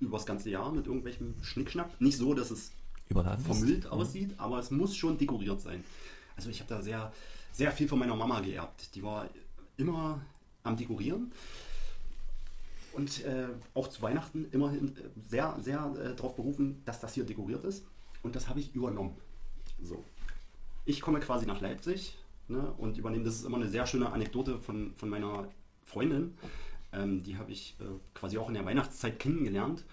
übers 0.00 0.24
ganze 0.24 0.48
Jahr 0.48 0.72
mit 0.72 0.86
irgendwelchem 0.86 1.34
Schnickschnack. 1.42 2.00
Nicht 2.00 2.16
so, 2.16 2.32
dass 2.32 2.50
es 2.50 2.72
überladen 3.08 3.44
ist. 3.44 3.46
vermüllt 3.46 3.86
aussieht, 3.88 4.34
aber 4.38 4.60
es 4.60 4.70
muss 4.70 4.96
schon 4.96 5.18
dekoriert 5.18 5.60
sein. 5.60 5.84
Also 6.36 6.48
ich 6.48 6.60
habe 6.60 6.72
da 6.72 6.80
sehr, 6.80 7.12
sehr 7.52 7.72
viel 7.72 7.88
von 7.88 7.98
meiner 7.98 8.16
Mama 8.16 8.40
geerbt. 8.40 8.94
Die 8.94 9.02
war 9.02 9.28
immer 9.76 10.22
am 10.62 10.76
Dekorieren 10.76 11.32
und 12.96 13.24
äh, 13.24 13.48
auch 13.74 13.88
zu 13.88 14.02
Weihnachten 14.02 14.46
immerhin 14.52 14.96
äh, 14.96 15.00
sehr, 15.28 15.56
sehr 15.60 15.94
äh, 15.98 16.14
darauf 16.14 16.34
berufen, 16.34 16.82
dass 16.84 17.00
das 17.00 17.14
hier 17.14 17.24
dekoriert 17.24 17.64
ist. 17.64 17.84
Und 18.22 18.34
das 18.34 18.48
habe 18.48 18.60
ich 18.60 18.74
übernommen. 18.74 19.16
So. 19.82 20.04
Ich 20.84 21.00
komme 21.00 21.20
quasi 21.20 21.46
nach 21.46 21.60
Leipzig 21.60 22.16
ne, 22.48 22.72
und 22.78 22.98
übernehme, 22.98 23.24
das 23.24 23.36
ist 23.36 23.44
immer 23.44 23.56
eine 23.56 23.68
sehr 23.68 23.86
schöne 23.86 24.10
Anekdote 24.10 24.58
von, 24.58 24.94
von 24.96 25.08
meiner 25.08 25.48
Freundin. 25.84 26.36
Ähm, 26.92 27.22
die 27.22 27.36
habe 27.36 27.52
ich 27.52 27.76
äh, 27.80 27.84
quasi 28.14 28.38
auch 28.38 28.48
in 28.48 28.54
der 28.54 28.64
Weihnachtszeit 28.64 29.18
kennengelernt. 29.18 29.84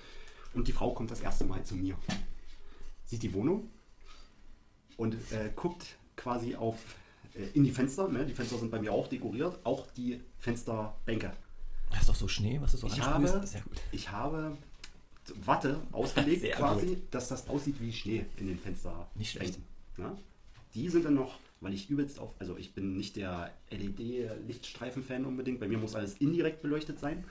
Und 0.54 0.68
die 0.68 0.72
Frau 0.72 0.94
kommt 0.94 1.12
das 1.12 1.22
erste 1.22 1.46
Mal 1.46 1.64
zu 1.64 1.76
mir 1.76 1.98
sieht 3.14 3.22
die 3.22 3.34
Wohnung 3.34 3.70
und 4.98 5.14
äh, 5.32 5.52
guckt 5.56 5.98
quasi 6.16 6.56
auf 6.56 6.96
äh, 7.36 7.46
in 7.54 7.64
die 7.64 7.72
Fenster. 7.72 8.08
Ne? 8.08 8.26
Die 8.26 8.34
Fenster 8.34 8.58
sind 8.58 8.72
bei 8.72 8.80
mir 8.80 8.92
auch 8.92 9.08
dekoriert, 9.08 9.60
auch 9.64 9.86
die 9.92 10.20
Fensterbänke. 10.40 11.32
Das 11.94 12.02
ist 12.02 12.10
doch 12.10 12.16
so 12.16 12.28
Schnee, 12.28 12.60
was 12.62 12.72
du 12.72 12.78
so 12.78 12.88
Ich 12.88 13.02
ansprühst. 13.02 13.34
habe, 13.36 13.48
Sehr 13.48 13.62
gut. 13.62 13.78
ich 13.92 14.12
habe 14.12 14.58
Watte 15.46 15.80
ausgelegt, 15.92 16.42
Sehr 16.42 16.56
quasi, 16.56 17.02
dass 17.12 17.30
das 17.30 17.48
aussieht 17.48 17.76
wie 17.80 17.94
Schnee 17.94 18.26
in 18.38 18.48
den 18.48 18.60
Fensterbänken. 18.60 19.08
Nicht 19.16 19.32
schlecht. 19.32 19.60
Ne? 19.98 20.16
Die 20.74 20.90
sind 20.90 21.06
dann 21.06 21.14
noch, 21.14 21.40
weil 21.62 21.74
ich 21.74 21.90
übelst 21.90 22.20
auf, 22.20 22.34
also 22.40 22.58
ich 22.58 22.74
bin 22.74 22.98
nicht 22.98 23.16
der 23.16 23.52
LED-Lichtstreifen-Fan 23.72 25.26
unbedingt, 25.26 25.60
bei 25.60 25.68
mir 25.68 25.78
muss 25.78 25.96
alles 25.96 26.16
indirekt 26.16 26.62
beleuchtet 26.62 27.00
sein. 27.00 27.24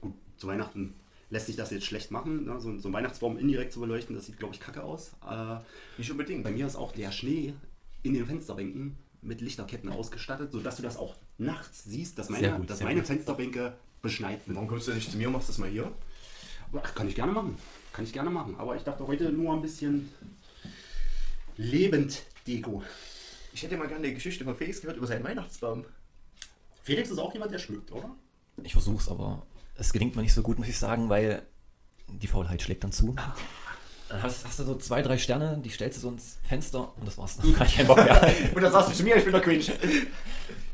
Gut, 0.00 0.14
zu 0.36 0.46
Weihnachten 0.46 0.94
lässt 1.28 1.46
sich 1.46 1.56
das 1.56 1.70
jetzt 1.70 1.84
schlecht 1.86 2.10
machen, 2.10 2.46
ne? 2.46 2.60
so, 2.60 2.76
so 2.78 2.88
einen 2.88 2.94
Weihnachtsbaum 2.94 3.38
indirekt 3.38 3.72
zu 3.72 3.80
beleuchten, 3.80 4.16
das 4.16 4.26
sieht, 4.26 4.38
glaube 4.38 4.54
ich, 4.54 4.60
kacke 4.60 4.82
aus. 4.82 5.12
Äh, 5.28 5.58
nicht 5.98 6.10
unbedingt. 6.10 6.42
bei 6.42 6.50
mir 6.50 6.66
ist 6.66 6.76
auch 6.76 6.92
der 6.92 7.12
Schnee 7.12 7.54
in 8.02 8.14
den 8.14 8.26
Fensterbänken 8.26 8.96
mit 9.22 9.40
Lichterketten 9.40 9.90
ausgestattet, 9.90 10.50
sodass 10.50 10.76
du 10.76 10.82
das 10.82 10.96
auch 10.96 11.14
nachts 11.40 11.84
siehst, 11.84 12.18
dass 12.18 12.28
meine, 12.28 12.52
gut, 12.52 12.70
dass 12.70 12.80
meine 12.80 13.00
gut. 13.00 13.06
Fensterbänke 13.06 13.76
beschneit 14.02 14.44
sind. 14.44 14.54
Warum 14.54 14.68
kommst 14.68 14.88
du 14.88 14.92
nicht 14.92 15.10
zu 15.10 15.16
mir 15.16 15.28
und 15.28 15.34
machst 15.34 15.48
das 15.48 15.58
mal 15.58 15.68
hier? 15.68 15.90
Ach, 16.72 16.94
kann 16.94 17.08
ich 17.08 17.14
gerne 17.14 17.32
machen. 17.32 17.56
Kann 17.92 18.04
ich 18.04 18.12
gerne 18.12 18.30
machen. 18.30 18.54
Aber 18.58 18.76
ich 18.76 18.82
dachte 18.82 19.06
heute 19.06 19.30
nur 19.30 19.54
ein 19.54 19.62
bisschen 19.62 20.10
Lebend-Deko. 21.56 22.82
Ich 23.52 23.62
hätte 23.62 23.76
mal 23.76 23.88
gerne 23.88 24.04
eine 24.04 24.14
Geschichte 24.14 24.44
von 24.44 24.56
Felix 24.56 24.80
gehört 24.80 24.96
über 24.96 25.06
seinen 25.06 25.24
Weihnachtsbaum. 25.24 25.84
Felix 26.82 27.10
ist 27.10 27.18
auch 27.18 27.32
jemand, 27.32 27.52
der 27.52 27.58
schmückt, 27.58 27.90
oder? 27.90 28.14
Ich 28.62 28.72
versuch's, 28.72 29.08
aber 29.08 29.46
es 29.74 29.92
gelingt 29.92 30.14
mir 30.16 30.22
nicht 30.22 30.32
so 30.32 30.42
gut, 30.42 30.58
muss 30.58 30.68
ich 30.68 30.78
sagen, 30.78 31.08
weil 31.08 31.42
die 32.08 32.26
Faulheit 32.26 32.62
schlägt 32.62 32.84
dann 32.84 32.92
zu. 32.92 33.16
Dann 34.10 34.22
hast, 34.22 34.44
hast 34.44 34.58
du 34.58 34.64
so 34.64 34.74
zwei, 34.76 35.02
drei 35.02 35.16
Sterne, 35.18 35.58
die 35.64 35.70
stellst 35.70 35.98
du 35.98 36.02
so 36.02 36.08
ins 36.10 36.36
Fenster 36.42 36.92
und 36.96 37.06
das 37.06 37.16
war's 37.16 37.36
dann. 37.42 37.54
Kann 37.54 37.66
ich 37.66 37.76
keinen 37.76 37.86
Bock 37.86 37.96
mehr. 37.98 38.20
Und 38.54 38.60
dann 38.62 38.72
sagst 38.72 38.90
du 38.90 38.94
zu 38.94 39.04
mir, 39.04 39.16
ich 39.16 39.22
bin 39.24 39.32
der 39.32 39.40
Cringe. 39.40 39.64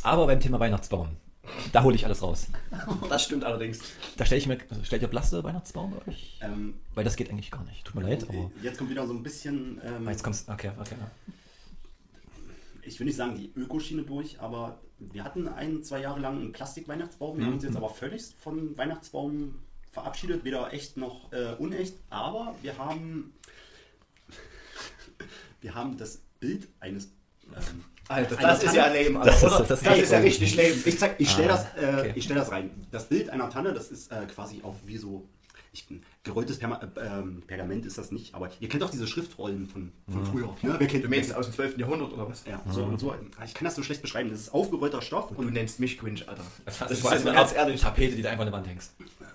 Aber 0.02 0.26
beim 0.26 0.40
Thema 0.40 0.58
Weihnachtsbaum, 0.58 1.08
da 1.72 1.82
hole 1.82 1.94
ich 1.94 2.04
alles 2.06 2.22
raus. 2.22 2.46
Das 3.10 3.24
stimmt 3.24 3.44
allerdings. 3.44 3.78
Da 4.16 4.24
stelle 4.24 4.40
ich 4.40 4.46
mir, 4.46 4.58
also 4.70 4.82
stellt 4.84 5.02
ihr 5.02 5.08
Blaste 5.08 5.44
Weihnachtsbaum 5.44 5.92
bei 5.92 6.10
euch? 6.10 6.38
Ähm, 6.40 6.74
Weil 6.94 7.04
das 7.04 7.14
geht 7.16 7.28
eigentlich 7.30 7.50
gar 7.50 7.62
nicht. 7.64 7.84
Tut 7.84 7.94
mir 7.94 8.08
leid, 8.08 8.26
aber. 8.28 8.50
jetzt 8.62 8.78
kommt 8.78 8.88
wieder 8.90 9.06
so 9.06 9.12
ein 9.12 9.22
bisschen, 9.22 9.80
ähm, 9.84 10.08
Ah, 10.08 10.10
Jetzt 10.10 10.24
kommst 10.24 10.48
Okay, 10.48 10.70
okay. 10.80 10.94
ich 12.82 12.98
will 12.98 13.06
nicht 13.06 13.16
sagen 13.16 13.34
die 13.36 13.52
Ökoschiene 13.54 14.02
durch, 14.02 14.40
aber 14.40 14.78
wir 14.98 15.24
hatten 15.24 15.46
ein, 15.48 15.82
zwei 15.82 16.00
Jahre 16.00 16.20
lang 16.20 16.40
einen 16.40 16.52
Plastik-Weihnachtsbaum. 16.52 17.36
Wir 17.38 17.44
haben 17.46 17.54
uns 17.54 17.64
jetzt 17.64 17.76
aber 17.76 17.90
völlig 17.90 18.22
von 18.38 18.76
Weihnachtsbaum 18.78 19.56
verabschiedet, 19.92 20.44
weder 20.44 20.72
echt 20.72 20.96
noch 20.96 21.32
äh, 21.32 21.54
unecht. 21.58 21.94
Aber 22.10 22.54
wir 22.62 22.76
haben, 22.78 23.32
wir 25.60 25.74
haben 25.74 25.96
das 25.96 26.18
Bild 26.40 26.68
eines. 26.80 27.06
Ähm, 27.54 27.84
Alter, 28.08 28.36
das 28.36 28.62
ist 28.62 28.74
ja 28.74 28.86
lame, 28.86 29.24
Das 29.24 29.36
ist- 29.42 29.44
oder? 29.44 29.58
das 29.64 29.80
Das 29.82 29.96
ist 29.96 30.02
ist 30.04 30.12
ja 30.12 30.18
richtig 30.18 30.54
lame. 30.56 30.68
Ich, 30.84 30.98
zeig, 30.98 31.16
ich 31.18 31.30
stelle 31.30 31.52
Ah, 31.52 31.56
das, 31.74 31.82
äh, 31.82 31.98
okay. 32.00 32.12
ich 32.14 32.24
stell 32.24 32.36
das 32.36 32.50
rein. 32.52 32.86
Das 32.92 33.08
Bild 33.08 33.30
einer 33.30 33.50
Tanne, 33.50 33.72
das 33.74 33.90
ist 33.90 34.12
äh, 34.12 34.26
quasi 34.26 34.60
auf 34.62 34.76
wie 34.84 34.96
so. 34.96 35.28
Ich, 35.76 35.86
gerolltes 36.22 36.58
Perma 36.58 36.80
äh, 36.96 37.00
ähm, 37.06 37.42
Pergament 37.46 37.84
ist 37.84 37.98
das 37.98 38.10
nicht, 38.10 38.34
aber 38.34 38.48
ihr 38.60 38.68
kennt 38.68 38.82
doch 38.82 38.88
diese 38.90 39.06
Schriftrollen 39.06 39.66
von, 39.68 39.92
von 40.10 40.24
früher. 40.24 40.46
Ne? 40.62 40.74
Wer 40.78 40.86
kennt 40.86 41.04
Du 41.04 41.08
meinst 41.08 41.34
aus 41.34 41.46
dem 41.46 41.54
12. 41.54 41.76
Jahrhundert 41.78 42.12
oder 42.14 42.28
was? 42.28 42.44
Ja, 42.46 42.62
so, 42.70 42.96
so, 42.96 43.14
ich 43.44 43.52
kann 43.54 43.64
das 43.66 43.74
so 43.74 43.82
schlecht 43.82 44.00
beschreiben. 44.00 44.30
Das 44.30 44.40
ist 44.40 44.54
aufgerollter 44.54 45.02
Stoff 45.02 45.30
Und 45.30 45.36
du 45.42 45.48
und 45.48 45.52
nennst 45.52 45.78
mich 45.78 45.98
cringe, 45.98 46.20
Alter. 46.26 46.42
Das, 46.64 46.78
Das 46.78 46.90
ist 46.90 47.04
war 47.04 47.12
eine 47.12 47.24
ganz 47.24 47.50
Art 47.50 47.56
ehrlich. 47.56 47.80
Tapete, 47.80 48.16
die 48.16 48.22
du 48.22 48.28
einfach 48.30 48.42
an 48.44 48.46
der 48.50 48.54
Wand 48.54 48.66
hängst. 48.68 48.94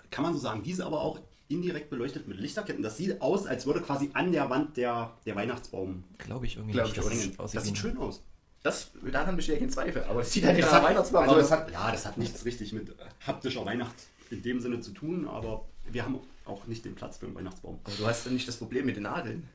kann 0.09 0.23
man 0.23 0.33
so 0.33 0.39
sagen. 0.39 0.63
Diese 0.63 0.85
aber 0.85 1.01
auch 1.01 1.19
indirekt 1.47 1.89
beleuchtet 1.89 2.27
mit 2.27 2.39
Lichterketten. 2.39 2.81
Das 2.81 2.97
sieht 2.97 3.21
aus, 3.21 3.45
als 3.45 3.65
würde 3.65 3.81
quasi 3.81 4.09
an 4.13 4.31
der 4.31 4.49
Wand 4.49 4.77
der, 4.77 5.11
der 5.25 5.35
Weihnachtsbaum 5.35 6.03
Glaube 6.17 6.45
ich 6.45 6.55
irgendwie 6.55 6.73
Glaub 6.73 6.87
nicht. 6.87 6.97
ich 6.97 7.03
auch 7.03 7.43
aussieht 7.43 7.55
Das 7.55 7.63
wie 7.63 7.67
sieht 7.67 7.77
schön 7.77 7.97
aus. 7.97 8.23
Das, 8.63 8.91
daran 9.11 9.35
bestehe 9.35 9.55
ich 9.55 9.61
in 9.61 9.69
Zweifel. 9.69 10.03
Aber 10.03 10.21
es 10.21 10.31
sieht 10.31 10.45
halt 10.45 10.55
nicht 10.55 10.65
Das 10.65 10.73
nach 10.73 10.83
Weihnachtsbaum 10.83 11.23
also 11.23 11.35
aus. 11.35 11.49
das 11.49 11.71
ja, 11.71 11.91
das 11.91 12.05
hat 12.05 12.17
nichts 12.17 12.45
richtig 12.45 12.73
mit 12.73 12.95
haptischer 13.25 13.65
Weihnacht 13.65 13.95
in 14.29 14.41
dem 14.43 14.59
Sinne 14.59 14.79
zu 14.79 14.91
tun, 14.91 15.27
aber 15.27 15.65
wir 15.91 16.05
haben 16.05 16.19
auch 16.45 16.65
nicht 16.67 16.85
den 16.85 16.95
Platz 16.95 17.17
für 17.17 17.25
einen 17.25 17.35
Weihnachtsbaum. 17.35 17.79
Aber 17.83 17.95
du 17.95 18.05
hast 18.07 18.25
dann 18.25 18.33
nicht 18.33 18.47
das 18.47 18.57
Problem 18.57 18.85
mit 18.85 18.95
den 18.95 19.03
Nadeln. 19.03 19.47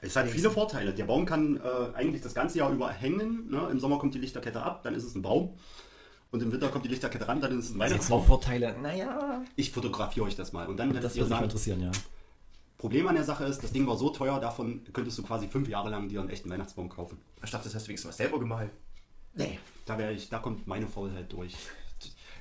Es 0.00 0.14
hat 0.16 0.28
viele 0.28 0.50
Vorteile. 0.50 0.92
Der 0.94 1.04
Baum 1.04 1.26
kann 1.26 1.56
äh, 1.56 1.94
eigentlich 1.94 2.22
das 2.22 2.34
ganze 2.34 2.58
Jahr 2.58 2.70
über 2.70 2.90
hängen. 2.90 3.50
Ne? 3.50 3.68
Im 3.70 3.80
Sommer 3.80 3.98
kommt 3.98 4.14
die 4.14 4.18
Lichterkette 4.18 4.62
ab, 4.62 4.82
dann 4.82 4.94
ist 4.94 5.04
es 5.04 5.14
ein 5.14 5.22
Baum. 5.22 5.58
Und 6.30 6.42
im 6.42 6.52
Winter 6.52 6.68
kommt 6.68 6.84
die 6.84 6.90
Lichterkette 6.90 7.26
ran, 7.26 7.40
dann 7.40 7.58
ist 7.58 7.66
es 7.66 7.74
ein 7.74 7.78
Weihnachtsbaum. 7.78 8.24
Vorteile. 8.24 8.76
Naja, 8.80 9.42
Ich 9.56 9.70
fotografiere 9.72 10.26
euch 10.26 10.36
das 10.36 10.52
mal. 10.52 10.66
Und 10.68 10.76
dann 10.76 10.92
das 10.92 11.16
würde 11.16 11.30
mich 11.30 11.40
interessieren, 11.40 11.80
ja. 11.80 11.90
Problem 12.76 13.08
an 13.08 13.16
der 13.16 13.24
Sache 13.24 13.44
ist, 13.44 13.62
das 13.64 13.72
Ding 13.72 13.86
war 13.86 13.96
so 13.96 14.10
teuer, 14.10 14.38
davon 14.38 14.82
könntest 14.92 15.18
du 15.18 15.22
quasi 15.24 15.48
fünf 15.48 15.68
Jahre 15.68 15.90
lang 15.90 16.08
dir 16.08 16.20
einen 16.20 16.30
echten 16.30 16.48
Weihnachtsbaum 16.48 16.88
kaufen. 16.88 17.18
Ich 17.42 17.50
dachte, 17.50 17.64
das 17.64 17.74
hast 17.74 17.86
du 17.86 17.88
wenigstens 17.88 18.10
was 18.10 18.16
selber 18.18 18.38
gemalt. 18.38 18.70
Nee. 19.34 19.58
Da, 19.84 20.10
ich, 20.10 20.28
da 20.28 20.38
kommt 20.38 20.66
meine 20.66 20.86
Faulheit 20.86 21.32
durch. 21.32 21.56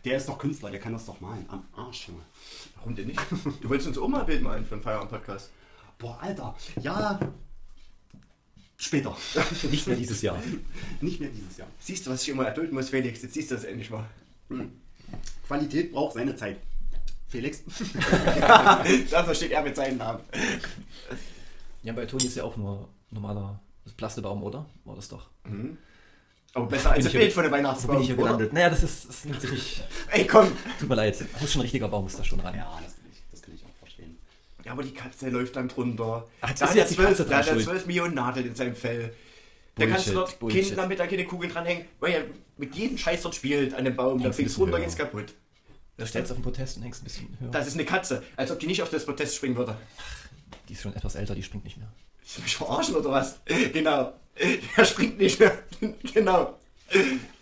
Der 0.06 0.18
ist 0.18 0.30
doch 0.30 0.38
Künstler, 0.38 0.70
der 0.70 0.80
kann 0.80 0.94
das 0.94 1.06
doch 1.06 1.20
malen. 1.22 1.46
Am 1.50 1.66
Arsch, 1.76 2.10
Junge. 2.10 2.22
Warum 2.88 2.96
denn 2.96 3.08
nicht? 3.08 3.20
Du 3.62 3.68
wolltest 3.68 3.90
uns 3.90 3.98
auch 3.98 4.08
mal 4.08 4.24
Bild 4.24 4.42
malen 4.42 4.64
für 4.64 4.76
einen 4.76 4.82
Feierabend-Podcast. 4.82 5.52
Boah, 5.98 6.18
Alter. 6.22 6.56
Ja. 6.80 7.20
Später. 8.78 9.14
Nicht 9.70 9.88
mehr 9.88 9.98
dieses 9.98 10.22
Jahr. 10.22 10.42
Nicht 11.02 11.20
mehr 11.20 11.30
dieses 11.30 11.58
Jahr. 11.58 11.68
Siehst 11.82 12.06
du, 12.06 12.12
was 12.12 12.24
ich 12.24 12.30
immer 12.30 12.46
erdulden 12.46 12.74
muss, 12.74 12.88
Felix? 12.88 13.22
Jetzt 13.22 13.34
siehst 13.34 13.52
du 13.52 13.56
das 13.56 13.66
endlich 13.66 13.90
mal. 13.90 14.06
Qualität 15.46 15.92
braucht 15.92 16.14
seine 16.14 16.34
Zeit. 16.38 16.62
Felix. 17.28 17.62
da 18.40 19.24
versteht 19.26 19.52
er 19.52 19.64
mit 19.64 19.76
seinem 19.76 19.98
Namen. 19.98 20.22
Ja, 21.84 21.92
bei 21.92 22.06
Toni 22.06 22.24
ist 22.24 22.38
ja 22.38 22.46
auch 22.46 22.56
nur 22.56 22.88
normaler 23.12 23.60
Plastebaum, 23.98 24.42
oder? 24.44 24.66
War 24.86 24.96
das 24.96 25.10
doch. 25.10 25.30
Aber 26.54 26.66
besser 26.68 26.92
als 26.92 26.98
das 27.00 27.06
ich 27.08 27.12
hier- 27.12 27.20
Bild 27.22 27.34
von 27.34 27.44
der 27.44 27.52
So 27.52 27.56
bin 27.56 27.64
Weihnachtsbaum. 27.66 28.02
ich 28.02 28.08
hier 28.08 28.16
gelandet. 28.16 28.54
Naja, 28.54 28.70
das 28.70 28.84
ist, 28.84 29.08
das 29.10 29.22
sich 29.22 29.52
nicht. 29.52 29.84
Ey, 30.12 30.26
komm! 30.26 30.52
Tut 30.80 30.90
mir 30.90 30.96
leid. 30.96 31.24
Muss 31.40 31.52
schon 31.52 31.60
ein 31.60 31.64
richtiger 31.64 31.88
Baum, 31.88 32.08
ist 32.08 32.18
da 32.18 32.24
schon 32.24 32.40
rein. 32.40 32.56
Ja, 32.56 32.80
das 32.84 32.96
kann 32.96 33.06
ich, 33.12 33.22
das 33.32 33.42
kann 33.42 33.54
ich 33.54 33.64
auch 33.64 33.76
verstehen. 33.80 34.18
Ja, 34.66 34.72
aber 34.72 34.84
die 34.84 34.94
Katze 34.94 35.30
läuft 35.30 35.56
dann 35.56 35.68
drunter. 35.68 36.26
Ach, 36.42 36.50
das 36.52 36.60
da 36.60 36.66
ist 36.66 36.72
hat 36.72 36.78
er 36.78 36.86
die 36.86 36.96
zwölf, 36.96 37.08
Katze 37.10 37.24
da 37.24 37.30
dran 37.30 37.40
hat 37.40 37.48
er 37.48 37.54
schuld. 37.54 37.66
12 37.66 37.86
Millionen 37.88 38.14
Nadeln 38.16 38.48
in 38.48 38.56
seinem 38.56 38.76
Fell. 38.76 39.14
Da 39.76 39.86
kannst 39.86 40.08
du 40.08 40.14
dort 40.14 40.40
Bullshit. 40.40 40.66
Kind 40.66 40.78
damit 40.78 41.00
da 41.00 41.06
keine 41.06 41.26
Kugeln 41.26 41.52
dranhängen, 41.52 41.86
weil 42.00 42.12
er 42.14 42.24
mit 42.58 42.74
jedem 42.76 42.98
Scheiß 42.98 43.22
dort 43.22 43.36
spielt 43.36 43.76
an 43.76 43.86
dem 43.86 43.96
Baum. 43.96 44.18
Dann 44.18 44.28
ein 44.28 44.34
fliegst 44.34 44.58
runter, 44.58 44.78
höher. 44.78 44.82
geht's 44.86 44.96
kaputt. 44.98 45.36
Da 45.98 46.06
stellst 46.08 46.32
du 46.32 46.34
auf 46.34 46.40
den 46.40 46.44
Protest 46.44 46.78
und 46.78 46.84
hängst 46.84 47.02
ein 47.02 47.04
bisschen 47.04 47.38
höher. 47.40 47.52
Das 47.52 47.68
ist 47.68 47.74
eine 47.76 47.86
Katze, 47.86 48.24
als 48.36 48.50
ob 48.52 48.60
die 48.60 48.66
nicht 48.68 48.82
auf 48.82 48.90
das 48.90 49.06
Protest 49.06 49.36
springen 49.36 49.56
würde. 49.56 49.78
Die 50.68 50.74
ist 50.74 50.82
schon 50.82 50.96
etwas 50.96 51.14
älter, 51.16 51.36
die 51.36 51.44
springt 51.44 51.64
nicht 51.66 51.78
mehr. 51.78 51.92
Willst 52.20 52.38
du 52.38 52.42
mich 52.42 52.56
verarschen 52.56 52.96
oder 52.96 53.12
was? 53.12 53.40
Genau. 53.74 54.14
Er 54.78 54.86
springt 54.86 55.18
nicht 55.18 55.40
mehr. 55.40 55.58
genau. 56.14 56.58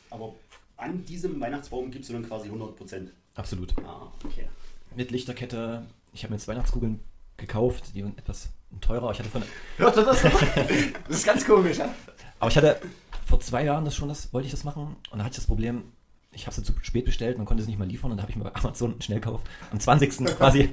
Aber 0.10 0.34
an 0.78 1.04
diesem 1.06 1.40
Weihnachtsbaum 1.40 1.92
gibst 1.92 2.10
du 2.10 2.14
dann 2.14 2.28
quasi 2.28 2.50
100%. 2.50 3.08
Absolut. 3.36 3.74
Ah, 3.86 4.12
okay. 4.24 4.48
Mit 4.96 5.12
Lichterkette. 5.12 5.86
Ich 6.14 6.24
habe 6.24 6.32
mir 6.32 6.38
jetzt 6.38 6.48
Weihnachtskugeln 6.48 7.00
gekauft, 7.38 7.92
die 7.94 8.04
waren 8.04 8.18
etwas 8.18 8.50
teurer. 8.80 9.12
Ich 9.12 9.20
hatte 9.20 9.30
von, 9.30 9.44
Hört 9.78 9.98
ihr 9.98 10.04
das? 10.04 10.22
Das 10.22 11.18
ist 11.18 11.26
ganz 11.26 11.46
komisch, 11.46 11.78
ja? 11.78 11.94
aber 12.40 12.50
ich 12.50 12.58
hatte 12.58 12.80
vor 13.26 13.40
zwei 13.40 13.64
Jahren 13.66 13.86
das 13.86 13.96
schon, 13.96 14.08
das 14.08 14.32
wollte 14.34 14.46
ich 14.46 14.52
das 14.52 14.64
machen. 14.64 14.96
Und 15.12 15.20
da 15.20 15.26
hatte 15.26 15.34
ich 15.34 15.38
das 15.38 15.48
Problem, 15.48 15.84
ich 16.32 16.46
habe 16.46 16.56
sie 16.56 16.64
zu 16.64 16.74
spät 16.82 17.06
bestellt, 17.06 17.38
man 17.38 17.46
konnte 17.46 17.64
sie 17.64 17.70
nicht 17.70 17.80
mal 17.80 17.88
liefern. 17.88 18.12
Und 18.12 18.18
da 18.18 18.24
habe 18.24 18.32
ich 18.32 18.38
mir 18.38 18.44
bei 18.44 18.56
Amazon 18.56 18.92
einen 18.92 19.02
Schnellkauf 19.02 19.42
am 19.72 19.80
20. 19.80 20.38
quasi 20.38 20.70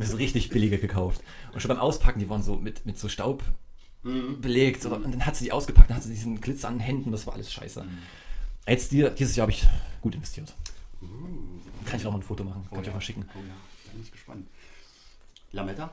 so 0.00 0.16
richtig 0.16 0.50
billige 0.50 0.78
gekauft. 0.78 1.22
Und 1.52 1.60
schon 1.60 1.68
beim 1.68 1.78
Auspacken, 1.78 2.20
die 2.20 2.28
waren 2.28 2.42
so 2.42 2.56
mit, 2.56 2.86
mit 2.86 2.98
so 2.98 3.08
Staub 3.08 3.42
belegt. 4.02 4.84
Oder, 4.86 4.96
und 4.96 5.12
dann 5.12 5.26
hat 5.26 5.36
sie 5.36 5.44
die 5.44 5.52
ausgepackt, 5.52 5.90
dann 5.90 5.96
hat 5.96 6.02
sie 6.04 6.10
diesen 6.10 6.40
Glitzer 6.40 6.68
an 6.68 6.74
den 6.74 6.80
Händen, 6.80 7.12
das 7.12 7.26
war 7.26 7.34
alles 7.34 7.52
scheiße. 7.52 7.84
Jetzt 8.66 8.92
die, 8.92 9.08
dieses 9.18 9.36
Jahr 9.36 9.44
habe 9.44 9.52
ich 9.52 9.66
gut 10.00 10.14
investiert. 10.14 10.54
Kann 11.86 11.98
ich 11.98 12.06
auch 12.06 12.12
mal 12.12 12.18
ein 12.18 12.22
Foto 12.22 12.44
machen, 12.44 12.66
kann 12.70 12.82
ich 12.82 12.88
auch 12.90 12.94
mal 12.94 13.00
schicken. 13.00 13.24
Oh 13.34 13.38
ja, 13.38 13.54
da 13.86 13.92
bin 13.92 14.02
ich 14.02 14.12
gespannt. 14.12 14.46
Lametta? 15.52 15.90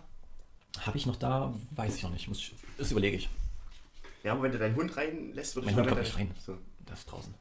Habe 0.82 0.98
ich 0.98 1.06
noch 1.06 1.16
da? 1.16 1.54
Weiß 1.72 1.96
ich 1.96 2.04
noch 2.04 2.12
nicht. 2.12 2.28
Muss 2.28 2.40
ich, 2.40 2.54
das 2.78 2.92
überlege 2.92 3.16
ich. 3.16 3.30
Ja, 4.24 4.34
aber 4.34 4.44
wenn 4.44 4.52
du 4.52 4.58
deinen 4.58 4.76
Hund 4.76 4.96
reinlässt, 4.98 5.56
würde 5.56 5.68
Mein 5.68 5.74
ich 5.76 5.80
Hund 5.80 5.88
kommt 5.88 6.02
nicht 6.02 6.18
rein. 6.18 6.32
So. 6.46 6.58
Das 6.86 7.00
ist 7.00 7.06
draußen. 7.12 7.34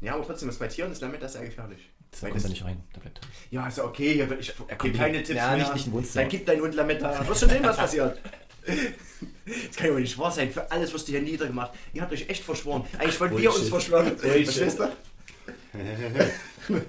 Ja, 0.00 0.14
aber 0.14 0.26
trotzdem 0.26 0.48
ist 0.48 0.58
bei 0.58 0.66
Tieren 0.66 0.90
ist 0.90 1.00
Lametta 1.02 1.28
sehr 1.28 1.44
gefährlich. 1.44 1.90
Das 2.10 2.22
Weil 2.22 2.30
kommt 2.30 2.36
das- 2.38 2.42
da 2.44 2.48
nicht 2.48 2.64
rein. 2.64 2.82
Der 2.94 3.00
bleibt 3.00 3.18
da. 3.18 3.28
Ja, 3.50 3.68
ist 3.68 3.78
ja 3.78 3.84
okay. 3.84 4.26
Ich 4.40 4.56
kommt 4.56 4.78
gebe 4.80 4.98
keine 4.98 5.18
Tipps 5.22 5.36
ja, 5.36 5.54
mehr. 5.54 5.72
nicht- 5.72 5.86
nicht. 5.86 6.16
Dann 6.16 6.28
gib 6.28 6.46
dein 6.46 6.60
Hund 6.60 6.74
Lametta. 6.74 7.16
Du 7.22 7.28
wirst 7.28 7.40
schon 7.40 7.50
sehen, 7.50 7.62
was 7.62 7.76
passiert. 7.76 8.18
Das 9.68 9.76
kann 9.76 9.86
ja 9.88 9.92
wohl 9.94 10.00
nicht 10.00 10.18
wahr 10.18 10.30
sein. 10.30 10.50
Für 10.50 10.70
alles 10.70 10.92
wirst 10.92 11.08
du 11.08 11.12
hier 11.12 11.22
niedergemacht. 11.22 11.72
Ihr 11.92 12.02
habt 12.02 12.12
euch 12.12 12.28
echt 12.28 12.44
verschworen. 12.44 12.84
Eigentlich 12.98 13.20
wollten 13.20 13.38
wir 13.38 13.54
uns 13.54 13.68
verschwören. 13.68 14.16
Verstehst 14.18 14.78
du? 14.78 14.88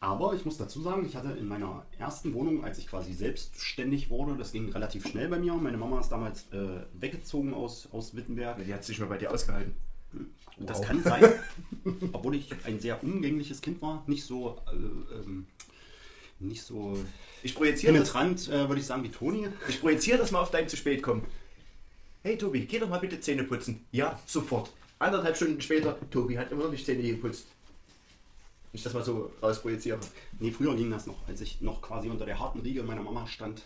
Aber 0.00 0.32
ich 0.34 0.44
muss 0.44 0.56
dazu 0.56 0.80
sagen, 0.80 1.04
ich 1.06 1.16
hatte 1.16 1.30
in 1.32 1.48
meiner 1.48 1.84
ersten 1.98 2.32
Wohnung, 2.32 2.64
als 2.64 2.78
ich 2.78 2.86
quasi 2.86 3.12
selbstständig 3.12 4.10
wurde, 4.10 4.36
das 4.36 4.52
ging 4.52 4.68
relativ 4.70 5.08
schnell 5.08 5.28
bei 5.28 5.40
mir. 5.40 5.54
Meine 5.54 5.76
Mama 5.76 5.98
ist 5.98 6.10
damals 6.10 6.44
äh, 6.52 6.82
weggezogen 7.00 7.52
aus, 7.52 7.88
aus 7.90 8.14
Wittenberg. 8.14 8.64
Die 8.64 8.72
hat 8.72 8.84
sich 8.84 9.00
mal 9.00 9.06
bei 9.06 9.18
dir 9.18 9.32
ausgehalten. 9.32 9.74
Das 10.60 10.78
Wow. 10.78 10.86
kann 10.86 11.02
sein, 11.02 11.24
obwohl 12.12 12.34
ich 12.36 12.50
ein 12.64 12.80
sehr 12.80 13.02
umgängliches 13.02 13.60
Kind 13.60 13.82
war, 13.82 14.02
nicht 14.06 14.24
so, 14.24 14.60
äh, 14.72 14.74
ähm, 15.16 15.46
nicht 16.40 16.62
so 16.62 16.96
Ich 17.42 17.54
projiziere 17.54 17.92
penetrant, 17.92 18.48
äh, 18.48 18.68
würde 18.68 18.80
ich 18.80 18.86
sagen, 18.86 19.02
wie 19.02 19.10
Toni. 19.10 19.48
ich 19.68 19.80
projiziere 19.80 20.18
das 20.18 20.30
mal 20.30 20.40
auf 20.40 20.50
dein 20.50 20.68
zu 20.68 20.76
spät 20.76 21.02
kommen. 21.02 21.24
Hey 22.22 22.36
Tobi, 22.36 22.66
geh 22.66 22.78
doch 22.78 22.88
mal 22.88 22.98
bitte 23.00 23.20
Zähne 23.20 23.44
putzen. 23.44 23.86
Ja, 23.92 24.18
sofort. 24.26 24.70
Anderthalb 24.98 25.36
Stunden 25.36 25.60
später, 25.60 25.98
Tobi 26.10 26.38
hat 26.38 26.50
immer 26.50 26.64
noch 26.64 26.70
nicht 26.70 26.84
Zähne 26.84 27.02
geputzt. 27.02 27.46
Ich 28.72 28.82
das 28.82 28.92
mal 28.92 29.04
so 29.04 29.32
rausprojiziere. 29.42 29.98
Nee, 30.40 30.50
früher 30.50 30.74
ging 30.76 30.90
das 30.90 31.06
noch, 31.06 31.26
als 31.26 31.40
ich 31.40 31.60
noch 31.60 31.80
quasi 31.80 32.08
unter 32.10 32.26
der 32.26 32.38
harten 32.38 32.60
Riege 32.60 32.82
meiner 32.82 33.02
Mama 33.02 33.26
stand. 33.26 33.62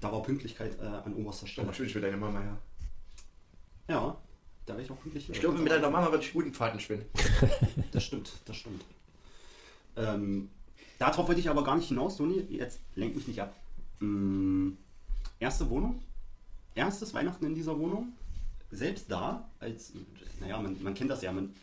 Da 0.00 0.12
war 0.12 0.22
Pünktlichkeit 0.22 0.78
äh, 0.80 0.84
an 0.84 1.14
oberster 1.14 1.46
Stell 1.46 1.64
Stelle. 1.72 1.88
schön 1.88 2.02
mit 2.02 2.04
deiner 2.04 2.16
Mama 2.16 2.40
her. 2.40 2.58
Ja, 3.88 4.16
da 4.66 4.74
wäre 4.74 4.82
ich 4.84 4.90
auch 4.90 5.00
pünktlich. 5.00 5.28
Ich 5.30 5.40
glaube, 5.40 5.58
mit 5.58 5.70
deiner 5.70 5.90
Mama 5.90 6.10
würde 6.10 6.24
ich 6.24 6.32
guten 6.32 6.52
Pfaden 6.52 6.80
spinnen. 6.80 7.04
Das 7.92 8.04
stimmt, 8.04 8.32
das 8.46 8.56
stimmt. 8.56 8.84
Ähm, 9.96 10.50
darauf 10.98 11.28
wollte 11.28 11.40
ich 11.40 11.48
aber 11.48 11.64
gar 11.64 11.76
nicht 11.76 11.88
hinaus, 11.88 12.16
Toni. 12.16 12.40
Jetzt 12.50 12.80
lenk 12.94 13.14
mich 13.16 13.28
nicht 13.28 13.40
ab. 13.40 13.54
Mm, 14.00 14.70
erste 15.40 15.68
Wohnung, 15.70 16.00
erstes 16.74 17.14
Weihnachten 17.14 17.44
in 17.46 17.54
dieser 17.54 17.78
Wohnung. 17.78 18.12
Selbst 18.70 19.10
da, 19.10 19.48
als, 19.60 19.92
naja, 20.40 20.60
man, 20.60 20.82
man 20.82 20.94
kennt 20.94 21.10
das 21.10 21.22
ja, 21.22 21.30
man 21.32 21.54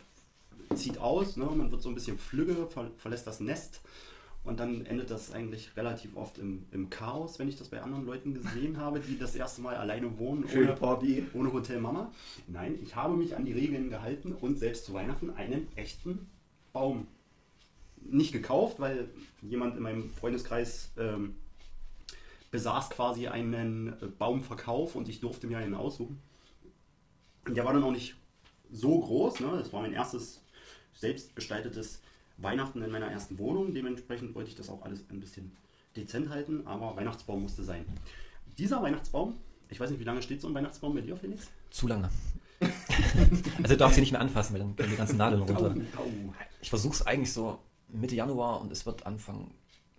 zieht 0.76 0.98
aus, 0.98 1.36
ne, 1.36 1.46
man 1.46 1.70
wird 1.72 1.82
so 1.82 1.90
ein 1.90 1.96
bisschen 1.96 2.18
flügge, 2.18 2.68
ver, 2.68 2.90
verlässt 2.98 3.28
das 3.28 3.42
Nest 3.42 3.82
und 4.46 4.62
dann 4.62 4.86
endet 4.86 5.12
das 5.12 5.34
eigentlich 5.34 5.76
relativ 5.76 6.16
oft 6.16 6.38
im, 6.38 6.64
im 6.72 6.90
Chaos, 6.90 7.38
wenn 7.38 7.50
ich 7.50 7.58
das 7.58 7.68
bei 7.68 7.82
anderen 7.82 8.06
Leuten 8.06 8.34
gesehen 8.34 8.78
habe, 8.78 9.02
die 9.02 9.20
das 9.20 9.36
erste 9.36 9.62
Mal 9.62 9.76
alleine 9.76 10.18
wohnen. 10.18 10.46
Ohne- 10.56 10.74
Party. 10.74 11.26
ohne 11.34 11.52
Hotel 11.52 11.82
Mama. 11.82 12.12
Nein, 12.48 12.80
ich 12.82 12.96
habe 12.96 13.18
mich 13.18 13.36
an 13.36 13.44
die 13.44 13.52
Regeln 13.52 13.90
gehalten 13.90 14.32
und 14.32 14.58
selbst 14.58 14.86
zu 14.86 14.94
Weihnachten 14.94 15.30
einen 15.32 15.68
echten 15.76 16.30
Baum 16.72 17.06
nicht 18.04 18.32
gekauft, 18.32 18.80
weil 18.80 19.10
jemand 19.42 19.78
in 19.78 19.84
meinem 19.84 20.12
Freundeskreis 20.12 20.92
ähm, 20.98 21.36
besaß 22.52 22.90
quasi 22.90 23.28
einen 23.28 23.94
äh, 24.02 24.08
Baumverkauf 24.18 24.96
und 24.96 25.10
ich 25.10 25.20
durfte 25.20 25.48
mir 25.48 25.58
einen 25.58 25.74
aussuchen. 25.74 26.22
Und 27.46 27.56
der 27.56 27.66
war 27.66 27.74
dann 27.74 27.84
auch 27.84 27.92
nicht 27.92 28.16
so 28.72 29.00
groß. 29.00 29.40
Ne? 29.40 29.52
Das 29.58 29.74
war 29.74 29.82
mein 29.82 29.94
erstes 29.94 30.42
selbst 30.94 31.36
gestaltetes 31.36 32.02
Weihnachten 32.38 32.82
in 32.82 32.92
meiner 32.92 33.08
ersten 33.08 33.40
Wohnung. 33.40 33.74
Dementsprechend 33.74 34.36
wollte 34.36 34.50
ich 34.50 34.56
das 34.56 34.70
auch 34.70 34.84
alles 34.84 35.04
ein 35.10 35.20
bisschen 35.20 35.56
dezent 35.96 36.30
halten, 36.30 36.66
aber 36.66 36.96
Weihnachtsbaum 36.96 37.42
musste 37.42 37.64
sein. 37.64 37.86
Dieser 38.58 38.82
Weihnachtsbaum, 38.82 39.38
ich 39.70 39.80
weiß 39.80 39.90
nicht, 39.90 40.00
wie 40.00 40.06
lange 40.06 40.22
steht 40.22 40.42
so 40.42 40.48
ein 40.48 40.54
Weihnachtsbaum 40.54 40.94
bei 40.94 41.02
dir, 41.02 41.16
Felix? 41.16 41.50
Zu 41.70 41.88
lange. 41.88 42.10
Also 43.58 43.74
du 43.74 43.78
darfst 43.78 43.96
sie 43.96 44.02
nicht 44.02 44.12
mehr 44.12 44.22
anfassen, 44.22 44.54
weil 44.54 44.60
dann 44.62 44.76
gehen 44.76 44.90
die 44.90 44.96
ganzen 44.96 45.18
Nadeln 45.18 45.42
runter. 45.42 45.76
Ich 46.62 46.70
versuche 46.70 46.94
es 46.94 47.06
eigentlich 47.06 47.34
so 47.34 47.60
Mitte 47.92 48.16
Januar 48.16 48.62
und 48.62 48.72
es 48.72 48.86
wird 48.86 49.06
Anfang 49.06 49.52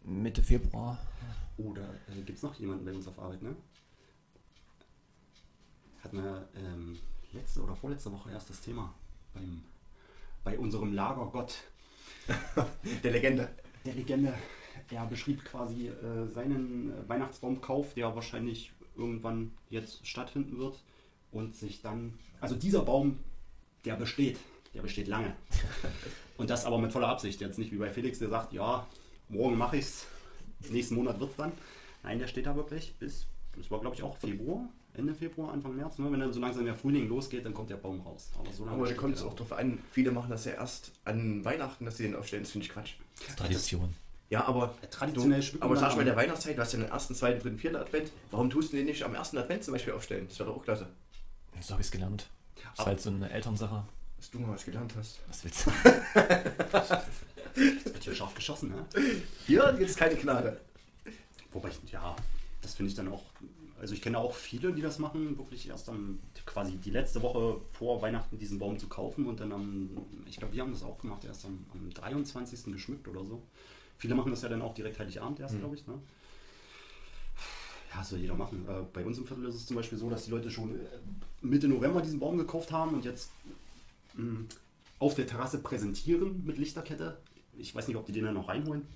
Mitte 0.05 0.43
Februar. 0.43 0.99
Oder 1.59 1.95
äh, 2.09 2.23
gibt 2.23 2.39
es 2.39 2.43
noch 2.43 2.55
jemanden 2.55 2.85
bei 2.85 2.93
uns 2.93 3.07
auf 3.07 3.19
Arbeit, 3.19 3.43
ne? 3.43 3.55
Hatten 6.03 6.23
wir 6.23 6.49
ähm, 6.57 6.99
letzte 7.33 7.63
oder 7.63 7.77
vorletzte 7.77 8.11
Woche 8.13 8.31
erst 8.31 8.51
das 8.51 8.61
Thema 8.61 8.93
beim, 9.35 9.63
bei 10.43 10.59
unserem 10.59 10.93
Lagergott 10.93 11.59
Der 13.03 13.13
Legende. 13.13 13.49
der 13.85 13.95
Legende. 13.95 14.35
Er 14.91 15.07
beschrieb 15.07 15.45
quasi 15.45 15.89
äh, 15.89 16.27
seinen 16.29 16.91
äh, 16.91 17.09
Weihnachtsbaumkauf, 17.09 17.95
der 17.95 18.15
wahrscheinlich 18.15 18.73
irgendwann 18.97 19.53
jetzt 19.71 20.07
stattfinden 20.07 20.59
wird 20.59 20.83
und 21.31 21.55
sich 21.55 21.81
dann, 21.81 22.19
also 22.41 22.55
dieser 22.57 22.83
Baum, 22.83 23.19
der 23.85 23.97
besteht, 23.97 24.39
der 24.75 24.83
besteht 24.83 25.09
lange. 25.09 25.35
Und 26.37 26.51
das 26.51 26.65
aber 26.65 26.79
mit 26.79 26.93
voller 26.93 27.09
Absicht. 27.09 27.41
Jetzt 27.41 27.59
nicht 27.59 27.73
wie 27.73 27.77
bei 27.77 27.91
Felix, 27.91 28.19
der 28.19 28.29
sagt, 28.29 28.53
ja, 28.53 28.87
morgen 29.29 29.57
mache 29.57 29.77
ich's, 29.77 30.07
nächsten 30.71 30.95
Monat 30.95 31.21
wird's 31.21 31.37
dann. 31.37 31.53
Nein, 32.03 32.19
der 32.19 32.27
steht 32.27 32.47
da 32.47 32.57
wirklich 32.57 32.95
bis, 32.99 33.27
das 33.57 33.71
war 33.71 33.81
glaube 33.81 33.95
ich 33.97 34.03
auch 34.03 34.17
Februar, 34.17 34.69
Ende 34.95 35.15
Februar, 35.15 35.53
Anfang 35.53 35.77
März. 35.77 35.99
Ne? 35.99 36.11
Wenn 36.11 36.21
dann 36.21 36.33
so 36.33 36.41
langsam 36.41 36.65
der 36.65 36.75
Frühling 36.75 37.09
losgeht, 37.09 37.45
dann 37.47 37.55
kommt 37.55 37.71
der 37.71 37.77
Baum 37.77 38.01
raus. 38.01 38.31
Aber 38.39 38.53
so 38.53 38.65
lange 38.65 38.77
Aber 38.79 38.87
da 38.89 38.95
kommt 38.95 39.17
es 39.17 39.23
auch 39.23 39.35
drauf 39.35 39.53
an. 39.53 39.79
Viele 39.91 40.11
machen 40.11 40.31
das 40.31 40.45
ja 40.45 40.53
erst 40.53 40.93
an 41.05 41.45
Weihnachten, 41.45 41.85
dass 41.85 41.97
sie 41.97 42.03
den 42.05 42.17
aufstellen. 42.17 42.43
Das 42.43 42.53
finde 42.53 42.67
ich 42.67 42.73
Quatsch. 42.73 42.95
Das 43.21 43.29
ist 43.29 43.39
Tradition. 43.39 43.95
Ja, 44.29 44.47
aber 44.47 44.75
Traditionell 44.91 45.43
du, 45.43 45.59
aber 45.61 45.77
sag 45.77 45.83
mal, 45.83 45.91
in 45.93 45.97
dann 45.99 46.07
der 46.07 46.17
Weihnachtszeit, 46.17 46.57
du 46.57 46.63
hast 46.63 46.73
ja 46.73 46.79
den 46.81 46.89
ersten, 46.89 47.15
zweiten, 47.15 47.41
dritten, 47.41 47.59
vierten 47.59 47.77
Advent. 47.77 48.11
Warum 48.31 48.49
tust 48.49 48.73
du 48.73 48.79
den 48.79 48.87
nicht 48.87 49.03
am 49.03 49.15
ersten 49.15 49.37
Advent 49.37 49.63
zum 49.63 49.73
Beispiel 49.73 49.93
aufstellen? 49.93 50.27
Das 50.29 50.39
wäre 50.39 50.49
doch 50.49 50.57
auch 50.57 50.65
klasse. 50.65 50.89
So 51.61 51.73
habe 51.73 51.83
ich 51.83 51.87
es 51.89 51.91
gelernt. 51.91 52.29
Das 52.57 52.65
ist 52.65 52.81
Aber- 52.81 52.87
halt 52.89 53.01
so 53.01 53.11
eine 53.11 53.31
Elternsache. 53.31 53.85
Dass 54.23 54.31
du 54.31 54.39
mal 54.39 54.53
was 54.53 54.65
gelernt 54.65 54.95
hast. 54.97 55.19
Was 55.27 55.43
willst 55.43 55.67
du? 55.67 55.71
Wird 57.57 58.05
hier 58.05 58.15
scharf 58.15 58.33
geschossen, 58.37 58.69
ne? 58.69 58.87
Hier 59.49 59.75
gibt 59.77 59.91
es 59.91 59.97
keine 59.97 60.15
Gnade. 60.15 60.61
Wobei, 61.51 61.71
ich, 61.71 61.91
ja, 61.91 62.15
das 62.61 62.75
finde 62.75 62.91
ich 62.91 62.95
dann 62.95 63.09
auch. 63.09 63.25
Also 63.81 63.95
ich 63.95 64.01
kenne 64.01 64.19
auch 64.19 64.33
viele, 64.33 64.73
die 64.73 64.81
das 64.81 65.01
machen, 65.01 65.37
wirklich 65.39 65.69
erst 65.69 65.89
am 65.89 66.21
quasi 66.47 66.77
die 66.77 66.93
letzte 66.93 67.21
Woche 67.21 67.63
vor 67.73 68.01
Weihnachten 68.01 68.39
diesen 68.39 68.61
Baum 68.61 68.79
zu 68.79 68.87
kaufen 68.87 69.27
und 69.27 69.41
dann 69.41 69.51
am, 69.51 69.91
ich 70.27 70.37
glaube, 70.37 70.55
wir 70.55 70.63
haben 70.63 70.71
das 70.71 70.85
auch 70.85 71.01
gemacht, 71.01 71.25
erst 71.25 71.45
am, 71.45 71.67
am 71.73 71.91
23. 71.93 72.73
geschmückt 72.73 73.09
oder 73.09 73.25
so. 73.25 73.43
Viele 73.99 74.15
machen 74.15 74.31
das 74.31 74.43
ja 74.43 74.49
dann 74.49 74.63
auch 74.63 74.75
direkt 74.75 75.01
Heiligabend 75.01 75.41
erst, 75.41 75.59
glaube 75.59 75.75
ich. 75.75 75.85
Ne? 75.89 75.95
Ja, 77.93 78.05
soll 78.05 78.21
jeder 78.21 78.37
machen. 78.37 78.65
Äh, 78.69 78.85
bei 78.93 79.05
uns 79.05 79.19
im 79.19 79.27
Viertel 79.27 79.47
ist 79.47 79.57
es 79.57 79.67
zum 79.67 79.75
Beispiel 79.75 79.99
so, 79.99 80.09
dass 80.09 80.27
die 80.27 80.31
Leute 80.31 80.49
schon 80.49 80.77
äh, 80.77 80.89
Mitte 81.41 81.67
November 81.67 82.01
diesen 82.01 82.21
Baum 82.21 82.39
gekauft 82.39 82.71
haben 82.71 82.95
und 82.95 83.05
jetzt 83.05 83.33
auf 84.99 85.15
der 85.15 85.27
Terrasse 85.27 85.59
präsentieren 85.63 86.45
mit 86.45 86.59
Lichterkette. 86.59 87.21
Ich 87.57 87.75
weiß 87.75 87.89
nicht, 87.89 87.97
ob 87.97 88.07
die 88.07 88.13
den 88.13 88.25
dann 88.25 88.35
noch 88.35 88.49
reinholen. 88.49 88.87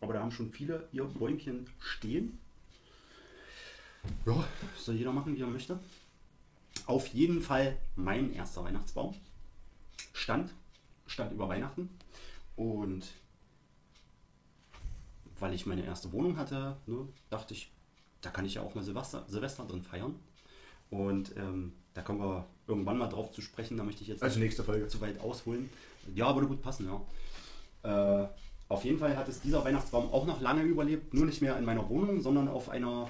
Aber 0.00 0.14
da 0.14 0.20
haben 0.20 0.32
schon 0.32 0.50
viele 0.50 0.88
ihr 0.92 1.04
Bäumchen 1.04 1.66
stehen. 1.78 2.38
Ja, 4.26 4.44
soll 4.76 4.96
jeder 4.96 5.12
machen, 5.12 5.36
wie 5.36 5.40
er 5.40 5.46
möchte. 5.46 5.78
Auf 6.86 7.06
jeden 7.08 7.40
Fall 7.40 7.78
mein 7.94 8.32
erster 8.32 8.64
Weihnachtsbaum. 8.64 9.14
Stand, 10.12 10.52
stand 11.06 11.32
über 11.32 11.48
Weihnachten. 11.48 11.88
Und 12.56 13.06
weil 15.38 15.54
ich 15.54 15.66
meine 15.66 15.84
erste 15.84 16.12
Wohnung 16.12 16.36
hatte, 16.36 16.76
ne, 16.86 17.08
dachte 17.30 17.54
ich, 17.54 17.70
da 18.20 18.30
kann 18.30 18.44
ich 18.44 18.54
ja 18.54 18.62
auch 18.62 18.74
mal 18.74 18.84
Silvester, 18.84 19.24
Silvester 19.28 19.64
drin 19.64 19.82
feiern. 19.82 20.14
Und 20.90 21.36
ähm, 21.36 21.72
da 21.94 22.02
kommen 22.02 22.20
wir 22.20 22.46
irgendwann 22.66 22.98
mal 22.98 23.08
drauf 23.08 23.32
zu 23.32 23.40
sprechen. 23.40 23.76
Da 23.76 23.84
möchte 23.84 24.02
ich 24.02 24.08
jetzt 24.08 24.22
Also 24.22 24.38
nächste 24.38 24.64
Folge. 24.64 24.88
zu 24.88 25.00
weit 25.00 25.20
ausholen. 25.20 25.68
Ja, 26.14 26.34
würde 26.34 26.48
gut 26.48 26.62
passen, 26.62 26.88
ja. 27.84 28.22
Äh, 28.24 28.28
auf 28.68 28.84
jeden 28.84 28.98
Fall 28.98 29.16
hat 29.16 29.28
es 29.28 29.40
dieser 29.40 29.64
Weihnachtsbaum 29.64 30.10
auch 30.12 30.26
noch 30.26 30.40
lange 30.40 30.62
überlebt, 30.62 31.12
nur 31.14 31.26
nicht 31.26 31.42
mehr 31.42 31.58
in 31.58 31.64
meiner 31.64 31.88
Wohnung, 31.88 32.20
sondern 32.22 32.48
auf 32.48 32.68
einer 32.70 33.08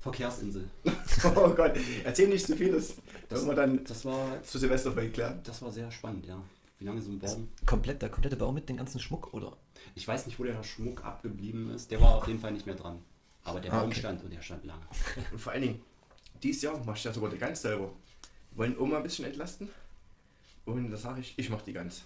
Verkehrsinsel. 0.00 0.68
Oh 1.34 1.48
Gott, 1.50 1.72
erzähl 2.04 2.28
nicht 2.28 2.46
zu 2.46 2.54
viel. 2.54 2.70
Das, 2.70 2.94
das 3.28 3.44
wir 3.44 3.54
dann 3.54 3.82
Das 3.84 4.04
war, 4.04 4.40
zu 4.44 4.56
Silvester 4.58 4.92
vielleicht 4.92 5.14
klären. 5.14 5.40
das 5.42 5.60
war 5.62 5.72
sehr 5.72 5.90
spannend, 5.90 6.26
ja. 6.26 6.40
Wie 6.78 6.84
lange 6.84 7.02
so 7.02 7.10
ein 7.10 7.18
Baum. 7.18 7.48
Komplett, 7.66 8.00
der 8.02 8.08
komplette 8.08 8.36
Baum 8.36 8.54
mit 8.54 8.68
dem 8.68 8.76
ganzen 8.76 9.00
Schmuck, 9.00 9.34
oder? 9.34 9.56
Ich 9.96 10.06
weiß 10.06 10.26
nicht, 10.26 10.38
wo 10.38 10.44
der 10.44 10.62
Schmuck 10.62 11.04
abgeblieben 11.04 11.70
ist. 11.70 11.90
Der 11.90 12.00
war 12.00 12.14
auf 12.18 12.28
jeden 12.28 12.38
Fall 12.38 12.52
nicht 12.52 12.66
mehr 12.66 12.76
dran. 12.76 13.00
Aber 13.42 13.58
der 13.60 13.72
Ah, 13.72 13.80
Baum 13.80 13.88
okay. 13.90 13.98
stand 13.98 14.22
und 14.22 14.32
der 14.32 14.42
stand 14.42 14.64
lange. 14.64 14.82
Und 15.32 15.40
vor 15.40 15.50
allen 15.52 15.62
Dingen, 15.62 15.80
dieses 16.40 16.62
Jahr 16.62 16.78
machst 16.84 17.04
du 17.04 17.08
ja 17.08 17.14
sogar 17.14 17.30
die 17.30 17.38
Gans 17.38 17.60
selber. 17.62 17.90
Wollen 18.58 18.76
Oma 18.78 18.96
ein 18.98 19.02
bisschen 19.04 19.24
entlasten? 19.24 19.70
Und 20.66 20.90
da 20.90 20.96
sage 20.96 21.20
ich, 21.20 21.32
ich 21.36 21.48
mach 21.48 21.62
die 21.62 21.72
Gans. 21.72 22.02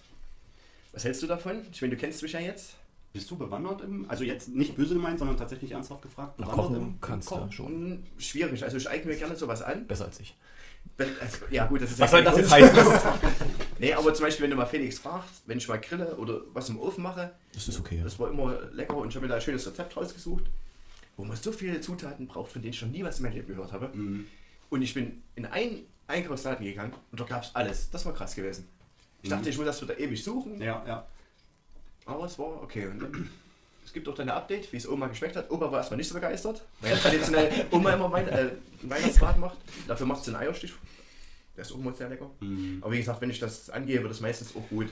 Was 0.93 1.03
hältst 1.03 1.21
du 1.23 1.27
davon? 1.27 1.61
Ich 1.71 1.81
meine, 1.81 1.95
du 1.95 1.99
kennst 1.99 2.21
mich 2.21 2.31
ja 2.33 2.39
jetzt. 2.39 2.75
Bist 3.11 3.29
du 3.29 3.35
bewandert 3.35 3.81
im, 3.81 4.09
also 4.09 4.23
jetzt 4.23 4.47
nicht 4.49 4.75
böse 4.75 4.93
gemeint, 4.93 5.19
sondern 5.19 5.35
tatsächlich 5.37 5.71
ernsthaft 5.71 6.01
gefragt? 6.03 6.35
Na, 6.37 6.45
bewandert 6.45 6.65
kochen 6.67 6.75
im- 6.93 7.01
kannst 7.01 7.29
du 7.29 7.35
Kochen? 7.35 7.47
ja 7.47 7.51
schon. 7.51 7.67
Hm, 7.73 8.03
Schwierig. 8.17 8.63
Also 8.63 8.77
ich 8.77 8.89
eigne 8.89 9.11
mir 9.11 9.17
gerne 9.17 9.35
sowas 9.35 9.61
an. 9.61 9.85
Besser 9.87 10.05
als 10.05 10.19
ich. 10.19 10.35
Also, 10.97 11.37
ja 11.49 11.65
gut, 11.65 11.81
das 11.81 11.91
ist 11.91 11.99
Was 11.99 12.11
ja 12.11 12.17
soll 12.17 12.23
das 12.23 12.37
jetzt 12.37 12.51
heißen? 12.51 12.77
Nee, 13.79 13.93
aber 13.93 14.13
zum 14.13 14.25
Beispiel, 14.25 14.43
wenn 14.43 14.51
du 14.51 14.55
mal 14.55 14.65
Felix 14.65 14.99
fragst, 14.99 15.41
wenn 15.45 15.57
ich 15.57 15.67
mal 15.67 15.79
grille 15.79 16.15
oder 16.15 16.41
was 16.53 16.69
im 16.69 16.79
Ofen 16.79 17.03
mache, 17.03 17.31
Das 17.53 17.67
ist 17.67 17.79
okay. 17.79 17.99
das 18.03 18.17
war 18.19 18.29
immer 18.29 18.59
lecker 18.71 18.95
und 18.95 19.09
ich 19.09 19.15
habe 19.15 19.25
mir 19.25 19.29
da 19.29 19.35
ein 19.35 19.41
schönes 19.41 19.65
Rezept 19.67 19.97
rausgesucht, 19.97 20.43
wo 21.17 21.25
man 21.25 21.35
so 21.35 21.51
viele 21.51 21.81
Zutaten 21.81 22.27
braucht, 22.27 22.51
von 22.51 22.61
denen 22.61 22.73
ich 22.73 22.81
noch 22.81 22.89
nie 22.89 23.03
was 23.03 23.17
in 23.17 23.23
meinem 23.23 23.33
Leben 23.33 23.47
gehört 23.47 23.71
habe. 23.73 23.89
Mhm. 23.93 24.25
Und 24.69 24.81
ich 24.83 24.93
bin 24.93 25.21
in 25.35 25.45
einen 25.45 25.85
Einkaufsladen 26.07 26.65
gegangen 26.65 26.93
und 27.11 27.19
da 27.19 27.23
gab 27.25 27.43
es 27.43 27.55
alles. 27.55 27.89
Das 27.89 28.05
war 28.05 28.13
krass 28.13 28.35
gewesen. 28.35 28.67
Ich 29.21 29.29
dachte, 29.29 29.43
Mhm. 29.43 29.49
ich 29.49 29.57
muss 29.57 29.65
das 29.65 29.81
wieder 29.81 29.97
ewig 29.99 30.23
suchen, 30.23 30.61
Ja, 30.61 30.83
ja. 30.85 31.07
aber 32.05 32.25
es 32.25 32.37
war 32.37 32.61
okay. 32.61 32.87
Und 32.87 33.29
es 33.85 33.93
gibt 33.93 34.07
auch 34.09 34.15
dann 34.15 34.29
ein 34.29 34.35
Update, 34.35 34.71
wie 34.73 34.77
es 34.77 34.87
Oma 34.87 35.07
geschmeckt 35.07 35.35
hat. 35.35 35.49
Opa 35.49 35.71
war 35.71 35.79
erstmal 35.79 35.97
nicht 35.97 36.07
so 36.09 36.13
begeistert, 36.15 36.65
weil 36.81 36.91
ja 36.91 36.97
traditionell 36.97 37.65
Oma 37.71 37.91
immer 37.93 38.11
Wein, 38.11 38.27
äh, 38.27 38.51
Weihnachtsbraten 38.83 39.39
macht. 39.41 39.57
Dafür 39.87 40.05
macht 40.05 40.23
sie 40.25 40.31
einen 40.31 40.41
Eierstich. 40.41 40.73
Der 41.55 41.63
ist 41.63 41.71
auch 41.71 41.77
immer 41.77 41.93
sehr 41.93 42.09
lecker. 42.09 42.29
Mhm. 42.41 42.79
Aber 42.81 42.91
wie 42.91 42.97
gesagt, 42.97 43.21
wenn 43.21 43.29
ich 43.29 43.39
das 43.39 43.69
angehe, 43.69 44.01
wird 44.01 44.11
es 44.11 44.19
meistens 44.21 44.55
auch 44.55 44.67
gut. 44.69 44.87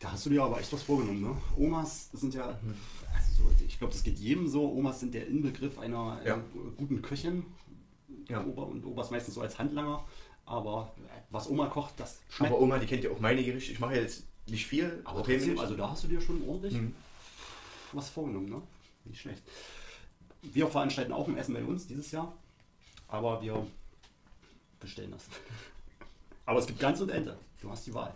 Da 0.00 0.12
hast 0.12 0.24
du 0.26 0.30
dir 0.30 0.42
aber 0.42 0.58
echt 0.60 0.72
was 0.72 0.82
vorgenommen, 0.82 1.20
ne? 1.22 1.36
Omas 1.56 2.08
sind 2.12 2.32
ja, 2.34 2.46
Mhm. 2.62 2.74
also 3.14 3.42
so, 3.42 3.64
ich 3.66 3.78
glaube, 3.78 3.92
das 3.92 4.02
geht 4.02 4.18
jedem 4.18 4.46
so. 4.48 4.72
Omas 4.72 5.00
sind 5.00 5.12
der 5.12 5.26
Inbegriff 5.26 5.78
einer 5.78 6.20
Ja. 6.24 6.36
äh, 6.36 6.40
guten 6.76 7.02
Köchin. 7.02 7.44
Ja. 8.28 8.44
Opa 8.44 8.62
und 8.62 8.84
Opas 8.84 9.10
meistens 9.10 9.34
so 9.34 9.40
als 9.40 9.58
Handlanger. 9.58 10.04
Aber 10.48 10.92
was 11.30 11.48
Oma 11.48 11.66
kocht, 11.66 11.94
das 11.98 12.20
schmeckt. 12.30 12.52
Aber 12.52 12.60
Oma, 12.62 12.78
die 12.78 12.86
kennt 12.86 13.04
ja 13.04 13.10
auch 13.10 13.20
meine 13.20 13.44
Gerichte. 13.44 13.70
Ich 13.72 13.80
mache 13.80 13.94
jetzt 13.96 14.24
nicht 14.46 14.66
viel, 14.66 15.00
Aber 15.04 15.22
trotzdem, 15.22 15.58
also 15.58 15.74
da 15.76 15.90
hast 15.90 16.04
du 16.04 16.08
dir 16.08 16.20
schon 16.20 16.42
ordentlich 16.48 16.72
Mhm. 16.74 16.94
was 17.92 18.08
vorgenommen, 18.08 18.48
ne? 18.48 18.62
Nicht 19.04 19.20
schlecht. 19.20 19.42
Wir 20.42 20.66
veranstalten 20.68 21.12
auch 21.12 21.28
ein 21.28 21.36
Essen 21.36 21.52
bei 21.54 21.62
uns 21.62 21.86
dieses 21.86 22.10
Jahr, 22.12 22.32
aber 23.08 23.42
wir 23.42 23.66
bestellen 24.80 25.10
das. 25.10 25.26
Aber 26.46 26.60
es 26.60 26.66
gibt 26.66 26.80
Gans 26.80 26.98
und 27.02 27.10
Ente. 27.10 27.36
Du 27.60 27.70
hast 27.70 27.86
die 27.86 27.92
Wahl. 27.92 28.14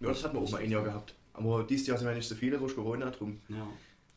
Ja, 0.00 0.08
das 0.08 0.22
hatten 0.22 0.36
wir 0.36 0.42
auch 0.42 0.50
mal 0.50 0.60
ein 0.60 0.70
Jahr 0.70 0.82
gehabt. 0.84 1.14
Aber 1.32 1.64
dieses 1.64 1.86
Jahr 1.86 1.96
sind 1.96 2.06
wir 2.06 2.14
nicht 2.14 2.28
so 2.28 2.34
viele 2.34 2.58
durch 2.58 2.74
Corona, 2.74 3.10
drum 3.10 3.40
Ja, 3.48 3.66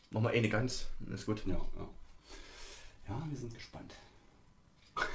machen 0.09 0.23
wir 0.25 0.31
eine 0.31 0.49
ganz. 0.49 0.87
Das 0.99 1.21
ist 1.21 1.25
gut. 1.25 1.41
ja, 1.45 1.53
ja. 1.53 1.87
Ja, 3.07 3.23
wir 3.29 3.37
sind 3.37 3.53
gespannt. 3.53 3.93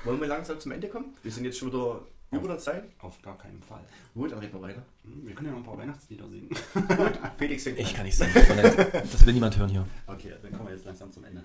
Wollen 0.05 0.20
wir 0.20 0.28
langsam 0.28 0.59
zum 0.61 0.72
Ende 0.72 0.89
kommen? 0.89 1.14
Wir 1.22 1.33
sind 1.33 1.45
jetzt 1.45 1.59
schon 1.59 1.68
wieder 1.68 2.01
über 2.31 2.49
der 2.49 2.59
Zeit. 2.59 2.85
Auf 3.01 3.20
gar 3.22 3.37
keinen 3.39 3.62
Fall. 3.62 3.85
Gut, 4.14 4.31
dann 4.33 4.39
reden 4.39 4.53
wir 4.55 4.62
weiter. 4.62 4.83
Hm, 5.05 5.26
Wir 5.26 5.35
können 5.35 5.49
ja 5.49 5.53
noch 5.53 5.61
ein 5.61 5.64
paar 5.64 5.78
Weihnachtslieder 5.78 6.28
singen. 6.28 6.49
Felix 7.39 7.64
singt. 7.64 7.78
Ich 7.78 7.95
kann 7.95 8.05
nicht 8.05 8.16
singen. 8.16 8.33
Das 8.35 9.26
will 9.26 9.33
niemand 9.35 9.57
hören 9.59 9.70
hier. 9.70 9.87
Okay, 10.07 10.35
dann 10.43 10.53
kommen 10.53 10.68
wir 10.68 10.74
jetzt 10.74 10.85
langsam 10.85 11.11
zum 11.11 11.24
Ende. 11.24 11.43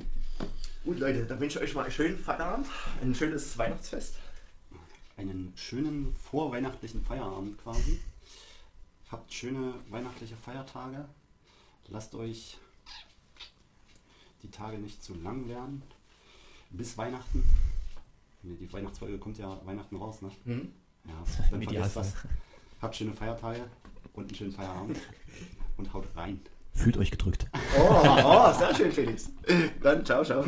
Gut, 0.84 1.00
Leute, 1.00 1.26
dann 1.26 1.40
wünsche 1.40 1.60
ich 1.60 1.64
euch 1.66 1.76
mal 1.76 1.84
einen 1.84 1.92
schönen 1.92 2.18
Feierabend, 2.18 2.68
ein 3.02 3.16
schönes 3.16 3.58
Weihnachtsfest. 3.58 4.16
Einen 5.18 5.54
schönen 5.56 6.14
vorweihnachtlichen 6.16 7.04
Feierabend 7.04 7.58
quasi. 7.64 8.02
Habt 9.10 9.34
schöne 9.34 9.74
weihnachtliche 9.90 10.36
Feiertage. 10.36 11.06
Lasst 11.88 12.14
euch 12.16 12.58
die 14.44 14.52
Tage 14.52 14.78
nicht 14.78 15.02
zu 15.04 15.14
lang 15.16 15.48
werden. 15.48 15.82
Bis 16.70 16.98
Weihnachten. 16.98 17.44
Die 18.60 18.72
Weihnachtsfolge 18.72 19.18
kommt 19.18 19.38
ja 19.38 19.60
Weihnachten 19.66 19.96
raus, 19.96 20.22
ne? 20.22 20.30
Hm? 20.46 20.72
Ja, 21.08 21.14
dann 21.52 21.62
vergesst 21.62 21.72
Idealfall. 21.72 22.04
was. 22.04 22.14
Habt 22.82 22.96
schöne 22.96 23.14
Feiertage 23.14 23.64
und 24.14 24.28
einen 24.28 24.36
schönen 24.36 24.52
Feierabend. 24.52 24.98
Und 25.78 25.94
haut 25.94 26.06
rein. 26.16 26.40
Fühlt 26.74 26.98
euch 26.98 27.12
gedrückt. 27.12 27.48
Oh, 27.78 28.04
oh, 28.24 28.54
sehr 28.54 28.76
schön, 28.76 28.92
Felix. 28.92 29.30
Dann 29.82 30.06
ciao, 30.06 30.24
ciao. 30.24 30.46